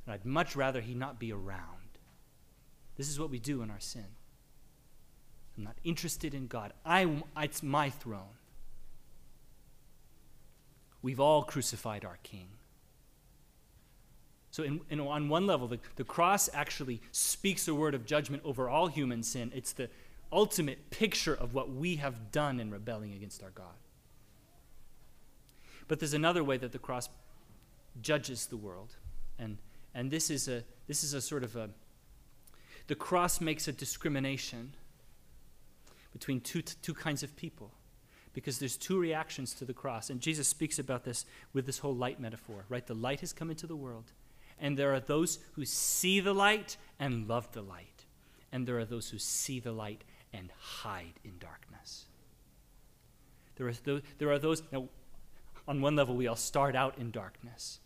And 0.06 0.14
I'd 0.14 0.24
much 0.24 0.54
rather 0.54 0.80
he 0.80 0.94
not 0.94 1.18
be 1.18 1.32
around. 1.32 1.98
This 2.96 3.08
is 3.08 3.20
what 3.20 3.30
we 3.30 3.38
do 3.38 3.62
in 3.62 3.70
our 3.70 3.80
sin. 3.80 4.06
I'm 5.56 5.64
not 5.64 5.76
interested 5.84 6.34
in 6.34 6.46
God. 6.46 6.72
I, 6.84 7.22
it's 7.38 7.62
my 7.62 7.90
throne. 7.90 8.36
We've 11.02 11.20
all 11.20 11.42
crucified 11.42 12.04
our 12.04 12.18
King. 12.22 12.48
So, 14.50 14.62
in, 14.62 14.80
in, 14.88 15.00
on 15.00 15.28
one 15.28 15.46
level, 15.46 15.68
the, 15.68 15.78
the 15.96 16.04
cross 16.04 16.48
actually 16.54 17.02
speaks 17.12 17.68
a 17.68 17.74
word 17.74 17.94
of 17.94 18.06
judgment 18.06 18.42
over 18.44 18.70
all 18.70 18.86
human 18.86 19.22
sin. 19.22 19.52
It's 19.54 19.72
the 19.72 19.90
ultimate 20.32 20.90
picture 20.90 21.34
of 21.34 21.54
what 21.54 21.70
we 21.70 21.96
have 21.96 22.32
done 22.32 22.58
in 22.58 22.70
rebelling 22.70 23.12
against 23.12 23.42
our 23.42 23.50
God. 23.50 23.74
But 25.88 26.00
there's 26.00 26.14
another 26.14 26.42
way 26.42 26.56
that 26.56 26.72
the 26.72 26.78
cross 26.78 27.08
judges 28.00 28.46
the 28.46 28.56
world. 28.56 28.94
And, 29.38 29.58
and 29.96 30.10
this, 30.10 30.30
is 30.30 30.46
a, 30.46 30.62
this 30.86 31.02
is 31.02 31.14
a 31.14 31.20
sort 31.20 31.42
of 31.42 31.56
a. 31.56 31.70
The 32.86 32.94
cross 32.94 33.40
makes 33.40 33.66
a 33.66 33.72
discrimination 33.72 34.74
between 36.12 36.40
two, 36.40 36.62
two 36.62 36.94
kinds 36.94 37.24
of 37.24 37.34
people 37.34 37.72
because 38.32 38.58
there's 38.58 38.76
two 38.76 39.00
reactions 39.00 39.54
to 39.54 39.64
the 39.64 39.72
cross. 39.72 40.10
And 40.10 40.20
Jesus 40.20 40.46
speaks 40.46 40.78
about 40.78 41.04
this 41.04 41.24
with 41.54 41.64
this 41.64 41.78
whole 41.78 41.94
light 41.94 42.20
metaphor, 42.20 42.66
right? 42.68 42.86
The 42.86 42.94
light 42.94 43.20
has 43.20 43.32
come 43.32 43.50
into 43.50 43.66
the 43.66 43.74
world 43.74 44.12
and 44.58 44.78
there 44.78 44.94
are 44.94 45.00
those 45.00 45.38
who 45.52 45.64
see 45.64 46.20
the 46.20 46.34
light 46.34 46.76
and 46.98 47.26
love 47.26 47.50
the 47.52 47.62
light. 47.62 48.04
And 48.52 48.66
there 48.66 48.78
are 48.78 48.84
those 48.84 49.08
who 49.10 49.18
see 49.18 49.60
the 49.60 49.72
light 49.72 50.04
and 50.32 50.50
hide 50.58 51.14
in 51.24 51.38
darkness. 51.38 52.04
There 53.56 53.66
are, 53.66 53.72
those, 53.72 54.02
there 54.18 54.30
are 54.30 54.38
those, 54.38 54.62
now, 54.70 54.88
on 55.66 55.80
one 55.80 55.96
level, 55.96 56.14
we 56.14 56.26
all 56.26 56.36
start 56.36 56.76
out 56.76 56.98
in 56.98 57.10
darkness, 57.10 57.80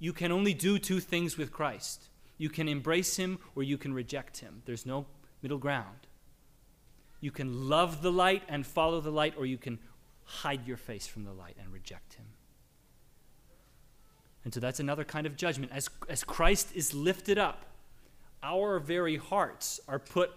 you 0.00 0.12
can 0.12 0.32
only 0.32 0.54
do 0.54 0.80
two 0.80 0.98
things 0.98 1.36
with 1.36 1.52
Christ 1.52 2.10
you 2.40 2.48
can 2.48 2.68
embrace 2.68 3.16
him 3.16 3.38
or 3.54 3.62
you 3.62 3.76
can 3.76 3.92
reject 3.92 4.38
him. 4.38 4.62
There's 4.64 4.86
no 4.86 5.04
middle 5.42 5.58
ground. 5.58 6.06
You 7.20 7.30
can 7.30 7.68
love 7.68 8.00
the 8.00 8.10
light 8.10 8.42
and 8.48 8.66
follow 8.66 9.02
the 9.02 9.10
light, 9.10 9.34
or 9.36 9.44
you 9.44 9.58
can 9.58 9.78
hide 10.24 10.66
your 10.66 10.78
face 10.78 11.06
from 11.06 11.24
the 11.24 11.34
light 11.34 11.56
and 11.60 11.70
reject 11.70 12.14
him. 12.14 12.24
And 14.42 14.54
so 14.54 14.58
that's 14.58 14.80
another 14.80 15.04
kind 15.04 15.26
of 15.26 15.36
judgment. 15.36 15.70
As, 15.70 15.90
as 16.08 16.24
Christ 16.24 16.68
is 16.74 16.94
lifted 16.94 17.36
up, 17.36 17.66
our 18.42 18.78
very 18.78 19.18
hearts 19.18 19.78
are 19.86 19.98
put 19.98 20.30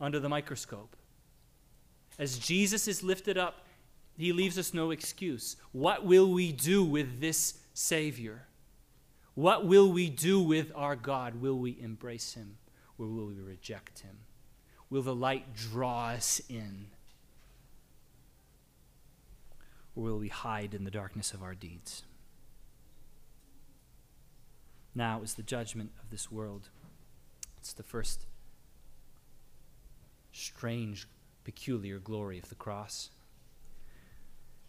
under 0.00 0.18
the 0.18 0.28
microscope. 0.28 0.96
As 2.18 2.40
Jesus 2.40 2.88
is 2.88 3.04
lifted 3.04 3.38
up, 3.38 3.66
he 4.18 4.32
leaves 4.32 4.58
us 4.58 4.74
no 4.74 4.90
excuse. 4.90 5.54
What 5.70 6.04
will 6.04 6.32
we 6.32 6.50
do 6.50 6.82
with 6.82 7.20
this 7.20 7.60
Savior? 7.72 8.48
What 9.34 9.66
will 9.66 9.90
we 9.90 10.10
do 10.10 10.40
with 10.40 10.72
our 10.74 10.96
God? 10.96 11.40
Will 11.40 11.58
we 11.58 11.78
embrace 11.80 12.34
him 12.34 12.58
or 12.98 13.06
will 13.06 13.26
we 13.26 13.34
reject 13.34 14.00
him? 14.00 14.18
Will 14.90 15.02
the 15.02 15.14
light 15.14 15.54
draw 15.54 16.08
us 16.08 16.40
in? 16.48 16.86
Or 19.94 20.04
will 20.04 20.18
we 20.18 20.28
hide 20.28 20.74
in 20.74 20.84
the 20.84 20.90
darkness 20.90 21.32
of 21.32 21.42
our 21.42 21.54
deeds? 21.54 22.02
now 24.94 25.22
is 25.22 25.34
the 25.34 25.42
judgment 25.42 25.92
of 26.02 26.10
this 26.10 26.30
world. 26.30 26.68
It's 27.58 27.72
the 27.72 27.82
first 27.82 28.26
strange, 30.32 31.06
peculiar 31.44 31.98
glory 31.98 32.38
of 32.38 32.48
the 32.48 32.54
cross. 32.54 33.10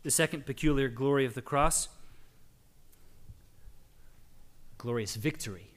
The 0.04 0.12
second 0.12 0.46
peculiar 0.46 0.90
glory 0.90 1.26
of 1.26 1.34
the 1.34 1.42
cross 1.42 1.90
glorious 4.82 5.16
victory. 5.16 5.70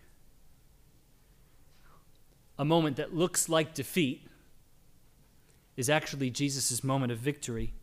A 2.59 2.65
moment 2.65 2.97
that 2.97 3.15
looks 3.15 3.51
like 3.51 3.75
defeat 3.75 4.27
is 5.77 5.91
actually 5.91 6.31
Jesus' 6.31 6.83
moment 6.83 7.13
of 7.13 7.19
victory. 7.19 7.75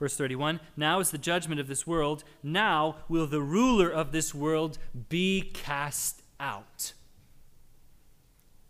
Verse 0.00 0.16
31 0.16 0.58
Now 0.76 0.98
is 0.98 1.12
the 1.12 1.18
judgment 1.18 1.60
of 1.60 1.68
this 1.68 1.86
world. 1.86 2.24
Now 2.42 2.96
will 3.08 3.28
the 3.28 3.40
ruler 3.40 3.88
of 3.88 4.10
this 4.10 4.34
world 4.34 4.78
be 5.08 5.52
cast 5.54 6.22
out. 6.40 6.92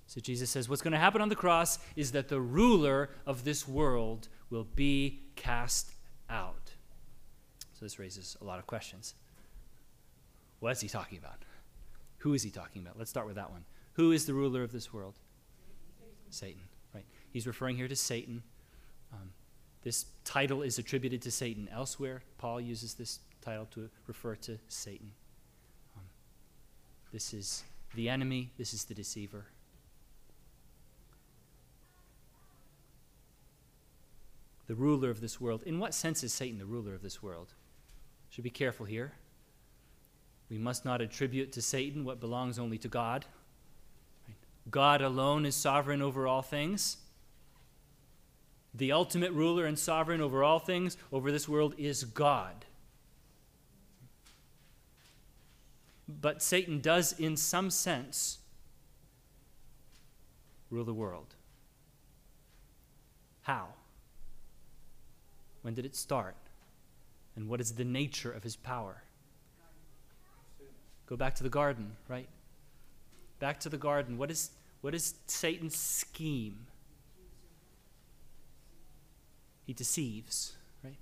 So 0.06 0.20
Jesus 0.20 0.50
says, 0.50 0.68
What's 0.68 0.82
going 0.82 0.92
to 0.92 0.98
happen 0.98 1.22
on 1.22 1.30
the 1.30 1.34
cross 1.34 1.78
is 1.96 2.12
that 2.12 2.28
the 2.28 2.40
ruler 2.40 3.08
of 3.24 3.44
this 3.44 3.66
world 3.66 4.28
will 4.50 4.64
be 4.64 5.22
cast 5.36 5.92
out. 6.28 6.72
So 7.72 7.86
this 7.86 7.98
raises 7.98 8.36
a 8.42 8.44
lot 8.44 8.58
of 8.58 8.66
questions. 8.66 9.14
What 10.62 10.70
is 10.70 10.80
he 10.80 10.86
talking 10.86 11.18
about? 11.18 11.42
Who 12.18 12.34
is 12.34 12.44
he 12.44 12.50
talking 12.50 12.82
about? 12.82 12.96
Let's 12.96 13.10
start 13.10 13.26
with 13.26 13.34
that 13.34 13.50
one. 13.50 13.64
Who 13.94 14.12
is 14.12 14.26
the 14.26 14.32
ruler 14.32 14.62
of 14.62 14.70
this 14.70 14.92
world? 14.92 15.18
Satan, 16.30 16.62
right? 16.94 17.04
He's 17.32 17.48
referring 17.48 17.76
here 17.76 17.88
to 17.88 17.96
Satan 17.96 18.44
Um, 19.12 19.32
this 19.82 20.06
title 20.24 20.62
is 20.62 20.78
attributed 20.78 21.20
to 21.22 21.32
Satan 21.32 21.68
elsewhere. 21.72 22.22
Paul 22.38 22.60
uses 22.60 22.94
this 22.94 23.18
title 23.40 23.66
to 23.72 23.90
refer 24.06 24.36
to 24.36 24.56
Satan. 24.68 25.10
Um, 25.96 26.04
this 27.12 27.34
is 27.34 27.64
the 27.96 28.08
enemy, 28.08 28.52
this 28.56 28.72
is 28.72 28.84
the 28.84 28.94
deceiver. 28.94 29.46
The 34.68 34.76
ruler 34.76 35.10
of 35.10 35.20
this 35.20 35.40
world. 35.40 35.64
In 35.66 35.80
what 35.80 35.92
sense 35.92 36.22
is 36.22 36.32
Satan 36.32 36.58
the 36.58 36.66
ruler 36.66 36.94
of 36.94 37.02
this 37.02 37.20
world? 37.20 37.52
Should 38.30 38.44
be 38.44 38.50
careful 38.50 38.86
here. 38.86 39.14
We 40.52 40.58
must 40.58 40.84
not 40.84 41.00
attribute 41.00 41.50
to 41.52 41.62
Satan 41.62 42.04
what 42.04 42.20
belongs 42.20 42.58
only 42.58 42.76
to 42.76 42.88
God. 42.88 43.24
God 44.70 45.00
alone 45.00 45.46
is 45.46 45.54
sovereign 45.54 46.02
over 46.02 46.26
all 46.26 46.42
things. 46.42 46.98
The 48.74 48.92
ultimate 48.92 49.32
ruler 49.32 49.64
and 49.64 49.78
sovereign 49.78 50.20
over 50.20 50.44
all 50.44 50.58
things, 50.58 50.98
over 51.10 51.32
this 51.32 51.48
world, 51.48 51.74
is 51.78 52.04
God. 52.04 52.66
But 56.06 56.42
Satan 56.42 56.80
does, 56.80 57.18
in 57.18 57.38
some 57.38 57.70
sense, 57.70 58.36
rule 60.68 60.84
the 60.84 60.92
world. 60.92 61.34
How? 63.40 63.68
When 65.62 65.72
did 65.72 65.86
it 65.86 65.96
start? 65.96 66.36
And 67.36 67.48
what 67.48 67.62
is 67.62 67.72
the 67.72 67.86
nature 67.86 68.30
of 68.30 68.42
his 68.42 68.56
power? 68.56 69.04
Go 71.12 71.16
back 71.16 71.34
to 71.34 71.42
the 71.42 71.50
garden, 71.50 71.94
right? 72.08 72.26
Back 73.38 73.60
to 73.60 73.68
the 73.68 73.76
garden. 73.76 74.16
What 74.16 74.30
is, 74.30 74.48
what 74.80 74.94
is 74.94 75.12
Satan's 75.26 75.76
scheme? 75.76 76.64
He 79.66 79.74
deceives, 79.74 80.54
right? 80.82 80.96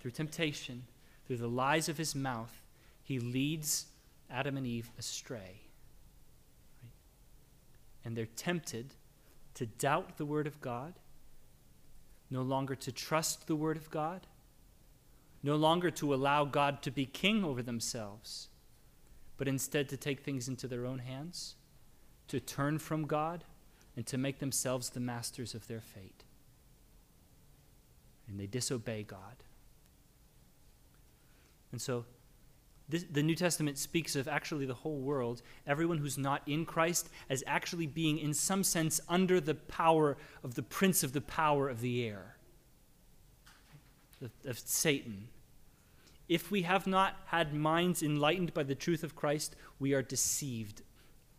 Through 0.00 0.10
temptation, 0.10 0.86
through 1.28 1.36
the 1.36 1.46
lies 1.46 1.88
of 1.88 1.98
his 1.98 2.16
mouth, 2.16 2.64
he 3.04 3.20
leads 3.20 3.86
Adam 4.28 4.56
and 4.56 4.66
Eve 4.66 4.90
astray. 4.98 5.60
Right? 6.82 6.92
And 8.04 8.16
they're 8.16 8.26
tempted 8.26 8.94
to 9.54 9.66
doubt 9.66 10.16
the 10.16 10.26
Word 10.26 10.48
of 10.48 10.60
God, 10.60 10.94
no 12.28 12.42
longer 12.42 12.74
to 12.74 12.90
trust 12.90 13.46
the 13.46 13.54
Word 13.54 13.76
of 13.76 13.88
God, 13.88 14.26
no 15.42 15.56
longer 15.56 15.90
to 15.90 16.14
allow 16.14 16.44
God 16.44 16.82
to 16.82 16.90
be 16.90 17.06
king 17.06 17.44
over 17.44 17.62
themselves, 17.62 18.48
but 19.36 19.48
instead 19.48 19.88
to 19.88 19.96
take 19.96 20.20
things 20.20 20.48
into 20.48 20.68
their 20.68 20.84
own 20.84 20.98
hands, 20.98 21.56
to 22.28 22.40
turn 22.40 22.78
from 22.78 23.06
God, 23.06 23.44
and 23.96 24.06
to 24.06 24.18
make 24.18 24.38
themselves 24.38 24.90
the 24.90 25.00
masters 25.00 25.54
of 25.54 25.66
their 25.66 25.80
fate. 25.80 26.24
And 28.28 28.38
they 28.38 28.46
disobey 28.46 29.02
God. 29.02 29.42
And 31.72 31.80
so, 31.80 32.04
this, 32.88 33.04
the 33.04 33.22
New 33.22 33.36
Testament 33.36 33.78
speaks 33.78 34.16
of 34.16 34.26
actually 34.26 34.66
the 34.66 34.74
whole 34.74 34.98
world, 34.98 35.42
everyone 35.66 35.98
who's 35.98 36.18
not 36.18 36.42
in 36.46 36.64
Christ, 36.64 37.08
as 37.28 37.44
actually 37.46 37.86
being, 37.86 38.18
in 38.18 38.34
some 38.34 38.64
sense, 38.64 39.00
under 39.08 39.40
the 39.40 39.54
power 39.54 40.16
of 40.42 40.54
the 40.54 40.62
prince 40.62 41.02
of 41.04 41.12
the 41.12 41.20
power 41.20 41.68
of 41.68 41.80
the 41.80 42.04
air, 42.04 42.36
of, 44.46 44.58
Satan. 44.58 45.28
If 46.28 46.50
we 46.50 46.62
have 46.62 46.86
not 46.86 47.16
had 47.26 47.54
minds 47.54 48.02
enlightened 48.02 48.54
by 48.54 48.62
the 48.62 48.74
truth 48.74 49.02
of 49.02 49.16
Christ, 49.16 49.56
we 49.78 49.94
are 49.94 50.02
deceived 50.02 50.82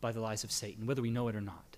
by 0.01 0.11
the 0.11 0.19
lies 0.19 0.43
of 0.43 0.51
Satan, 0.51 0.85
whether 0.85 1.01
we 1.01 1.11
know 1.11 1.27
it 1.27 1.35
or 1.35 1.41
not. 1.41 1.77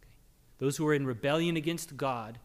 Okay. 0.00 0.12
Those 0.58 0.76
who 0.76 0.86
are 0.86 0.94
in 0.94 1.06
rebellion 1.06 1.56
against 1.56 1.96
God 1.96 2.38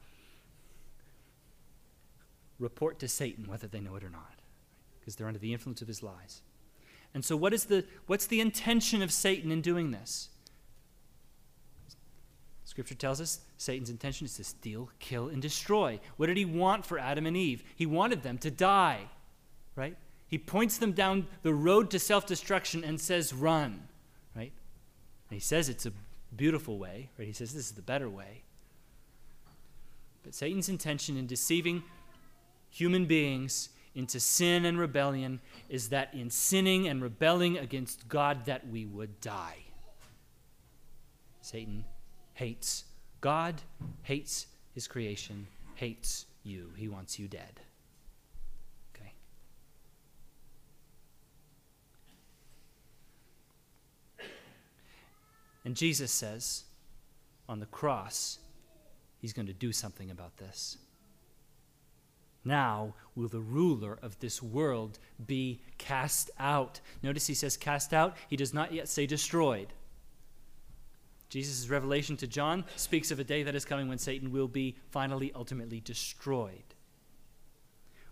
report 2.59 2.99
to 2.99 3.07
Satan, 3.07 3.47
whether 3.47 3.67
they 3.67 3.79
know 3.79 3.95
it 3.95 4.03
or 4.03 4.09
not 4.09 4.41
because 5.01 5.15
they're 5.15 5.27
under 5.27 5.39
the 5.39 5.51
influence 5.51 5.81
of 5.81 5.87
his 5.87 6.03
lies. 6.03 6.41
And 7.13 7.25
so, 7.25 7.35
what 7.35 7.53
is 7.53 7.65
the, 7.65 7.83
what's 8.05 8.27
the 8.27 8.39
intention 8.39 9.01
of 9.01 9.11
Satan 9.11 9.51
in 9.51 9.61
doing 9.61 9.91
this? 9.91 10.29
Scripture 12.71 12.95
tells 12.95 13.19
us 13.19 13.41
Satan's 13.57 13.89
intention 13.89 14.23
is 14.23 14.37
to 14.37 14.45
steal, 14.45 14.89
kill, 14.99 15.27
and 15.27 15.41
destroy. 15.41 15.99
What 16.15 16.27
did 16.27 16.37
he 16.37 16.45
want 16.45 16.85
for 16.85 16.97
Adam 16.97 17.25
and 17.25 17.35
Eve? 17.35 17.65
He 17.75 17.85
wanted 17.85 18.23
them 18.23 18.37
to 18.37 18.49
die, 18.49 19.09
right? 19.75 19.97
He 20.29 20.37
points 20.37 20.77
them 20.77 20.93
down 20.93 21.27
the 21.43 21.53
road 21.53 21.91
to 21.91 21.99
self 21.99 22.25
destruction 22.25 22.85
and 22.85 23.01
says, 23.01 23.33
Run, 23.33 23.89
right? 24.37 24.53
And 25.29 25.35
he 25.35 25.41
says 25.41 25.67
it's 25.67 25.85
a 25.85 25.91
beautiful 26.33 26.77
way, 26.77 27.09
right? 27.19 27.27
He 27.27 27.33
says 27.33 27.53
this 27.53 27.65
is 27.65 27.71
the 27.73 27.81
better 27.81 28.09
way. 28.09 28.43
But 30.23 30.33
Satan's 30.33 30.69
intention 30.69 31.17
in 31.17 31.27
deceiving 31.27 31.83
human 32.69 33.05
beings 33.05 33.67
into 33.95 34.17
sin 34.17 34.63
and 34.63 34.79
rebellion 34.79 35.41
is 35.67 35.89
that 35.89 36.13
in 36.13 36.29
sinning 36.29 36.87
and 36.87 37.01
rebelling 37.01 37.57
against 37.57 38.07
God 38.07 38.45
that 38.45 38.65
we 38.69 38.85
would 38.85 39.19
die. 39.19 39.57
Satan 41.41 41.83
hates 42.33 42.85
God, 43.21 43.61
hates 44.01 44.47
his 44.73 44.87
creation, 44.87 45.47
hates 45.75 46.25
you. 46.43 46.71
He 46.75 46.87
wants 46.87 47.19
you 47.19 47.27
dead. 47.27 47.61
Okay. 48.95 49.13
And 55.63 55.75
Jesus 55.75 56.11
says 56.11 56.63
on 57.47 57.59
the 57.59 57.67
cross, 57.67 58.39
he's 59.19 59.33
going 59.33 59.47
to 59.47 59.53
do 59.53 59.71
something 59.71 60.09
about 60.09 60.37
this. 60.37 60.77
Now 62.43 62.95
will 63.15 63.27
the 63.27 63.39
ruler 63.39 63.99
of 64.01 64.19
this 64.19 64.41
world 64.41 64.97
be 65.27 65.61
cast 65.77 66.31
out. 66.39 66.81
Notice 67.03 67.27
he 67.27 67.35
says 67.35 67.55
cast 67.55 67.93
out, 67.93 68.17
he 68.29 68.35
does 68.35 68.51
not 68.51 68.73
yet 68.73 68.87
say 68.87 69.05
destroyed. 69.05 69.73
Jesus' 71.31 71.69
revelation 71.69 72.17
to 72.17 72.27
John 72.27 72.65
speaks 72.75 73.09
of 73.09 73.17
a 73.17 73.23
day 73.23 73.41
that 73.43 73.55
is 73.55 73.63
coming 73.63 73.87
when 73.87 73.97
Satan 73.97 74.33
will 74.33 74.49
be 74.49 74.75
finally, 74.89 75.31
ultimately 75.33 75.79
destroyed. 75.79 76.75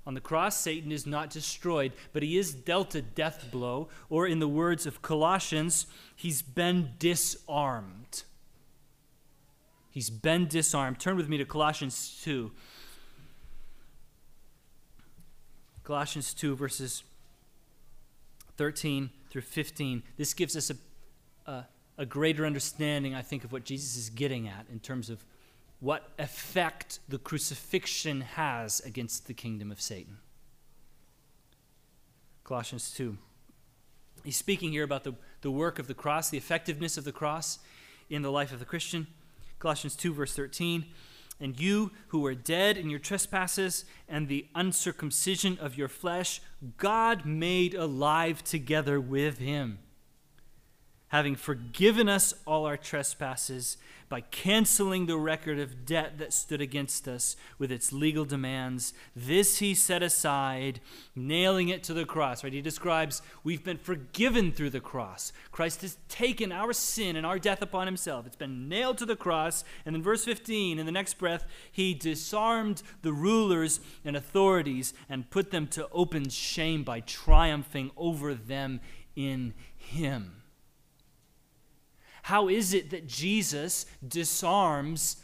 On 0.08 0.14
the 0.14 0.22
cross, 0.22 0.58
Satan 0.58 0.90
is 0.90 1.06
not 1.06 1.30
destroyed, 1.30 1.92
but 2.14 2.24
he 2.24 2.38
is 2.38 2.54
dealt 2.54 2.96
a 2.96 3.02
death 3.02 3.52
blow, 3.52 3.90
or 4.10 4.26
in 4.26 4.40
the 4.40 4.48
words 4.48 4.86
of 4.86 5.02
Colossians, 5.02 5.86
he's 6.16 6.42
been 6.42 6.92
disarmed. 6.98 8.24
He's 9.92 10.10
been 10.10 10.48
disarmed. 10.48 11.02
Turn 11.02 11.18
with 11.18 11.28
me 11.28 11.38
to 11.40 11.46
Colossians 11.46 12.22
2. 12.24 12.52
Colossians 15.84 16.34
2, 16.34 16.56
verses 16.56 17.04
13 18.56 19.10
through 19.30 19.42
15. 19.42 20.04
This 20.16 20.34
gives 20.34 20.56
us 20.56 20.70
a, 20.70 21.52
a, 21.52 21.66
a, 22.00 22.06
greater 22.06 22.46
understanding, 22.46 23.14
I 23.14 23.22
think, 23.22 23.44
of 23.44 23.52
what 23.52 23.66
Jesus 23.66 23.96
is 23.98 24.10
getting 24.10 24.48
at 24.48 24.66
in 24.72 24.80
terms 24.80 25.10
of 25.10 25.24
what 25.80 26.10
effect 26.18 27.00
the 27.08 27.18
crucifixion 27.18 28.22
has 28.22 28.80
against 28.82 29.28
the 29.28 29.34
kingdom 29.34 29.72
of 29.72 29.80
Satan. 29.80 30.18
Colossians 32.44 32.92
2. 32.92 33.18
He's 34.24 34.36
speaking 34.36 34.72
here 34.72 34.84
about 34.84 35.04
the, 35.04 35.14
the 35.42 35.52
work 35.52 35.80
of 35.80 35.88
the 35.88 35.94
cross, 35.94 36.30
the 36.30 36.38
effectiveness 36.38 36.98
of 36.98 37.04
the 37.04 37.12
cross 37.12 37.60
in 38.10 38.22
the 38.22 38.32
life 38.32 38.52
of 38.52 38.60
the 38.60 38.66
Christian. 38.66 39.08
Colossians 39.60 39.96
2, 39.96 40.14
verse 40.14 40.34
13. 40.36 40.86
And 41.40 41.60
you 41.60 41.92
who 42.08 42.20
were 42.20 42.36
dead 42.36 42.76
in 42.76 42.90
your 42.90 43.00
trespasses 43.00 43.86
and 44.08 44.28
the 44.28 44.48
uncircumcision 44.56 45.58
of 45.60 45.78
your 45.78 45.88
flesh, 45.88 46.42
God 46.78 47.26
made 47.26 47.74
alive 47.76 48.44
together 48.44 49.00
with 49.00 49.38
him, 49.38 49.80
having 51.10 51.36
forgiven 51.36 52.08
us 52.08 52.34
all 52.46 52.66
our 52.66 52.78
trespasses 52.78 53.78
by 54.10 54.22
canceling 54.22 55.06
the 55.06 55.18
record 55.18 55.60
of 55.60 55.86
debt 55.86 56.18
that 56.18 56.34
stood 56.34 56.62
against 56.62 57.08
us 57.08 57.36
with 57.60 57.72
its 57.72 57.94
legal 57.94 58.26
demands. 58.26 58.94
This 59.16 59.60
he 59.60 59.76
set 59.76 60.02
aside, 60.02 60.82
nailing 61.16 61.70
it 61.70 61.84
to 61.84 61.94
the 61.94 62.06
cross. 62.06 62.44
Right? 62.44 62.52
He 62.52 62.62
describes 62.62 63.22
we've 63.44 63.64
been 63.64 63.78
forgiven 63.78 64.52
through 64.52 64.72
the 64.72 64.80
cross. 64.80 65.32
Christ 65.52 65.82
has 65.84 65.98
taken 66.10 66.52
our 66.52 66.74
sin 66.74 67.16
and 67.16 67.26
our 67.26 67.38
death 67.38 67.62
upon 67.62 67.86
himself. 67.86 68.26
It's 68.26 68.36
been 68.36 68.68
nailed 68.68 68.98
to 68.98 69.06
the 69.06 69.16
cross. 69.16 69.64
And 69.86 69.96
in 69.96 70.02
verse 70.02 70.26
15, 70.26 70.80
in 70.80 70.86
the 70.88 70.92
next 70.92 71.20
breath, 71.20 71.46
he 71.72 71.94
disarmed 71.94 72.82
the 73.04 73.14
rulers 73.14 73.80
and 74.04 74.16
authorities 74.16 74.94
and 75.08 75.30
put 75.30 75.52
them 75.52 75.68
to 75.68 75.88
open 75.92 76.30
shame 76.30 76.84
by 76.84 77.02
triumphing 77.02 77.92
over 77.96 78.34
them 78.34 78.80
in 79.16 79.54
him. 79.78 80.39
How 82.30 82.48
is 82.48 82.76
it 82.76 82.92
that 82.92 83.08
Jesus 83.08 83.88
disarms 84.08 85.18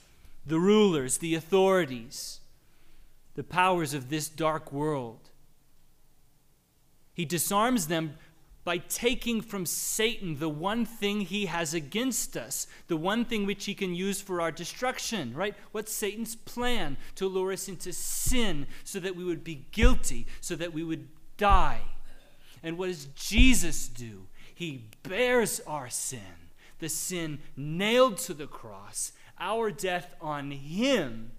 the 0.43 0.59
rulers, 0.59 1.19
the 1.19 1.35
authorities, 1.35 2.39
the 3.35 3.43
powers 3.43 3.93
of 3.93 4.09
this 4.09 4.27
dark 4.27 4.73
world? 4.73 5.29
He 7.13 7.23
disarms 7.23 7.89
them 7.89 8.15
by 8.63 8.79
taking 8.79 9.41
from 9.41 9.67
Satan 9.67 10.39
the 10.39 10.49
one 10.49 10.83
thing 10.83 11.21
he 11.21 11.45
has 11.45 11.75
against 11.75 12.35
us, 12.35 12.65
the 12.87 12.97
one 12.97 13.23
thing 13.23 13.45
which 13.45 13.65
he 13.65 13.75
can 13.75 13.93
use 13.93 14.19
for 14.19 14.41
our 14.41 14.51
destruction, 14.51 15.31
right? 15.35 15.53
What's 15.73 15.93
Satan's 15.93 16.35
plan? 16.35 16.97
To 17.17 17.27
lure 17.27 17.51
us 17.51 17.67
into 17.67 17.93
sin 17.93 18.65
so 18.83 18.99
that 18.99 19.15
we 19.15 19.23
would 19.23 19.43
be 19.43 19.67
guilty, 19.71 20.25
so 20.41 20.55
that 20.55 20.73
we 20.73 20.83
would 20.83 21.07
die. 21.37 21.81
And 22.63 22.79
what 22.79 22.87
does 22.87 23.05
Jesus 23.13 23.87
do? 23.87 24.25
He 24.55 24.85
bears 25.03 25.61
our 25.67 25.87
sin, 25.87 26.44
the 26.85 26.89
sin 26.89 27.39
nailed 27.57 28.15
to 28.15 28.31
the 28.31 28.45
cross, 28.45 29.11
our 29.39 29.71
death 29.71 30.13
on 30.21 30.51
him. 30.51 31.31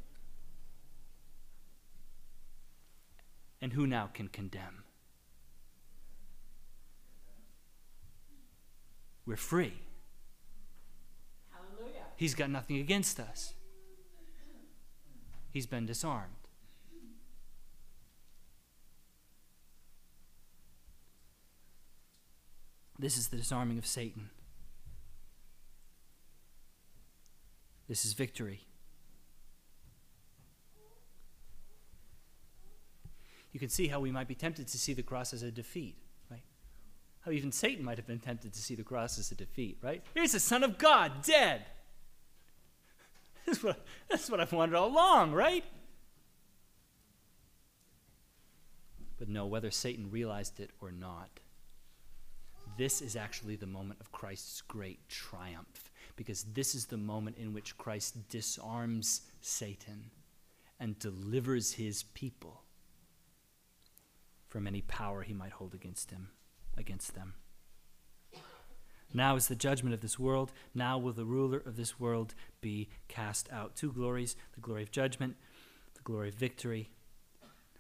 And 3.63 3.73
who 3.73 3.87
now 3.87 4.11
can 4.13 4.27
condemn? 4.27 4.83
We're 9.25 9.37
free. 9.37 9.75
Hallelujah. 11.53 12.03
He's 12.17 12.35
got 12.35 12.51
nothing 12.51 12.79
against 12.79 13.21
us. 13.21 13.55
He's 15.53 15.67
been 15.67 15.87
disarmed. 15.87 16.33
This 22.99 23.17
is 23.17 23.29
the 23.29 23.37
disarming 23.37 23.79
of 23.79 23.87
Satan. 23.87 24.31
This 27.89 28.05
is 28.05 28.13
victory. 28.13 28.67
You 33.53 33.61
can 33.61 33.69
see 33.69 33.89
how 33.89 34.01
we 34.01 34.11
might 34.11 34.29
be 34.29 34.35
tempted 34.35 34.67
to 34.69 34.79
see 34.79 34.93
the 34.93 35.03
cross 35.03 35.33
as 35.33 35.43
a 35.43 35.51
defeat, 35.51 35.97
right? 36.31 36.43
How 37.21 37.31
even 37.31 37.53
Satan 37.53 37.85
might 37.85 37.97
have 37.97 38.07
been 38.07 38.19
tempted 38.19 38.53
to 38.53 38.61
see 38.61 38.75
the 38.75 38.83
cross 38.83 39.19
as 39.19 39.31
a 39.31 39.35
defeat, 39.35 39.79
right? 39.83 40.03
Here's 40.15 40.33
the 40.33 40.41
Son 40.41 40.63
of 40.63 40.77
God, 40.77 41.23
dead. 41.23 41.65
That's 43.47 43.63
what, 43.63 43.87
that's 44.11 44.29
what 44.29 44.41
I've 44.41 44.53
wanted 44.53 44.75
all 44.75 44.89
along, 44.89 45.33
right? 45.33 45.65
But 49.19 49.29
no, 49.29 49.47
whether 49.47 49.71
Satan 49.71 50.11
realized 50.11 50.61
it 50.61 50.71
or 50.81 50.91
not, 50.91 51.31
this 52.77 53.01
is 53.01 53.17
actually 53.17 53.57
the 53.57 53.67
moment 53.67 54.01
of 54.01 54.13
Christ's 54.13 54.61
great 54.61 55.09
triumph, 55.09 55.91
because 56.17 56.45
this 56.55 56.75
is 56.75 56.87
the 56.87 56.97
moment 56.97 57.37
in 57.37 57.53
which 57.53 57.79
Christ 57.79 58.29
disarms 58.29 59.23
Satan 59.41 60.11
and 60.81 60.99
delivers 60.99 61.75
his 61.75 62.03
people 62.03 62.63
from 64.49 64.67
any 64.67 64.81
power 64.83 65.23
he 65.23 65.35
might 65.35 65.53
hold 65.53 65.75
against 65.75 66.11
him, 66.11 66.31
against 66.77 67.15
them. 67.15 67.35
Now 69.15 69.37
is 69.37 69.49
the 69.49 69.57
judgment 69.57 69.95
of 69.95 70.01
this 70.01 70.19
world. 70.19 70.53
Now 70.75 70.99
will 70.99 71.13
the 71.13 71.25
ruler 71.25 71.59
of 71.59 71.77
this 71.77 71.99
world 71.99 72.35
be 72.61 72.89
cast 73.09 73.51
out. 73.53 73.77
Two 73.77 73.93
glories 73.93 74.37
the 74.55 74.61
glory 74.61 74.83
of 74.83 74.91
judgment, 74.91 75.37
the 75.95 76.03
glory 76.03 76.29
of 76.29 76.35
victory, 76.35 76.91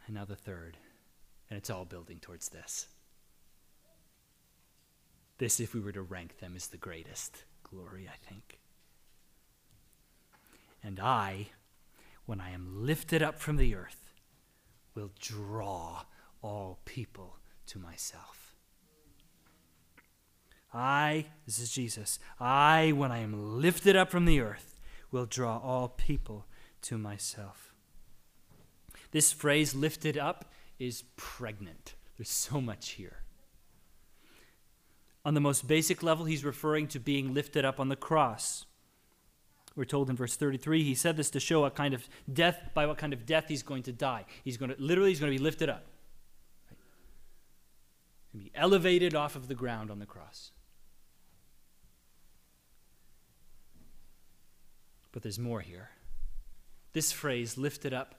and 0.07 0.15
now 0.15 0.25
the 0.25 0.37
third. 0.37 0.79
And 1.51 1.57
it's 1.57 1.71
all 1.71 1.85
building 1.85 2.19
towards 2.21 2.49
this. 2.49 2.89
This, 5.39 5.61
if 5.61 5.75
we 5.75 5.81
were 5.81 5.93
to 5.93 6.03
rank 6.03 6.39
them, 6.39 6.57
is 6.57 6.69
the 6.69 6.79
greatest 6.79 7.45
glory, 7.69 8.09
I 8.13 8.17
think. 8.29 8.59
And 10.83 11.01
I, 11.01 11.49
when 12.27 12.41
I 12.41 12.51
am 12.51 12.87
lifted 12.87 13.23
up 13.23 13.39
from 13.39 13.57
the 13.57 13.75
earth, 13.75 14.13
will 14.95 15.11
draw 15.19 16.05
all 16.43 16.79
people 16.85 17.39
to 17.67 17.79
myself. 17.79 18.55
I, 20.73 21.27
this 21.47 21.59
is 21.59 21.71
Jesus, 21.71 22.19
I, 22.39 22.93
when 22.93 23.11
I 23.11 23.19
am 23.19 23.61
lifted 23.61 23.97
up 23.97 24.11
from 24.11 24.27
the 24.27 24.41
earth, 24.41 24.79
will 25.11 25.27
draw 25.27 25.59
all 25.59 25.89
people 25.89 26.47
to 26.83 26.99
myself. 26.99 27.75
This 29.11 29.33
phrase, 29.33 29.75
lifted 29.75 30.19
up, 30.19 30.53
is 30.79 31.05
pregnant. 31.17 31.95
There's 32.17 32.29
so 32.29 32.61
much 32.61 32.91
here. 32.91 33.23
On 35.27 35.35
the 35.35 35.41
most 35.41 35.67
basic 35.67 36.05
level, 36.05 36.25
he's 36.25 36.45
referring 36.45 36.87
to 36.87 37.01
being 37.01 37.35
lifted 37.35 37.65
up 37.65 37.81
on 37.81 37.89
the 37.89 37.97
cross. 37.97 38.65
We're 39.75 39.85
told 39.85 40.09
in 40.09 40.15
verse 40.15 40.37
33, 40.37 40.85
he 40.85 40.95
said 40.95 41.17
this 41.17 41.31
to 41.31 41.41
show 41.41 41.63
what 41.63 41.75
kind 41.75 41.95
of 41.95 42.09
death, 42.33 42.71
by 42.75 42.87
what 42.87 42.97
kind 42.97 43.13
of 43.13 43.27
death 43.27 43.47
he's 43.49 43.65
going 43.65 43.83
to 43.83 43.93
die. 43.93 44.25
He's 44.45 44.57
going 44.57 44.71
to, 44.71 44.77
literally, 44.79 45.11
he's 45.11 45.19
going 45.19 45.33
to 45.33 45.37
be 45.37 45.43
lifted 45.43 45.69
up. 45.69 45.85
He's 48.33 48.41
going 48.41 48.45
to 48.45 48.51
be 48.53 48.57
elevated 48.57 49.17
off 49.17 49.35
of 49.35 49.49
the 49.49 49.57
ground 49.57 49.91
on 49.91 49.99
the 49.99 50.07
cross. 50.07 50.53
But 55.11 55.25
there's 55.25 55.41
more 55.41 55.61
here. 55.61 55.91
This 56.93 57.11
phrase, 57.11 57.59
lifted 57.59 57.93
up, 57.93 58.15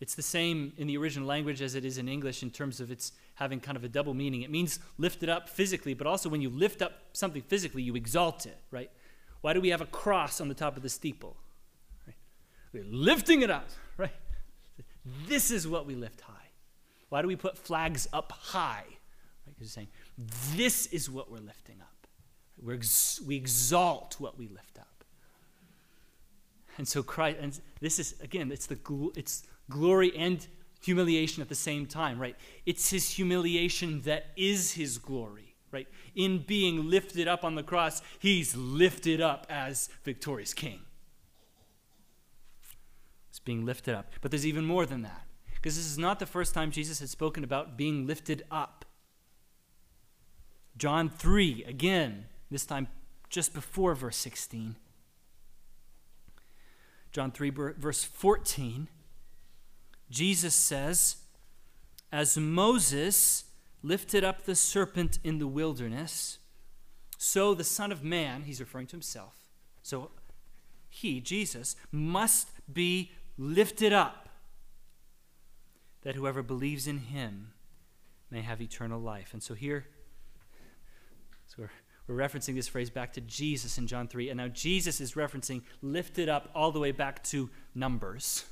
it's 0.00 0.14
the 0.14 0.22
same 0.22 0.74
in 0.76 0.86
the 0.86 0.98
original 0.98 1.26
language 1.26 1.62
as 1.62 1.74
it 1.74 1.86
is 1.86 1.96
in 1.96 2.10
English 2.10 2.42
in 2.42 2.50
terms 2.50 2.78
of 2.78 2.90
its 2.90 3.12
having 3.36 3.60
kind 3.60 3.76
of 3.76 3.84
a 3.84 3.88
double 3.88 4.14
meaning. 4.14 4.42
It 4.42 4.50
means 4.50 4.78
lifted 4.98 5.28
up 5.28 5.48
physically, 5.48 5.94
but 5.94 6.06
also 6.06 6.28
when 6.28 6.40
you 6.40 6.50
lift 6.50 6.82
up 6.82 6.92
something 7.12 7.42
physically, 7.42 7.82
you 7.82 7.94
exalt 7.94 8.46
it, 8.46 8.58
right? 8.70 8.90
Why 9.42 9.52
do 9.52 9.60
we 9.60 9.68
have 9.68 9.80
a 9.80 9.86
cross 9.86 10.40
on 10.40 10.48
the 10.48 10.54
top 10.54 10.76
of 10.76 10.82
the 10.82 10.88
steeple? 10.88 11.36
Right? 12.06 12.16
We're 12.72 12.84
lifting 12.84 13.42
it 13.42 13.50
up, 13.50 13.68
right? 13.96 14.10
This 15.28 15.50
is 15.50 15.68
what 15.68 15.86
we 15.86 15.94
lift 15.94 16.22
high. 16.22 16.32
Why 17.10 17.22
do 17.22 17.28
we 17.28 17.36
put 17.36 17.56
flags 17.56 18.08
up 18.12 18.32
high? 18.32 18.84
Right? 19.46 19.54
Because 19.54 19.70
saying, 19.70 19.88
this 20.56 20.86
is 20.86 21.08
what 21.08 21.30
we're 21.30 21.38
lifting 21.38 21.76
up. 21.80 22.06
We're 22.60 22.74
ex- 22.74 23.20
we 23.24 23.36
exalt 23.36 24.16
what 24.18 24.38
we 24.38 24.48
lift 24.48 24.78
up. 24.78 25.04
And 26.78 26.88
so 26.88 27.02
Christ, 27.02 27.38
and 27.40 27.60
this 27.80 27.98
is 27.98 28.14
again, 28.20 28.50
it's 28.50 28.66
the 28.66 28.76
gl- 28.76 29.16
it's 29.16 29.44
glory 29.70 30.14
and 30.16 30.46
humiliation 30.82 31.42
at 31.42 31.48
the 31.48 31.54
same 31.54 31.86
time, 31.86 32.18
right? 32.18 32.36
It's 32.64 32.90
his 32.90 33.10
humiliation 33.10 34.02
that 34.02 34.26
is 34.36 34.72
his 34.72 34.98
glory, 34.98 35.54
right? 35.70 35.88
In 36.14 36.44
being 36.46 36.88
lifted 36.88 37.28
up 37.28 37.44
on 37.44 37.54
the 37.54 37.62
cross, 37.62 38.02
he's 38.18 38.56
lifted 38.56 39.20
up 39.20 39.46
as 39.50 39.88
victorious 40.04 40.54
king. 40.54 40.80
It's 43.30 43.38
being 43.38 43.66
lifted 43.66 43.94
up. 43.94 44.12
But 44.20 44.30
there's 44.30 44.46
even 44.46 44.64
more 44.64 44.86
than 44.86 45.02
that. 45.02 45.26
Because 45.54 45.76
this 45.76 45.86
is 45.86 45.98
not 45.98 46.18
the 46.18 46.26
first 46.26 46.54
time 46.54 46.70
Jesus 46.70 47.00
had 47.00 47.08
spoken 47.08 47.42
about 47.42 47.76
being 47.76 48.06
lifted 48.06 48.44
up. 48.50 48.84
John 50.76 51.08
3, 51.08 51.64
again, 51.64 52.26
this 52.50 52.66
time 52.66 52.88
just 53.28 53.52
before 53.52 53.94
verse 53.94 54.16
16. 54.16 54.76
John 57.12 57.32
3, 57.32 57.50
verse 57.50 58.04
14, 58.04 58.88
Jesus 60.10 60.54
says, 60.54 61.16
As 62.12 62.36
Moses 62.36 63.44
lifted 63.82 64.24
up 64.24 64.44
the 64.44 64.54
serpent 64.54 65.18
in 65.24 65.38
the 65.38 65.46
wilderness, 65.46 66.38
so 67.18 67.54
the 67.54 67.64
Son 67.64 67.92
of 67.92 68.02
Man, 68.02 68.42
he's 68.42 68.60
referring 68.60 68.86
to 68.88 68.92
himself, 68.92 69.34
so 69.82 70.10
he, 70.88 71.20
Jesus, 71.20 71.76
must 71.90 72.48
be 72.72 73.12
lifted 73.36 73.92
up, 73.92 74.28
that 76.02 76.14
whoever 76.14 76.42
believes 76.42 76.86
in 76.86 76.98
him 76.98 77.52
may 78.30 78.42
have 78.42 78.60
eternal 78.60 79.00
life. 79.00 79.32
And 79.32 79.42
so 79.42 79.54
here, 79.54 79.86
so 81.46 81.56
we're 81.58 81.70
we're 82.06 82.14
referencing 82.14 82.54
this 82.54 82.68
phrase 82.68 82.88
back 82.88 83.12
to 83.14 83.20
Jesus 83.20 83.78
in 83.78 83.86
John 83.86 84.06
3. 84.06 84.30
And 84.30 84.38
now 84.38 84.48
Jesus 84.48 85.00
is 85.00 85.14
referencing 85.14 85.62
lifted 85.82 86.28
up 86.28 86.50
all 86.54 86.70
the 86.70 86.78
way 86.78 86.92
back 86.92 87.22
to 87.24 87.50
Numbers. 87.74 88.44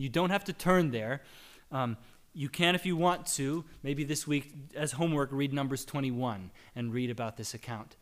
You 0.00 0.08
don't 0.08 0.30
have 0.30 0.44
to 0.44 0.52
turn 0.52 0.90
there. 0.90 1.22
Um, 1.70 1.96
you 2.32 2.48
can, 2.48 2.74
if 2.74 2.86
you 2.86 2.96
want 2.96 3.26
to, 3.26 3.64
maybe 3.82 4.04
this 4.04 4.26
week 4.26 4.52
as 4.74 4.92
homework, 4.92 5.30
read 5.32 5.52
Numbers 5.52 5.84
21 5.84 6.50
and 6.74 6.92
read 6.92 7.10
about 7.10 7.36
this 7.36 7.54
account 7.54 7.96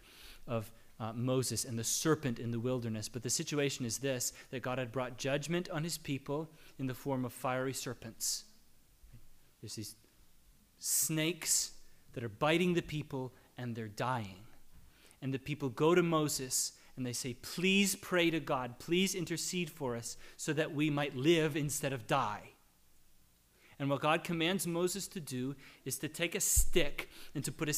of 0.46 0.70
uh, 1.00 1.12
Moses 1.12 1.64
and 1.64 1.78
the 1.78 1.84
serpent 1.84 2.38
in 2.38 2.50
the 2.50 2.60
wilderness. 2.60 3.08
But 3.08 3.22
the 3.22 3.30
situation 3.30 3.84
is 3.84 3.98
this 3.98 4.32
that 4.50 4.62
God 4.62 4.78
had 4.78 4.92
brought 4.92 5.16
judgment 5.16 5.68
on 5.70 5.82
his 5.82 5.98
people 5.98 6.48
in 6.78 6.86
the 6.86 6.94
form 6.94 7.24
of 7.24 7.32
fiery 7.32 7.72
serpents. 7.72 8.44
There's 9.60 9.74
these 9.74 9.96
snakes 10.78 11.72
that 12.12 12.22
are 12.22 12.28
biting 12.28 12.74
the 12.74 12.82
people 12.82 13.32
and 13.56 13.74
they're 13.74 13.88
dying 13.88 14.44
and 15.20 15.34
the 15.34 15.38
people 15.38 15.68
go 15.68 15.94
to 15.94 16.02
Moses 16.02 16.72
and 16.98 17.06
they 17.06 17.12
say, 17.12 17.32
Please 17.34 17.94
pray 17.94 18.28
to 18.28 18.40
God, 18.40 18.78
please 18.78 19.14
intercede 19.14 19.70
for 19.70 19.96
us 19.96 20.16
so 20.36 20.52
that 20.52 20.74
we 20.74 20.90
might 20.90 21.16
live 21.16 21.56
instead 21.56 21.92
of 21.92 22.06
die. 22.06 22.50
And 23.78 23.88
what 23.88 24.00
God 24.00 24.24
commands 24.24 24.66
Moses 24.66 25.06
to 25.08 25.20
do 25.20 25.54
is 25.84 25.98
to 26.00 26.08
take 26.08 26.34
a 26.34 26.40
stick 26.40 27.08
and 27.34 27.44
to 27.44 27.52
put 27.52 27.68
a, 27.68 27.74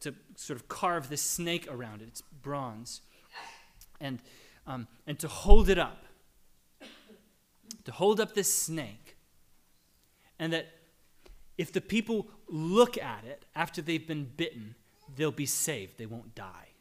to 0.00 0.14
sort 0.34 0.58
of 0.58 0.66
carve 0.66 1.08
this 1.08 1.22
snake 1.22 1.68
around 1.70 2.02
it. 2.02 2.08
It's 2.08 2.20
bronze. 2.20 3.02
And, 4.00 4.18
um, 4.66 4.88
and 5.06 5.16
to 5.20 5.28
hold 5.28 5.68
it 5.68 5.78
up. 5.78 6.04
To 7.84 7.92
hold 7.92 8.18
up 8.18 8.34
this 8.34 8.52
snake. 8.52 9.16
And 10.40 10.52
that 10.52 10.66
if 11.56 11.72
the 11.72 11.80
people 11.80 12.26
look 12.48 12.98
at 12.98 13.24
it 13.24 13.44
after 13.54 13.80
they've 13.80 14.06
been 14.06 14.24
bitten, 14.24 14.74
they'll 15.14 15.30
be 15.30 15.46
saved, 15.46 15.98
they 15.98 16.06
won't 16.06 16.34
die. 16.34 16.71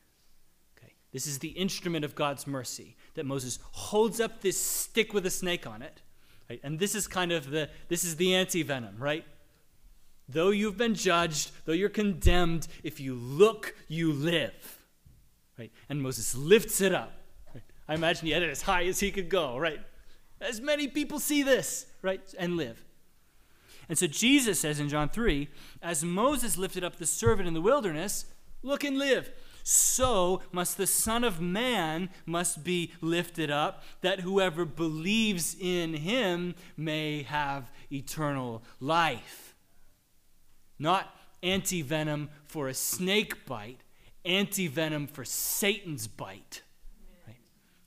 This 1.12 1.28
is 1.28 1.39
the 1.39 1.49
instrument 1.49 2.05
of 2.05 2.16
God's 2.16 2.47
mercy 2.47 2.95
that 3.16 3.26
Moses 3.26 3.59
holds 3.72 4.20
up 4.20 4.41
this 4.41 4.59
stick 4.59 5.14
with 5.14 5.26
a 5.26 5.30
snake 5.30 5.68
on 5.68 5.82
it. 5.82 6.01
Right? 6.49 6.59
And 6.64 6.80
this 6.80 6.95
is 6.95 7.07
kind 7.07 7.32
of 7.32 7.49
the 7.49 7.70
this 7.88 8.03
is 8.03 8.16
the 8.16 8.34
anti-venom, 8.36 8.95
right? 8.97 9.26
Though 10.28 10.49
you've 10.49 10.78
been 10.78 10.95
judged, 10.95 11.51
though 11.66 11.74
you're 11.74 11.89
condemned, 11.89 12.68
if 12.84 12.99
you 12.99 13.14
look, 13.16 13.76
you 13.88 14.14
live. 14.14 14.80
Right? 15.59 15.72
And 15.89 16.01
Moses 16.01 16.36
lifts 16.36 16.80
it 16.80 16.93
up. 16.93 17.12
Right? 17.53 17.64
I 17.88 17.95
imagine 17.95 18.28
he 18.28 18.32
had 18.32 18.43
it 18.43 18.49
as 18.49 18.62
high 18.62 18.86
as 18.86 18.99
he 18.99 19.12
could 19.12 19.30
go, 19.30 19.57
right? 19.57 19.82
As 20.39 20.62
many 20.62 20.88
people 20.88 21.20
see 21.20 21.43
this, 21.43 21.86
right? 22.01 22.22
And 22.39 22.55
live. 22.55 22.84
And 23.89 23.97
so 23.97 24.07
Jesus 24.07 24.59
says 24.59 24.80
in 24.80 24.88
John 24.88 25.09
3 25.09 25.49
As 25.82 26.03
Moses 26.03 26.57
lifted 26.57 26.84
up 26.84 26.95
the 26.95 27.05
servant 27.05 27.47
in 27.47 27.53
the 27.53 27.62
wilderness, 27.62 28.26
look 28.64 28.84
and 28.86 28.97
live. 28.97 29.30
So 29.64 30.41
must 30.51 30.78
the 30.78 30.88
Son 30.88 31.24
of 31.24 31.39
Man 31.39 32.09
must 32.26 32.64
be 32.64 32.93
lifted 33.01 33.51
up, 33.51 33.84
that 34.01 34.22
whoever 34.22 34.66
believes 34.66 35.55
in 35.59 35.93
him 35.93 36.55
may 36.76 37.24
have 37.24 37.72
eternal 37.91 38.64
life. 38.80 39.55
Not 40.80 41.14
anti 41.43 41.82
venom 41.82 42.30
for 42.45 42.68
a 42.68 42.74
snake 42.74 43.45
bite, 43.45 43.82
anti 44.26 44.68
venom 44.68 45.07
for 45.07 45.26
Satan's 45.26 46.07
bite. 46.07 46.64
Right? 47.28 47.38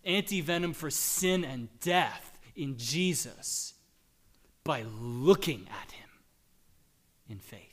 Anti 0.05 0.41
venom 0.41 0.73
for 0.73 0.91
sin 0.91 1.45
and 1.45 1.69
death 1.81 2.39
in 2.55 2.77
Jesus 2.77 3.75
by 4.63 4.85
looking 5.01 5.67
at 5.83 5.93
him 5.93 6.09
in 7.29 7.39
faith. 7.39 7.64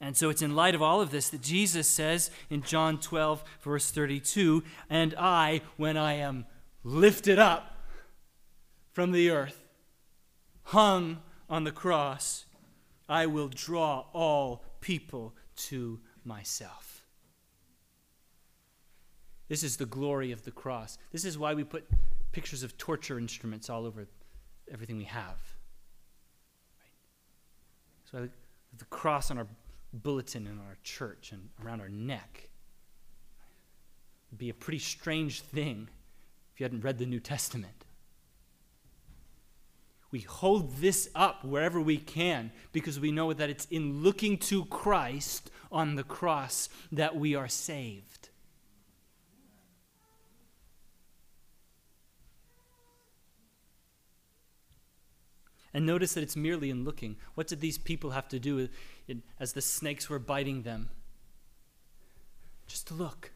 And 0.00 0.16
so 0.16 0.30
it's 0.30 0.40
in 0.40 0.56
light 0.56 0.74
of 0.74 0.80
all 0.80 1.00
of 1.00 1.10
this 1.10 1.28
that 1.28 1.42
Jesus 1.42 1.86
says 1.86 2.30
in 2.48 2.62
John 2.62 2.98
12, 2.98 3.44
verse 3.60 3.90
32, 3.90 4.64
And 4.88 5.14
I, 5.18 5.60
when 5.76 5.96
I 5.96 6.14
am 6.14 6.46
lifted 6.82 7.38
up 7.38 7.76
from 8.92 9.12
the 9.12 9.30
earth, 9.30 9.68
hung 10.64 11.18
on 11.50 11.64
the 11.64 11.70
cross, 11.70 12.46
I 13.08 13.26
will 13.26 13.48
draw 13.48 14.06
all 14.14 14.64
people 14.80 15.34
to 15.56 16.00
myself. 16.24 17.04
This 19.48 19.62
is 19.62 19.76
the 19.76 19.86
glory 19.86 20.32
of 20.32 20.44
the 20.44 20.52
cross. 20.52 20.96
This 21.12 21.24
is 21.24 21.36
why 21.36 21.54
we 21.54 21.64
put 21.64 21.86
pictures 22.32 22.62
of 22.62 22.78
torture 22.78 23.18
instruments 23.18 23.68
all 23.68 23.84
over 23.84 24.06
everything 24.72 24.96
we 24.96 25.04
have. 25.04 25.36
Right? 26.80 26.92
So 28.10 28.28
the 28.78 28.84
cross 28.86 29.30
on 29.30 29.38
our 29.38 29.46
bulletin 29.92 30.46
in 30.46 30.58
our 30.58 30.76
church 30.82 31.32
and 31.32 31.48
around 31.64 31.80
our 31.80 31.88
neck 31.88 32.50
It'd 34.30 34.38
be 34.38 34.50
a 34.50 34.54
pretty 34.54 34.78
strange 34.78 35.40
thing 35.40 35.88
if 36.54 36.60
you 36.60 36.64
hadn't 36.64 36.84
read 36.84 36.98
the 36.98 37.06
New 37.06 37.18
Testament. 37.18 37.84
We 40.12 40.20
hold 40.20 40.76
this 40.76 41.08
up 41.16 41.44
wherever 41.44 41.80
we 41.80 41.96
can 41.96 42.52
because 42.72 43.00
we 43.00 43.10
know 43.10 43.32
that 43.32 43.50
it's 43.50 43.64
in 43.66 44.04
looking 44.04 44.38
to 44.38 44.64
Christ 44.66 45.50
on 45.72 45.96
the 45.96 46.04
cross 46.04 46.68
that 46.92 47.16
we 47.16 47.34
are 47.34 47.48
saved. 47.48 48.28
And 55.74 55.86
notice 55.86 56.14
that 56.14 56.22
it's 56.22 56.36
merely 56.36 56.70
in 56.70 56.84
looking. 56.84 57.16
What 57.34 57.46
did 57.46 57.60
these 57.60 57.78
people 57.78 58.10
have 58.10 58.28
to 58.28 58.38
do 58.38 58.68
as 59.38 59.52
the 59.52 59.60
snakes 59.60 60.08
were 60.08 60.18
biting 60.18 60.62
them? 60.62 60.90
Just 62.66 62.86
to 62.88 62.94
look. 62.94 63.32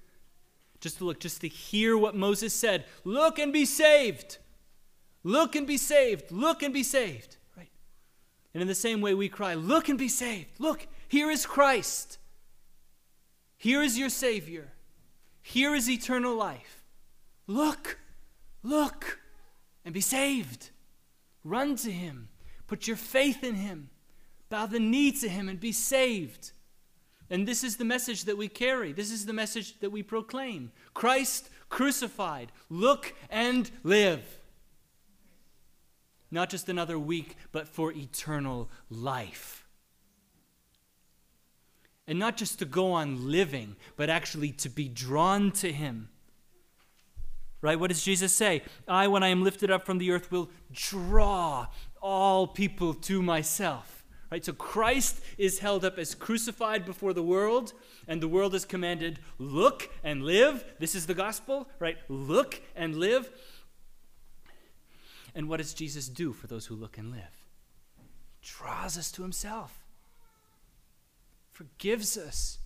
Just 0.81 0.99
to 0.99 1.05
look, 1.05 1.21
just 1.21 1.41
to 1.41 1.49
hear 1.49 1.97
what 1.97 2.15
Moses 2.15 2.55
said. 2.55 2.85
Look 3.05 3.39
and 3.39 3.53
be 3.53 3.65
saved. 3.65 4.39
Look 5.23 5.57
and 5.57 5.67
be 5.67 5.79
saved. 5.79 6.31
Look 6.31 6.63
and 6.63 6.75
be 6.75 6.83
saved. 6.83 7.37
Right? 7.57 7.71
And 8.53 8.61
in 8.61 8.69
the 8.69 8.75
same 8.75 9.01
way, 9.01 9.15
we 9.15 9.29
cry, 9.29 9.55
Look 9.55 9.89
and 9.89 9.99
be 9.99 10.09
saved. 10.09 10.61
Look, 10.61 10.87
here 11.09 11.31
is 11.31 11.47
Christ. 11.47 12.19
Here 13.57 13.83
is 13.83 13.99
your 13.99 14.11
Savior. 14.11 14.73
Here 15.41 15.75
is 15.75 15.89
eternal 15.89 16.37
life. 16.37 16.85
Look, 17.47 17.99
look, 18.63 19.21
and 19.85 19.93
be 19.93 20.01
saved. 20.01 20.71
Run 21.45 21.77
to 21.77 21.91
him. 21.91 22.29
Put 22.67 22.87
your 22.87 22.97
faith 22.97 23.45
in 23.45 23.55
him. 23.55 23.91
Bow 24.55 24.67
the 24.67 24.79
knee 24.79 25.11
to 25.11 25.29
him 25.29 25.49
and 25.49 25.59
be 25.59 25.73
saved. 25.73 26.53
And 27.29 27.45
this 27.45 27.65
is 27.65 27.77
the 27.77 27.85
message 27.85 28.23
that 28.27 28.39
we 28.39 28.47
carry. 28.47 28.93
This 28.93 29.11
is 29.11 29.27
the 29.27 29.33
message 29.33 29.81
that 29.81 29.91
we 29.91 30.01
proclaim 30.05 30.71
Christ 30.95 31.51
crucified. 31.69 32.53
Look 32.71 33.15
and 33.29 33.69
live. 33.83 34.39
Not 36.31 36.51
just 36.51 36.69
another 36.69 37.01
week, 37.01 37.35
but 37.51 37.67
for 37.67 37.91
eternal 37.91 38.71
life. 38.89 39.67
And 42.07 42.21
not 42.21 42.37
just 42.37 42.61
to 42.61 42.65
go 42.65 42.93
on 42.93 43.29
living, 43.29 43.75
but 43.97 44.09
actually 44.09 44.53
to 44.53 44.69
be 44.69 44.89
drawn 44.89 45.51
to 45.51 45.73
Him 45.73 46.11
Right? 47.65 47.81
What 47.81 47.89
does 47.89 48.05
Jesus 48.05 48.35
say? 48.35 48.61
I, 48.87 49.09
when 49.09 49.23
I 49.23 49.29
am 49.29 49.43
lifted 49.43 49.71
up 49.71 49.87
from 49.87 49.97
the 49.97 50.11
earth, 50.11 50.31
will 50.31 50.51
draw 50.71 51.67
all 52.03 52.47
people 52.47 52.93
to 52.93 53.23
myself. 53.23 54.04
Right? 54.31 54.45
So 54.45 54.53
Christ 54.53 55.21
is 55.39 55.61
held 55.61 55.85
up 55.85 55.99
as 55.99 56.15
crucified 56.15 56.85
before 56.85 57.13
the 57.13 57.23
world, 57.23 57.73
and 58.09 58.21
the 58.21 58.29
world 58.29 58.55
is 58.55 58.65
commanded, 58.65 59.19
look 59.39 59.89
and 60.03 60.25
live. 60.25 60.65
This 60.79 60.95
is 60.95 61.07
the 61.07 61.15
gospel, 61.15 61.69
right? 61.79 61.99
Look 62.09 62.61
and 62.75 62.97
live. 62.97 63.31
And 65.35 65.49
what 65.49 65.59
does 65.59 65.75
Jesus 65.75 66.09
do 66.09 66.33
for 66.33 66.47
those 66.47 66.67
who 66.67 66.75
look 66.75 66.99
and 66.99 67.11
live? 67.11 67.45
He 68.41 68.49
draws 68.49 68.99
us 68.99 69.11
to 69.13 69.23
himself, 69.23 69.85
forgives 71.51 72.17
us, 72.17 72.59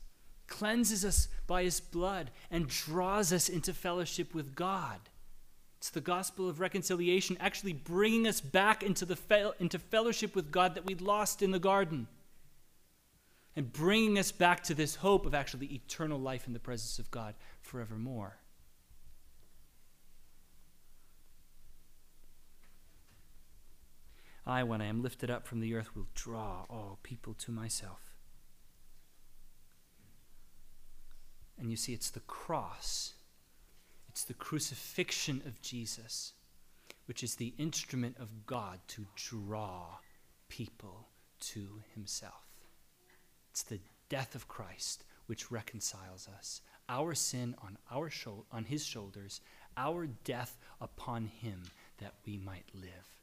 cleanses 0.46 1.04
us 1.04 1.28
by 1.46 1.62
his 1.62 1.80
blood, 1.80 2.30
and 2.50 2.68
draws 2.68 3.32
us 3.32 3.48
into 3.48 3.74
fellowship 3.74 4.34
with 4.34 4.54
God. 4.54 5.00
It's 5.78 5.90
the 5.90 6.00
gospel 6.00 6.48
of 6.48 6.58
reconciliation, 6.58 7.36
actually 7.38 7.72
bringing 7.72 8.26
us 8.26 8.40
back 8.40 8.82
into, 8.82 9.04
the 9.04 9.14
fe- 9.14 9.52
into 9.60 9.78
fellowship 9.78 10.34
with 10.34 10.50
God 10.50 10.74
that 10.74 10.84
we'd 10.84 11.00
lost 11.00 11.40
in 11.40 11.52
the 11.52 11.60
garden, 11.60 12.08
and 13.54 13.72
bringing 13.72 14.18
us 14.18 14.32
back 14.32 14.64
to 14.64 14.74
this 14.74 14.96
hope 14.96 15.24
of 15.24 15.34
actually 15.34 15.66
eternal 15.66 16.18
life 16.18 16.48
in 16.48 16.52
the 16.52 16.58
presence 16.58 16.98
of 16.98 17.10
God 17.12 17.34
forevermore. 17.60 18.38
I, 24.44 24.64
when 24.64 24.80
I 24.80 24.86
am 24.86 25.02
lifted 25.02 25.30
up 25.30 25.46
from 25.46 25.60
the 25.60 25.74
earth, 25.74 25.94
will 25.94 26.06
draw 26.14 26.64
all 26.68 26.98
people 27.02 27.34
to 27.34 27.52
myself. 27.52 28.00
And 31.58 31.70
you 31.70 31.76
see, 31.76 31.92
it's 31.92 32.10
the 32.10 32.20
cross, 32.20 33.14
it's 34.18 34.24
the 34.24 34.34
crucifixion 34.34 35.40
of 35.46 35.62
Jesus, 35.62 36.32
which 37.06 37.22
is 37.22 37.36
the 37.36 37.54
instrument 37.56 38.16
of 38.18 38.46
God 38.46 38.80
to 38.88 39.06
draw 39.14 39.98
people 40.48 41.06
to 41.38 41.82
himself. 41.94 42.48
It's 43.52 43.62
the 43.62 43.78
death 44.08 44.34
of 44.34 44.48
Christ 44.48 45.04
which 45.26 45.52
reconciles 45.52 46.28
us. 46.36 46.62
Our 46.88 47.14
sin 47.14 47.54
on, 47.62 47.78
our 47.92 48.10
shou- 48.10 48.44
on 48.50 48.64
his 48.64 48.84
shoulders, 48.84 49.40
our 49.76 50.08
death 50.24 50.58
upon 50.80 51.26
him 51.26 51.62
that 51.98 52.14
we 52.26 52.38
might 52.38 52.66
live. 52.74 53.20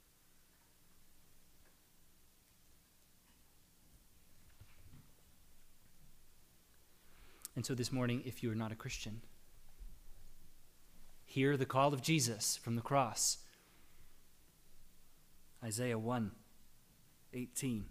And 7.54 7.66
so 7.66 7.76
this 7.76 7.92
morning, 7.92 8.24
if 8.26 8.42
you 8.42 8.50
are 8.50 8.56
not 8.56 8.72
a 8.72 8.76
Christian, 8.76 9.20
hear 11.36 11.58
the 11.58 11.66
call 11.66 11.94
of 11.94 12.02
Jesus 12.02 12.56
from 12.56 12.78
the 12.78 12.82
cross. 12.82 13.40
Isaiah 15.62 16.00
1 16.00 16.32
18. 17.34 17.86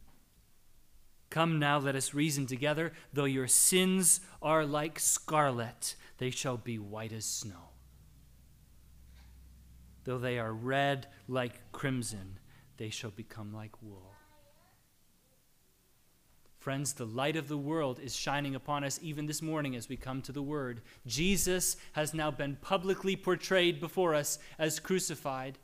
Come 1.29 1.59
now, 1.59 1.79
let 1.79 1.95
us 1.95 2.15
reason 2.15 2.47
together. 2.47 2.95
Though 3.13 3.27
your 3.27 3.47
sins 3.47 4.21
are 4.41 4.65
like 4.65 4.99
scarlet, 4.99 5.95
they 6.17 6.31
shall 6.31 6.57
be 6.57 6.79
white 6.79 7.13
as 7.13 7.27
snow. 7.27 7.69
Though 10.05 10.19
they 10.19 10.39
are 10.39 10.55
red 10.55 11.09
like 11.29 11.71
crimson, 11.71 12.39
they 12.79 12.89
shall 12.89 13.11
become 13.11 13.53
like 13.53 13.83
wool. 13.83 14.14
Friends, 16.65 16.95
the 16.95 17.05
light 17.05 17.37
of 17.37 17.49
the 17.49 17.59
world 17.59 18.01
is 18.03 18.17
shining 18.17 18.55
upon 18.55 18.85
us 18.85 18.99
even 19.03 19.27
this 19.27 19.43
morning 19.43 19.77
as 19.77 19.87
we 19.87 19.99
come 19.99 20.23
to 20.23 20.33
the 20.33 20.41
Word. 20.41 20.81
Jesus 21.07 21.77
has 21.93 22.15
now 22.15 22.31
been 22.31 22.57
publicly 22.63 23.17
portrayed 23.17 23.81
before 23.81 24.15
us 24.15 24.39
as 24.59 24.81
crucified, 24.81 25.59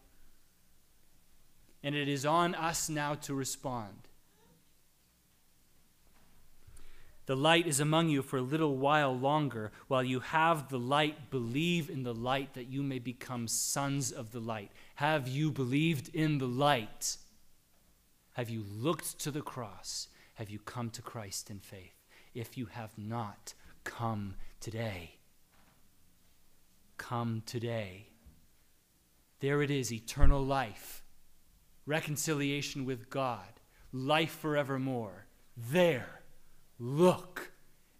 and 1.82 1.94
it 1.94 2.06
is 2.06 2.27
on 2.27 2.55
us 2.55 2.90
now 2.90 3.14
to 3.14 3.32
respond. 3.32 4.09
The 7.24 7.35
light 7.35 7.66
is 7.66 7.81
among 7.81 8.10
you 8.10 8.20
for 8.20 8.36
a 8.36 8.43
little 8.43 8.77
while 8.77 9.16
longer. 9.16 9.72
While 9.89 10.05
you 10.05 10.20
have 10.20 10.68
the 10.68 10.78
light, 10.78 11.31
believe 11.31 11.89
in 11.89 12.02
the 12.02 12.12
light 12.12 12.52
that 12.52 12.68
you 12.68 12.82
may 12.82 12.98
become 12.98 13.48
sons 13.48 14.12
of 14.12 14.32
the 14.32 14.40
light. 14.40 14.70
Have 14.97 15.28
you 15.28 15.51
believed 15.51 16.14
in 16.14 16.36
the 16.36 16.47
light? 16.47 17.16
Have 18.35 18.51
you 18.51 18.66
looked 18.70 19.18
to 19.20 19.31
the 19.31 19.40
cross? 19.40 20.09
Have 20.41 20.49
you 20.49 20.59
come 20.59 20.89
to 20.93 21.03
Christ 21.03 21.51
in 21.51 21.59
faith? 21.59 22.07
If 22.33 22.57
you 22.57 22.65
have 22.65 22.97
not, 22.97 23.53
come 23.85 24.37
today. 24.59 25.19
Come 26.97 27.43
today. 27.45 28.07
There 29.41 29.61
it 29.61 29.71
is 29.71 29.93
eternal 29.93 30.43
life, 30.43 31.05
reconciliation 31.85 32.87
with 32.87 33.11
God, 33.11 33.61
life 33.93 34.31
forevermore. 34.31 35.27
There, 35.59 36.23
look 36.79 37.53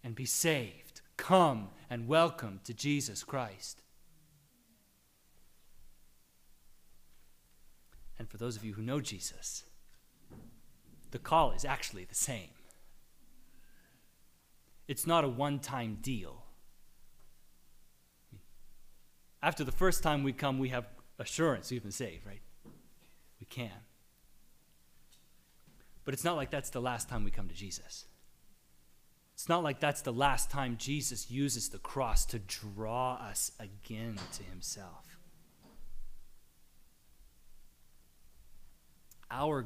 and 0.03 0.15
be 0.15 0.25
saved. 0.25 1.01
Come 1.17 1.69
and 1.91 2.07
welcome 2.07 2.59
to 2.63 2.73
Jesus 2.73 3.23
Christ. 3.23 3.83
And 8.17 8.27
for 8.27 8.37
those 8.37 8.55
of 8.55 8.65
you 8.65 8.73
who 8.73 8.81
know 8.81 8.99
Jesus, 8.99 9.65
the 11.11 11.19
call 11.19 11.51
is 11.51 11.65
actually 11.65 12.05
the 12.05 12.15
same. 12.15 12.49
It's 14.87 15.05
not 15.05 15.23
a 15.23 15.27
one 15.27 15.59
time 15.59 15.99
deal. 16.01 16.43
After 19.43 19.63
the 19.63 19.71
first 19.71 20.03
time 20.03 20.23
we 20.23 20.33
come, 20.33 20.59
we 20.59 20.69
have 20.69 20.85
assurance 21.17 21.71
we've 21.71 21.81
been 21.81 21.91
saved, 21.91 22.25
right? 22.25 22.41
We 23.39 23.45
can. 23.45 23.71
But 26.03 26.13
it's 26.13 26.23
not 26.23 26.35
like 26.35 26.51
that's 26.51 26.69
the 26.69 26.81
last 26.81 27.09
time 27.09 27.23
we 27.23 27.31
come 27.31 27.47
to 27.47 27.55
Jesus. 27.55 28.05
It's 29.33 29.49
not 29.49 29.63
like 29.63 29.79
that's 29.79 30.01
the 30.01 30.13
last 30.13 30.51
time 30.51 30.75
Jesus 30.77 31.31
uses 31.31 31.69
the 31.69 31.79
cross 31.79 32.25
to 32.27 32.39
draw 32.39 33.13
us 33.15 33.51
again 33.59 34.19
to 34.33 34.43
himself. 34.43 35.17
Our 39.31 39.65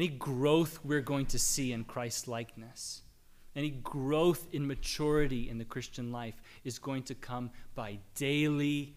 any 0.00 0.08
growth 0.08 0.80
we're 0.82 1.02
going 1.02 1.26
to 1.26 1.38
see 1.38 1.74
in 1.74 1.84
Christ 1.84 2.26
likeness, 2.26 3.02
any 3.54 3.68
growth 3.68 4.48
in 4.50 4.66
maturity 4.66 5.50
in 5.50 5.58
the 5.58 5.64
Christian 5.66 6.10
life 6.10 6.40
is 6.64 6.78
going 6.78 7.02
to 7.02 7.14
come 7.14 7.50
by 7.74 7.98
daily, 8.14 8.96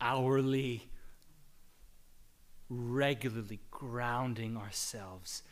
hourly, 0.00 0.88
regularly 2.68 3.60
grounding 3.70 4.56
ourselves 4.56 5.44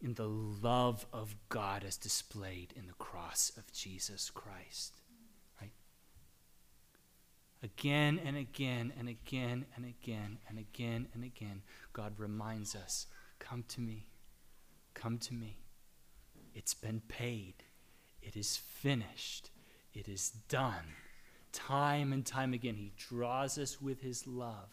in 0.00 0.14
the 0.14 0.28
love 0.28 1.04
of 1.12 1.36
God 1.50 1.84
as 1.84 1.98
displayed 1.98 2.72
in 2.74 2.86
the 2.86 2.94
cross 2.94 3.52
of 3.58 3.70
Jesus 3.74 4.30
Christ. 4.30 5.02
Right? 5.60 5.72
Again 7.62 8.18
and 8.24 8.38
again 8.38 8.94
and 8.98 9.06
again 9.06 9.66
and 9.76 9.84
again 9.84 10.38
and 10.48 10.58
again 10.58 11.08
and 11.12 11.24
again, 11.24 11.60
God 11.92 12.14
reminds 12.16 12.74
us 12.74 13.06
come 13.38 13.64
to 13.68 13.82
me. 13.82 14.06
Come 15.00 15.16
to 15.18 15.34
me. 15.34 15.56
It's 16.54 16.74
been 16.74 17.00
paid. 17.08 17.54
It 18.20 18.36
is 18.36 18.58
finished. 18.58 19.50
It 19.94 20.08
is 20.08 20.30
done. 20.48 20.94
Time 21.52 22.12
and 22.12 22.26
time 22.26 22.52
again, 22.52 22.76
He 22.76 22.92
draws 22.96 23.56
us 23.56 23.80
with 23.80 24.02
His 24.02 24.26
love 24.26 24.68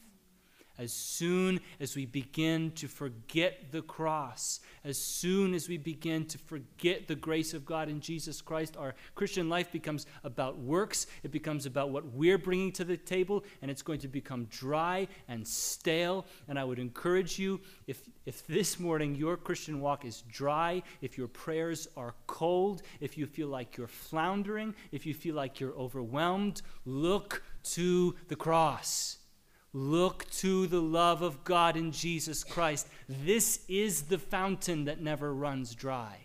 as 0.77 0.93
soon 0.93 1.59
as 1.79 1.95
we 1.95 2.05
begin 2.05 2.71
to 2.71 2.87
forget 2.87 3.71
the 3.71 3.81
cross, 3.81 4.59
as 4.83 4.97
soon 4.97 5.53
as 5.53 5.67
we 5.67 5.77
begin 5.77 6.25
to 6.25 6.37
forget 6.37 7.07
the 7.07 7.15
grace 7.15 7.53
of 7.53 7.65
God 7.65 7.89
in 7.89 7.99
Jesus 7.99 8.41
Christ, 8.41 8.77
our 8.77 8.95
Christian 9.15 9.49
life 9.49 9.71
becomes 9.71 10.05
about 10.23 10.57
works. 10.59 11.07
It 11.23 11.31
becomes 11.31 11.65
about 11.65 11.89
what 11.89 12.05
we're 12.13 12.37
bringing 12.37 12.71
to 12.73 12.83
the 12.83 12.97
table, 12.97 13.43
and 13.61 13.71
it's 13.71 13.81
going 13.81 13.99
to 14.01 14.07
become 14.07 14.45
dry 14.45 15.07
and 15.27 15.47
stale. 15.47 16.25
And 16.47 16.59
I 16.59 16.63
would 16.63 16.79
encourage 16.79 17.39
you 17.39 17.59
if, 17.87 18.01
if 18.25 18.45
this 18.47 18.79
morning 18.79 19.15
your 19.15 19.37
Christian 19.37 19.81
walk 19.81 20.05
is 20.05 20.23
dry, 20.31 20.83
if 21.01 21.17
your 21.17 21.27
prayers 21.27 21.87
are 21.97 22.13
cold, 22.27 22.81
if 22.99 23.17
you 23.17 23.25
feel 23.25 23.47
like 23.47 23.77
you're 23.77 23.87
floundering, 23.87 24.75
if 24.91 25.05
you 25.05 25.13
feel 25.13 25.35
like 25.35 25.59
you're 25.59 25.75
overwhelmed, 25.75 26.61
look 26.85 27.43
to 27.63 28.15
the 28.27 28.35
cross. 28.35 29.17
Look 29.79 30.27
to 30.31 30.65
the 30.65 30.81
love 30.81 31.21
of 31.21 31.43
God 31.43 31.77
in 31.77 31.91
Jesus 31.91 32.43
Christ. 32.43 32.87
This 33.07 33.59
is 33.67 34.01
the 34.03 34.17
fountain 34.17 34.85
that 34.85 35.01
never 35.01 35.31
runs 35.31 35.75
dry. 35.75 36.17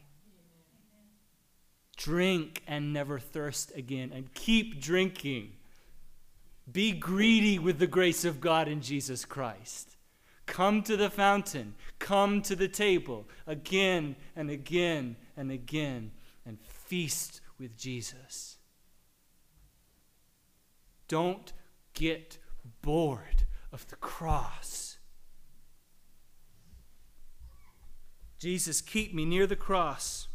Drink 1.98 2.62
and 2.66 2.94
never 2.94 3.18
thirst 3.18 3.70
again, 3.76 4.10
and 4.10 4.32
keep 4.32 4.80
drinking. 4.80 5.52
Be 6.72 6.92
greedy 6.92 7.58
with 7.58 7.78
the 7.78 7.86
grace 7.86 8.24
of 8.24 8.40
God 8.40 8.68
in 8.68 8.80
Jesus 8.80 9.26
Christ. 9.26 9.98
Come 10.46 10.82
to 10.84 10.96
the 10.96 11.10
fountain, 11.10 11.74
come 11.98 12.40
to 12.42 12.56
the 12.56 12.68
table 12.68 13.28
again 13.46 14.16
and 14.34 14.48
again 14.48 15.14
and 15.36 15.50
again, 15.50 16.12
and 16.46 16.58
feast 16.62 17.42
with 17.58 17.76
Jesus. 17.76 18.56
Don't 21.06 21.52
get 21.92 22.38
bored 22.80 23.41
of 23.72 23.86
the 23.88 23.96
cross. 23.96 24.98
Jesus, 28.38 28.80
keep 28.80 29.14
me 29.14 29.24
near 29.24 29.46
the 29.46 29.56
cross. 29.56 30.28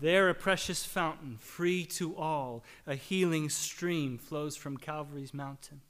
There, 0.00 0.28
a 0.28 0.34
precious 0.34 0.84
fountain, 0.84 1.36
free 1.38 1.84
to 1.86 2.16
all, 2.16 2.64
a 2.86 2.94
healing 2.94 3.48
stream 3.48 4.18
flows 4.18 4.56
from 4.56 4.76
Calvary's 4.76 5.34
mountain. 5.34 5.82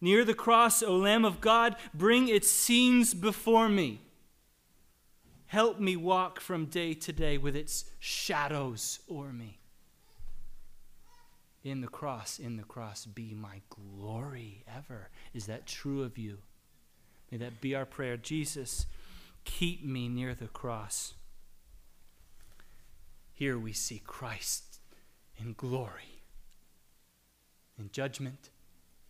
Near 0.00 0.24
the 0.24 0.34
cross, 0.34 0.82
O 0.82 0.96
Lamb 0.96 1.24
of 1.24 1.40
God, 1.40 1.76
bring 1.94 2.28
its 2.28 2.48
scenes 2.48 3.14
before 3.14 3.68
me. 3.68 4.02
Help 5.46 5.80
me 5.80 5.96
walk 5.96 6.40
from 6.40 6.66
day 6.66 6.92
to 6.94 7.12
day 7.12 7.38
with 7.38 7.56
its 7.56 7.84
shadows 7.98 9.00
o'er 9.10 9.32
me 9.32 9.60
in 11.66 11.80
the 11.80 11.88
cross, 11.88 12.38
in 12.38 12.56
the 12.56 12.62
cross, 12.62 13.04
be 13.04 13.34
my 13.34 13.60
glory 13.68 14.62
ever. 14.72 15.10
Is 15.34 15.46
that 15.46 15.66
true 15.66 16.02
of 16.02 16.16
you? 16.16 16.38
May 17.30 17.38
that 17.38 17.60
be 17.60 17.74
our 17.74 17.84
prayer. 17.84 18.16
Jesus, 18.16 18.86
keep 19.44 19.84
me 19.84 20.08
near 20.08 20.32
the 20.32 20.46
cross. 20.46 21.14
Here 23.32 23.58
we 23.58 23.72
see 23.72 24.00
Christ 24.04 24.78
in 25.36 25.54
glory, 25.54 26.22
in 27.78 27.90
judgment, 27.90 28.50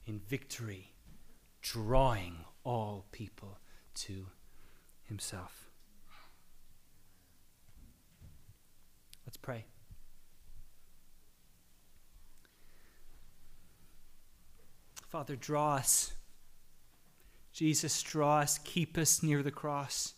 in 0.06 0.18
victory, 0.18 0.94
drawing 1.60 2.38
all 2.64 3.04
people 3.12 3.58
to 3.94 4.28
himself. 5.04 5.68
Let's 9.26 9.36
pray. 9.36 9.66
Father, 15.16 15.34
draw 15.34 15.76
us. 15.76 16.12
Jesus, 17.50 18.02
draw 18.02 18.40
us, 18.40 18.58
keep 18.58 18.98
us 18.98 19.22
near 19.22 19.42
the 19.42 19.50
cross. 19.50 20.12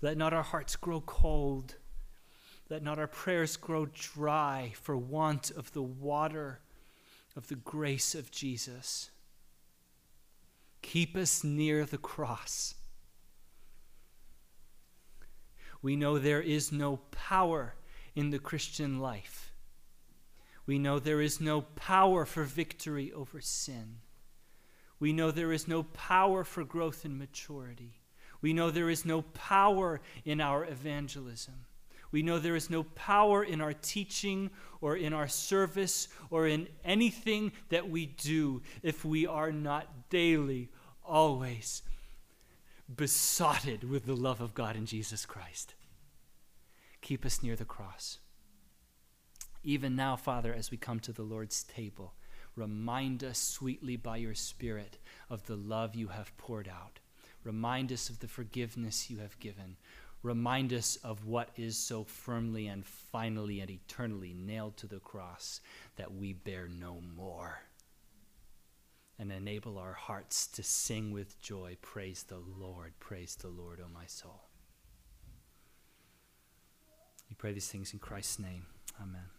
Let 0.00 0.16
not 0.16 0.32
our 0.32 0.42
hearts 0.42 0.74
grow 0.74 1.02
cold. 1.02 1.74
Let 2.70 2.82
not 2.82 2.98
our 2.98 3.06
prayers 3.06 3.58
grow 3.58 3.84
dry 3.84 4.72
for 4.80 4.96
want 4.96 5.50
of 5.50 5.70
the 5.74 5.82
water 5.82 6.60
of 7.36 7.48
the 7.48 7.56
grace 7.56 8.14
of 8.14 8.30
Jesus. 8.30 9.10
Keep 10.80 11.14
us 11.14 11.44
near 11.44 11.84
the 11.84 11.98
cross. 11.98 12.74
We 15.82 15.94
know 15.94 16.18
there 16.18 16.40
is 16.40 16.72
no 16.72 17.00
power 17.10 17.74
in 18.14 18.30
the 18.30 18.38
Christian 18.38 18.98
life 18.98 19.43
we 20.66 20.78
know 20.78 20.98
there 20.98 21.20
is 21.20 21.40
no 21.40 21.62
power 21.62 22.24
for 22.24 22.44
victory 22.44 23.12
over 23.12 23.40
sin. 23.40 23.96
We 24.98 25.12
know 25.12 25.30
there 25.30 25.52
is 25.52 25.68
no 25.68 25.82
power 25.82 26.44
for 26.44 26.64
growth 26.64 27.04
and 27.04 27.18
maturity. 27.18 28.00
We 28.40 28.52
know 28.52 28.70
there 28.70 28.90
is 28.90 29.04
no 29.04 29.22
power 29.22 30.00
in 30.24 30.40
our 30.40 30.64
evangelism. 30.64 31.66
We 32.10 32.22
know 32.22 32.38
there 32.38 32.56
is 32.56 32.70
no 32.70 32.84
power 32.84 33.42
in 33.42 33.60
our 33.60 33.72
teaching 33.72 34.50
or 34.80 34.96
in 34.96 35.12
our 35.12 35.28
service 35.28 36.08
or 36.30 36.46
in 36.46 36.68
anything 36.84 37.52
that 37.70 37.90
we 37.90 38.06
do 38.06 38.62
if 38.82 39.04
we 39.04 39.26
are 39.26 39.50
not 39.50 40.10
daily, 40.10 40.70
always 41.04 41.82
besotted 42.94 43.82
with 43.82 44.06
the 44.06 44.14
love 44.14 44.40
of 44.40 44.54
God 44.54 44.76
in 44.76 44.86
Jesus 44.86 45.26
Christ. 45.26 45.74
Keep 47.00 47.24
us 47.26 47.42
near 47.42 47.56
the 47.56 47.64
cross. 47.64 48.18
Even 49.64 49.96
now, 49.96 50.14
Father, 50.14 50.52
as 50.52 50.70
we 50.70 50.76
come 50.76 51.00
to 51.00 51.12
the 51.12 51.22
Lord's 51.22 51.62
table, 51.62 52.12
remind 52.54 53.24
us 53.24 53.38
sweetly 53.38 53.96
by 53.96 54.18
your 54.18 54.34
Spirit 54.34 54.98
of 55.30 55.46
the 55.46 55.56
love 55.56 55.94
you 55.94 56.08
have 56.08 56.36
poured 56.36 56.68
out. 56.68 57.00
Remind 57.44 57.90
us 57.90 58.10
of 58.10 58.20
the 58.20 58.28
forgiveness 58.28 59.10
you 59.10 59.18
have 59.18 59.40
given. 59.40 59.76
Remind 60.22 60.72
us 60.72 60.96
of 60.96 61.26
what 61.26 61.48
is 61.56 61.78
so 61.78 62.04
firmly 62.04 62.66
and 62.66 62.84
finally 62.86 63.60
and 63.60 63.70
eternally 63.70 64.34
nailed 64.34 64.76
to 64.78 64.86
the 64.86 65.00
cross 65.00 65.60
that 65.96 66.14
we 66.14 66.34
bear 66.34 66.68
no 66.68 67.00
more. 67.16 67.62
And 69.18 69.32
enable 69.32 69.78
our 69.78 69.92
hearts 69.92 70.46
to 70.48 70.62
sing 70.62 71.12
with 71.12 71.40
joy, 71.40 71.76
Praise 71.80 72.24
the 72.24 72.38
Lord, 72.58 72.94
praise 72.98 73.36
the 73.36 73.48
Lord, 73.48 73.80
O 73.80 73.88
my 73.92 74.06
soul. 74.06 74.42
We 77.30 77.36
pray 77.36 77.52
these 77.52 77.68
things 77.68 77.92
in 77.92 77.98
Christ's 77.98 78.38
name. 78.38 78.66
Amen. 79.00 79.33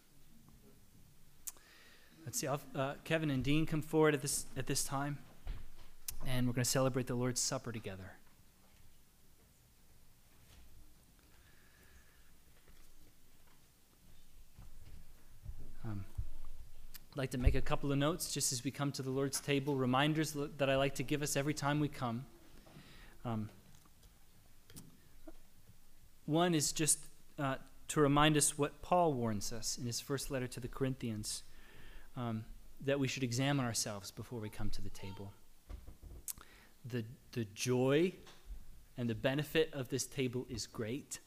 Let's 2.26 2.40
see. 2.40 2.48
Uh, 2.48 2.94
Kevin 3.04 3.30
and 3.30 3.44
Dean 3.44 3.66
come 3.66 3.82
forward 3.82 4.12
at 4.12 4.20
this 4.20 4.46
at 4.56 4.66
this 4.66 4.82
time, 4.82 5.18
and 6.26 6.48
we're 6.48 6.54
going 6.54 6.64
to 6.64 6.68
celebrate 6.70 7.06
the 7.06 7.14
Lord's 7.14 7.40
Supper 7.40 7.70
together. 7.70 8.14
Um, 15.84 16.04
I'd 17.12 17.16
like 17.16 17.30
to 17.30 17.38
make 17.38 17.54
a 17.54 17.60
couple 17.60 17.92
of 17.92 17.98
notes 17.98 18.34
just 18.34 18.52
as 18.52 18.64
we 18.64 18.72
come 18.72 18.90
to 18.90 19.02
the 19.02 19.10
Lord's 19.10 19.38
table, 19.38 19.76
reminders 19.76 20.36
that 20.58 20.68
I 20.68 20.74
like 20.74 20.96
to 20.96 21.04
give 21.04 21.22
us 21.22 21.36
every 21.36 21.54
time 21.54 21.78
we 21.78 21.86
come. 21.86 22.26
Um, 23.24 23.50
one 26.24 26.56
is 26.56 26.72
just 26.72 26.98
uh, 27.38 27.54
to 27.86 28.00
remind 28.00 28.36
us 28.36 28.58
what 28.58 28.82
Paul 28.82 29.12
warns 29.12 29.52
us 29.52 29.78
in 29.78 29.86
his 29.86 30.00
first 30.00 30.28
letter 30.28 30.48
to 30.48 30.58
the 30.58 30.66
Corinthians 30.66 31.44
um, 32.16 32.44
that 32.84 32.98
we 32.98 33.08
should 33.08 33.22
examine 33.22 33.64
ourselves 33.64 34.10
before 34.10 34.40
we 34.40 34.48
come 34.48 34.70
to 34.70 34.82
the 34.82 34.90
table. 34.90 35.32
The, 36.84 37.04
the 37.32 37.46
joy 37.54 38.12
and 38.96 39.10
the 39.10 39.14
benefit 39.14 39.70
of 39.72 39.88
this 39.88 40.06
table 40.06 40.46
is 40.48 40.66
great 40.66 41.18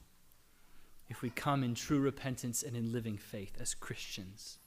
if 1.10 1.22
we 1.22 1.30
come 1.30 1.64
in 1.64 1.74
true 1.74 1.99
repentance 1.99 2.64
and 2.64 2.76
in 2.76 2.91
living 2.91 3.18
faith 3.18 3.57
as 3.60 3.74
Christians. 3.74 4.60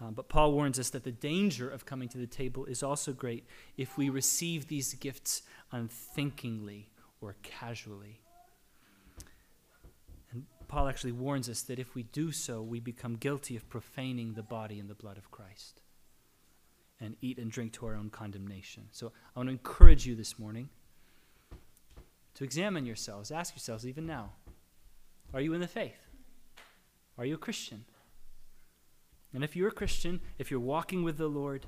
Um, 0.00 0.14
but 0.14 0.28
Paul 0.28 0.52
warns 0.52 0.78
us 0.78 0.90
that 0.90 1.02
the 1.02 1.10
danger 1.10 1.68
of 1.68 1.84
coming 1.84 2.08
to 2.10 2.18
the 2.18 2.26
table 2.26 2.66
is 2.66 2.82
also 2.82 3.12
great 3.12 3.44
if 3.76 3.98
we 3.98 4.10
receive 4.10 4.68
these 4.68 4.94
gifts 4.94 5.42
unthinkingly 5.72 6.88
or 7.20 7.34
casually. 7.42 8.20
Paul 10.68 10.86
actually 10.86 11.12
warns 11.12 11.48
us 11.48 11.62
that 11.62 11.78
if 11.78 11.94
we 11.94 12.02
do 12.04 12.30
so, 12.30 12.62
we 12.62 12.78
become 12.78 13.16
guilty 13.16 13.56
of 13.56 13.68
profaning 13.68 14.34
the 14.34 14.42
body 14.42 14.78
and 14.78 14.88
the 14.88 14.94
blood 14.94 15.16
of 15.16 15.30
Christ 15.30 15.80
and 17.00 17.16
eat 17.22 17.38
and 17.38 17.50
drink 17.50 17.72
to 17.74 17.86
our 17.86 17.94
own 17.94 18.10
condemnation. 18.10 18.84
So 18.90 19.12
I 19.34 19.38
want 19.38 19.48
to 19.48 19.52
encourage 19.52 20.06
you 20.06 20.14
this 20.14 20.38
morning 20.38 20.68
to 22.34 22.44
examine 22.44 22.84
yourselves. 22.84 23.30
Ask 23.30 23.54
yourselves, 23.54 23.86
even 23.86 24.06
now, 24.06 24.32
are 25.32 25.40
you 25.40 25.54
in 25.54 25.60
the 25.60 25.68
faith? 25.68 26.08
Are 27.16 27.24
you 27.24 27.34
a 27.34 27.38
Christian? 27.38 27.84
And 29.32 29.42
if 29.42 29.56
you're 29.56 29.68
a 29.68 29.72
Christian, 29.72 30.20
if 30.38 30.50
you're 30.50 30.60
walking 30.60 31.02
with 31.02 31.18
the 31.18 31.28
Lord, 31.28 31.66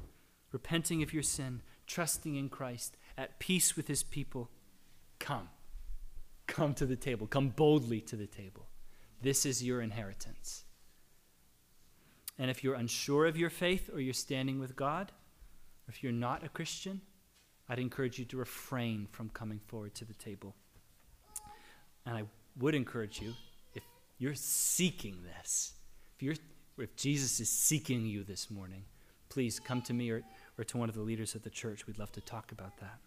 repenting 0.53 1.03
of 1.03 1.13
your 1.13 1.23
sin, 1.23 1.63
trusting 1.87 2.35
in 2.35 2.49
Christ, 2.49 2.97
at 3.17 3.39
peace 3.39 3.77
with 3.77 3.89
his 3.89 4.03
people, 4.03 4.51
come. 5.19 5.49
Come 6.47 6.75
to 6.75 6.87
the 6.87 6.97
table. 6.97 7.27
Come 7.27 7.51
boldly 7.51 8.01
to 8.03 8.17
the 8.17 8.27
table. 8.27 8.67
This 9.23 9.45
is 9.45 9.63
your 9.63 9.81
inheritance. 9.83 10.65
And 12.39 12.51
if 12.51 12.65
you're 12.65 12.75
unsure 12.75 13.27
of 13.27 13.37
your 13.37 13.51
faith 13.51 13.91
or 13.93 14.01
you're 14.01 14.15
standing 14.15 14.59
with 14.59 14.75
God, 14.75 15.13
if 15.89 16.03
you're 16.03 16.13
not 16.13 16.45
a 16.45 16.49
Christian, 16.49 17.03
I'd 17.69 17.79
encourage 17.79 18.19
you 18.19 18.25
to 18.27 18.37
refrain 18.37 19.09
from 19.11 19.29
coming 19.29 19.61
forward 19.67 19.95
to 19.97 20.05
the 20.05 20.15
table. 20.15 20.55
And 22.07 22.17
I 22.17 22.23
would 22.59 22.75
encourage 22.75 23.21
you, 23.21 23.35
if 23.75 23.83
you're 24.19 24.35
seeking 24.35 25.17
this, 25.23 25.75
if, 26.17 26.23
you're, 26.23 26.35
if 26.79 26.97
Jesus 26.97 27.41
is 27.41 27.51
seeking 27.51 28.07
you 28.07 28.25
this 28.25 28.51
morning, 28.51 28.85
please 29.29 29.61
come 29.61 29.83
to 29.83 29.93
me 29.93 30.11
or, 30.11 30.23
or 30.59 30.65
to 30.65 30.79
one 30.79 30.89
of 30.89 30.95
the 30.95 31.03
leaders 31.03 31.35
of 31.35 31.43
the 31.43 31.51
church. 31.51 31.87
We'd 31.87 31.99
love 31.99 32.13
to 32.13 32.21
talk 32.21 32.53
about 32.53 32.79
that. 32.79 32.99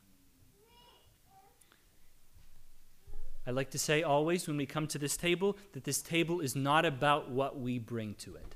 I 3.46 3.52
like 3.52 3.72
to 3.72 3.80
say 3.80 4.04
always 4.04 4.48
when 4.48 4.56
we 4.56 4.66
come 4.66 4.88
to 4.88 4.98
this 4.98 5.18
table 5.18 5.58
that 5.74 5.84
this 5.84 6.02
table 6.02 6.40
is 6.40 6.56
not 6.56 6.86
about 6.86 7.30
what 7.30 7.60
we 7.60 7.78
bring 7.78 8.14
to 8.16 8.36
it. 8.36 8.56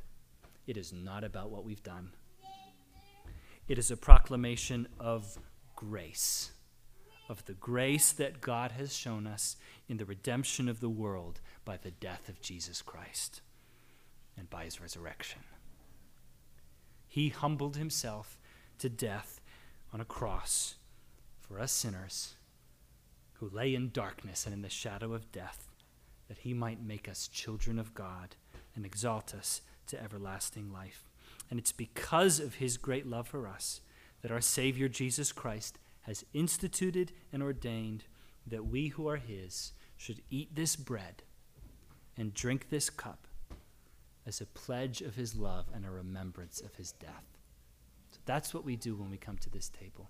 It 0.66 0.78
is 0.78 0.94
not 0.94 1.24
about 1.24 1.50
what 1.50 1.66
we've 1.66 1.84
done. 1.84 2.12
It 3.68 3.78
is 3.78 3.92
a 3.92 3.98
proclamation 3.98 4.88
of 4.98 5.38
grace, 5.76 6.52
of 7.28 7.44
the 7.46 7.54
grace 7.54 8.14
that 8.14 8.40
God 8.40 8.72
has 8.74 8.96
shown 8.96 9.28
us 9.28 9.58
in 9.90 9.98
the 9.98 10.06
redemption 10.06 10.70
of 10.70 10.80
the 10.80 10.90
world 10.90 11.42
by 11.66 11.76
the 11.76 11.92
death 11.92 12.30
of 12.30 12.42
Jesus 12.42 12.82
Christ 12.82 13.42
and 14.38 14.50
by 14.50 14.64
his 14.64 14.80
resurrection. 14.80 15.42
He 17.08 17.28
humbled 17.30 17.76
himself 17.76 18.40
to 18.80 18.88
death 18.88 19.42
on 19.94 20.00
a 20.00 20.06
cross 20.06 20.76
for 21.42 21.60
us 21.60 21.74
sinners 21.74 22.36
who 23.40 23.50
lay 23.50 23.76
in 23.76 23.90
darkness 23.90 24.46
and 24.46 24.54
in 24.54 24.62
the 24.62 24.70
shadow 24.70 25.14
of 25.14 25.32
death, 25.32 25.70
that 26.28 26.40
he 26.40 26.54
might 26.54 26.82
make 26.82 27.08
us 27.08 27.28
children 27.28 27.80
of 27.80 27.94
God 27.94 28.36
and 28.76 28.86
exalt 28.86 29.34
us 29.34 29.62
to 29.88 30.02
everlasting 30.02 30.72
life. 30.72 31.10
And 31.50 31.60
it's 31.60 31.72
because 31.72 32.40
of 32.40 32.56
his 32.56 32.78
great 32.78 33.06
love 33.06 33.28
for 33.28 33.48
us 33.48 33.82
that 34.22 34.32
our 34.32 34.42
Savior 34.42 34.88
Jesus 34.88 35.32
Christ 35.32 35.80
has 36.02 36.26
instituted 36.34 37.12
and 37.32 37.44
ordained 37.44 38.06
that 38.46 38.66
we 38.66 38.88
who 38.90 39.08
are 39.08 39.18
his 39.18 39.74
should 39.96 40.22
eat 40.30 40.56
this 40.56 40.76
bread 40.76 41.24
and 42.16 42.34
drink 42.34 42.70
this 42.70 42.90
cup 42.90 43.28
as 44.26 44.42
a 44.42 44.46
pledge 44.46 45.02
of 45.02 45.16
his 45.16 45.36
love 45.36 45.66
and 45.74 45.86
a 45.86 45.92
remembrance 45.92 46.60
of 46.60 46.76
his 46.76 46.92
death. 46.92 47.38
So 48.12 48.20
that's 48.26 48.54
what 48.54 48.66
we 48.66 48.76
do 48.76 48.96
when 48.96 49.10
we 49.10 49.18
come 49.18 49.38
to 49.38 49.50
this 49.50 49.70
table. 49.70 50.10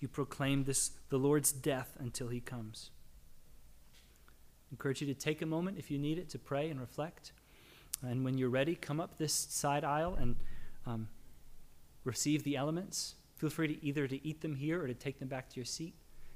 you 0.00 0.08
proclaim 0.08 0.64
this 0.64 0.92
the 1.10 1.18
Lord's 1.18 1.52
death 1.52 1.96
until 1.98 2.28
he 2.28 2.40
comes. 2.40 2.90
I 4.70 4.72
encourage 4.72 5.00
you 5.00 5.06
to 5.08 5.14
take 5.14 5.42
a 5.42 5.46
moment 5.46 5.78
if 5.78 5.90
you 5.90 5.98
need 5.98 6.18
it 6.18 6.28
to 6.30 6.38
pray 6.38 6.70
and 6.70 6.80
reflect. 6.80 7.32
And 8.02 8.24
when 8.24 8.38
you're 8.38 8.48
ready, 8.48 8.74
come 8.74 9.00
up 9.00 9.18
this 9.18 9.34
side 9.34 9.84
aisle 9.84 10.16
and 10.18 10.36
um, 10.86 11.08
receive 12.04 12.44
the 12.44 12.56
elements. 12.56 13.14
Feel 13.36 13.50
free 13.50 13.68
to 13.68 13.84
either 13.84 14.06
to 14.06 14.26
eat 14.26 14.40
them 14.40 14.54
here 14.54 14.82
or 14.82 14.86
to 14.86 14.94
take 14.94 15.18
them 15.18 15.28
back 15.28 15.50
to 15.50 15.56
your 15.56 15.64
seat. 15.64 15.94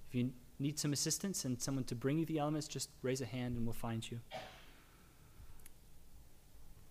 If 0.08 0.14
you 0.14 0.30
need 0.58 0.78
some 0.78 0.92
assistance 0.92 1.44
and 1.44 1.60
someone 1.60 1.84
to 1.84 1.94
bring 1.94 2.18
you 2.18 2.26
the 2.26 2.38
elements, 2.38 2.68
just 2.68 2.90
raise 3.02 3.20
a 3.20 3.26
hand 3.26 3.56
and 3.56 3.64
we'll 3.64 3.72
find 3.72 4.08
you. 4.10 4.20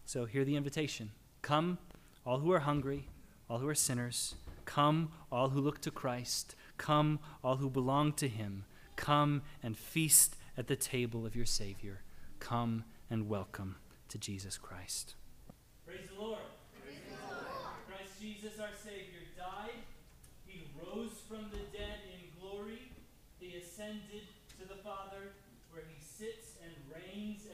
So 0.06 0.26
hear 0.26 0.44
the 0.44 0.56
invitation. 0.56 1.12
Come, 1.42 1.78
all 2.26 2.40
who 2.40 2.52
are 2.52 2.60
hungry, 2.60 3.08
all 3.50 3.60
who 3.60 3.68
are 3.68 3.76
sinners. 3.76 4.36
Come, 4.66 5.12
all 5.32 5.50
who 5.50 5.60
look 5.60 5.82
to 5.82 5.92
Christ. 5.92 6.56
Come, 6.84 7.20
all 7.42 7.56
who 7.56 7.70
belong 7.70 8.12
to 8.20 8.28
him. 8.28 8.66
Come 8.98 9.44
and 9.64 9.78
feast 9.78 10.36
at 10.58 10.68
the 10.68 10.76
table 10.76 11.26
of 11.26 11.34
your 11.34 11.46
Savior. 11.46 12.02
Come 12.40 12.84
and 13.10 13.30
welcome 13.30 13.78
to 14.10 14.18
Jesus 14.18 14.58
Christ. 14.58 15.16
Praise 15.88 16.10
the 16.14 16.22
Lord. 16.22 16.44
Christ 17.88 18.20
Jesus, 18.20 18.60
our 18.60 18.76
Savior, 18.84 19.24
died. 19.38 19.80
He 20.46 20.68
rose 20.76 21.24
from 21.26 21.48
the 21.52 21.64
dead 21.72 22.04
in 22.12 22.20
glory. 22.38 22.92
He 23.40 23.56
ascended 23.56 24.28
to 24.60 24.68
the 24.68 24.84
Father, 24.84 25.32
where 25.72 25.84
he 25.88 26.04
sits 26.04 26.60
and 26.60 26.74
reigns 26.92 27.48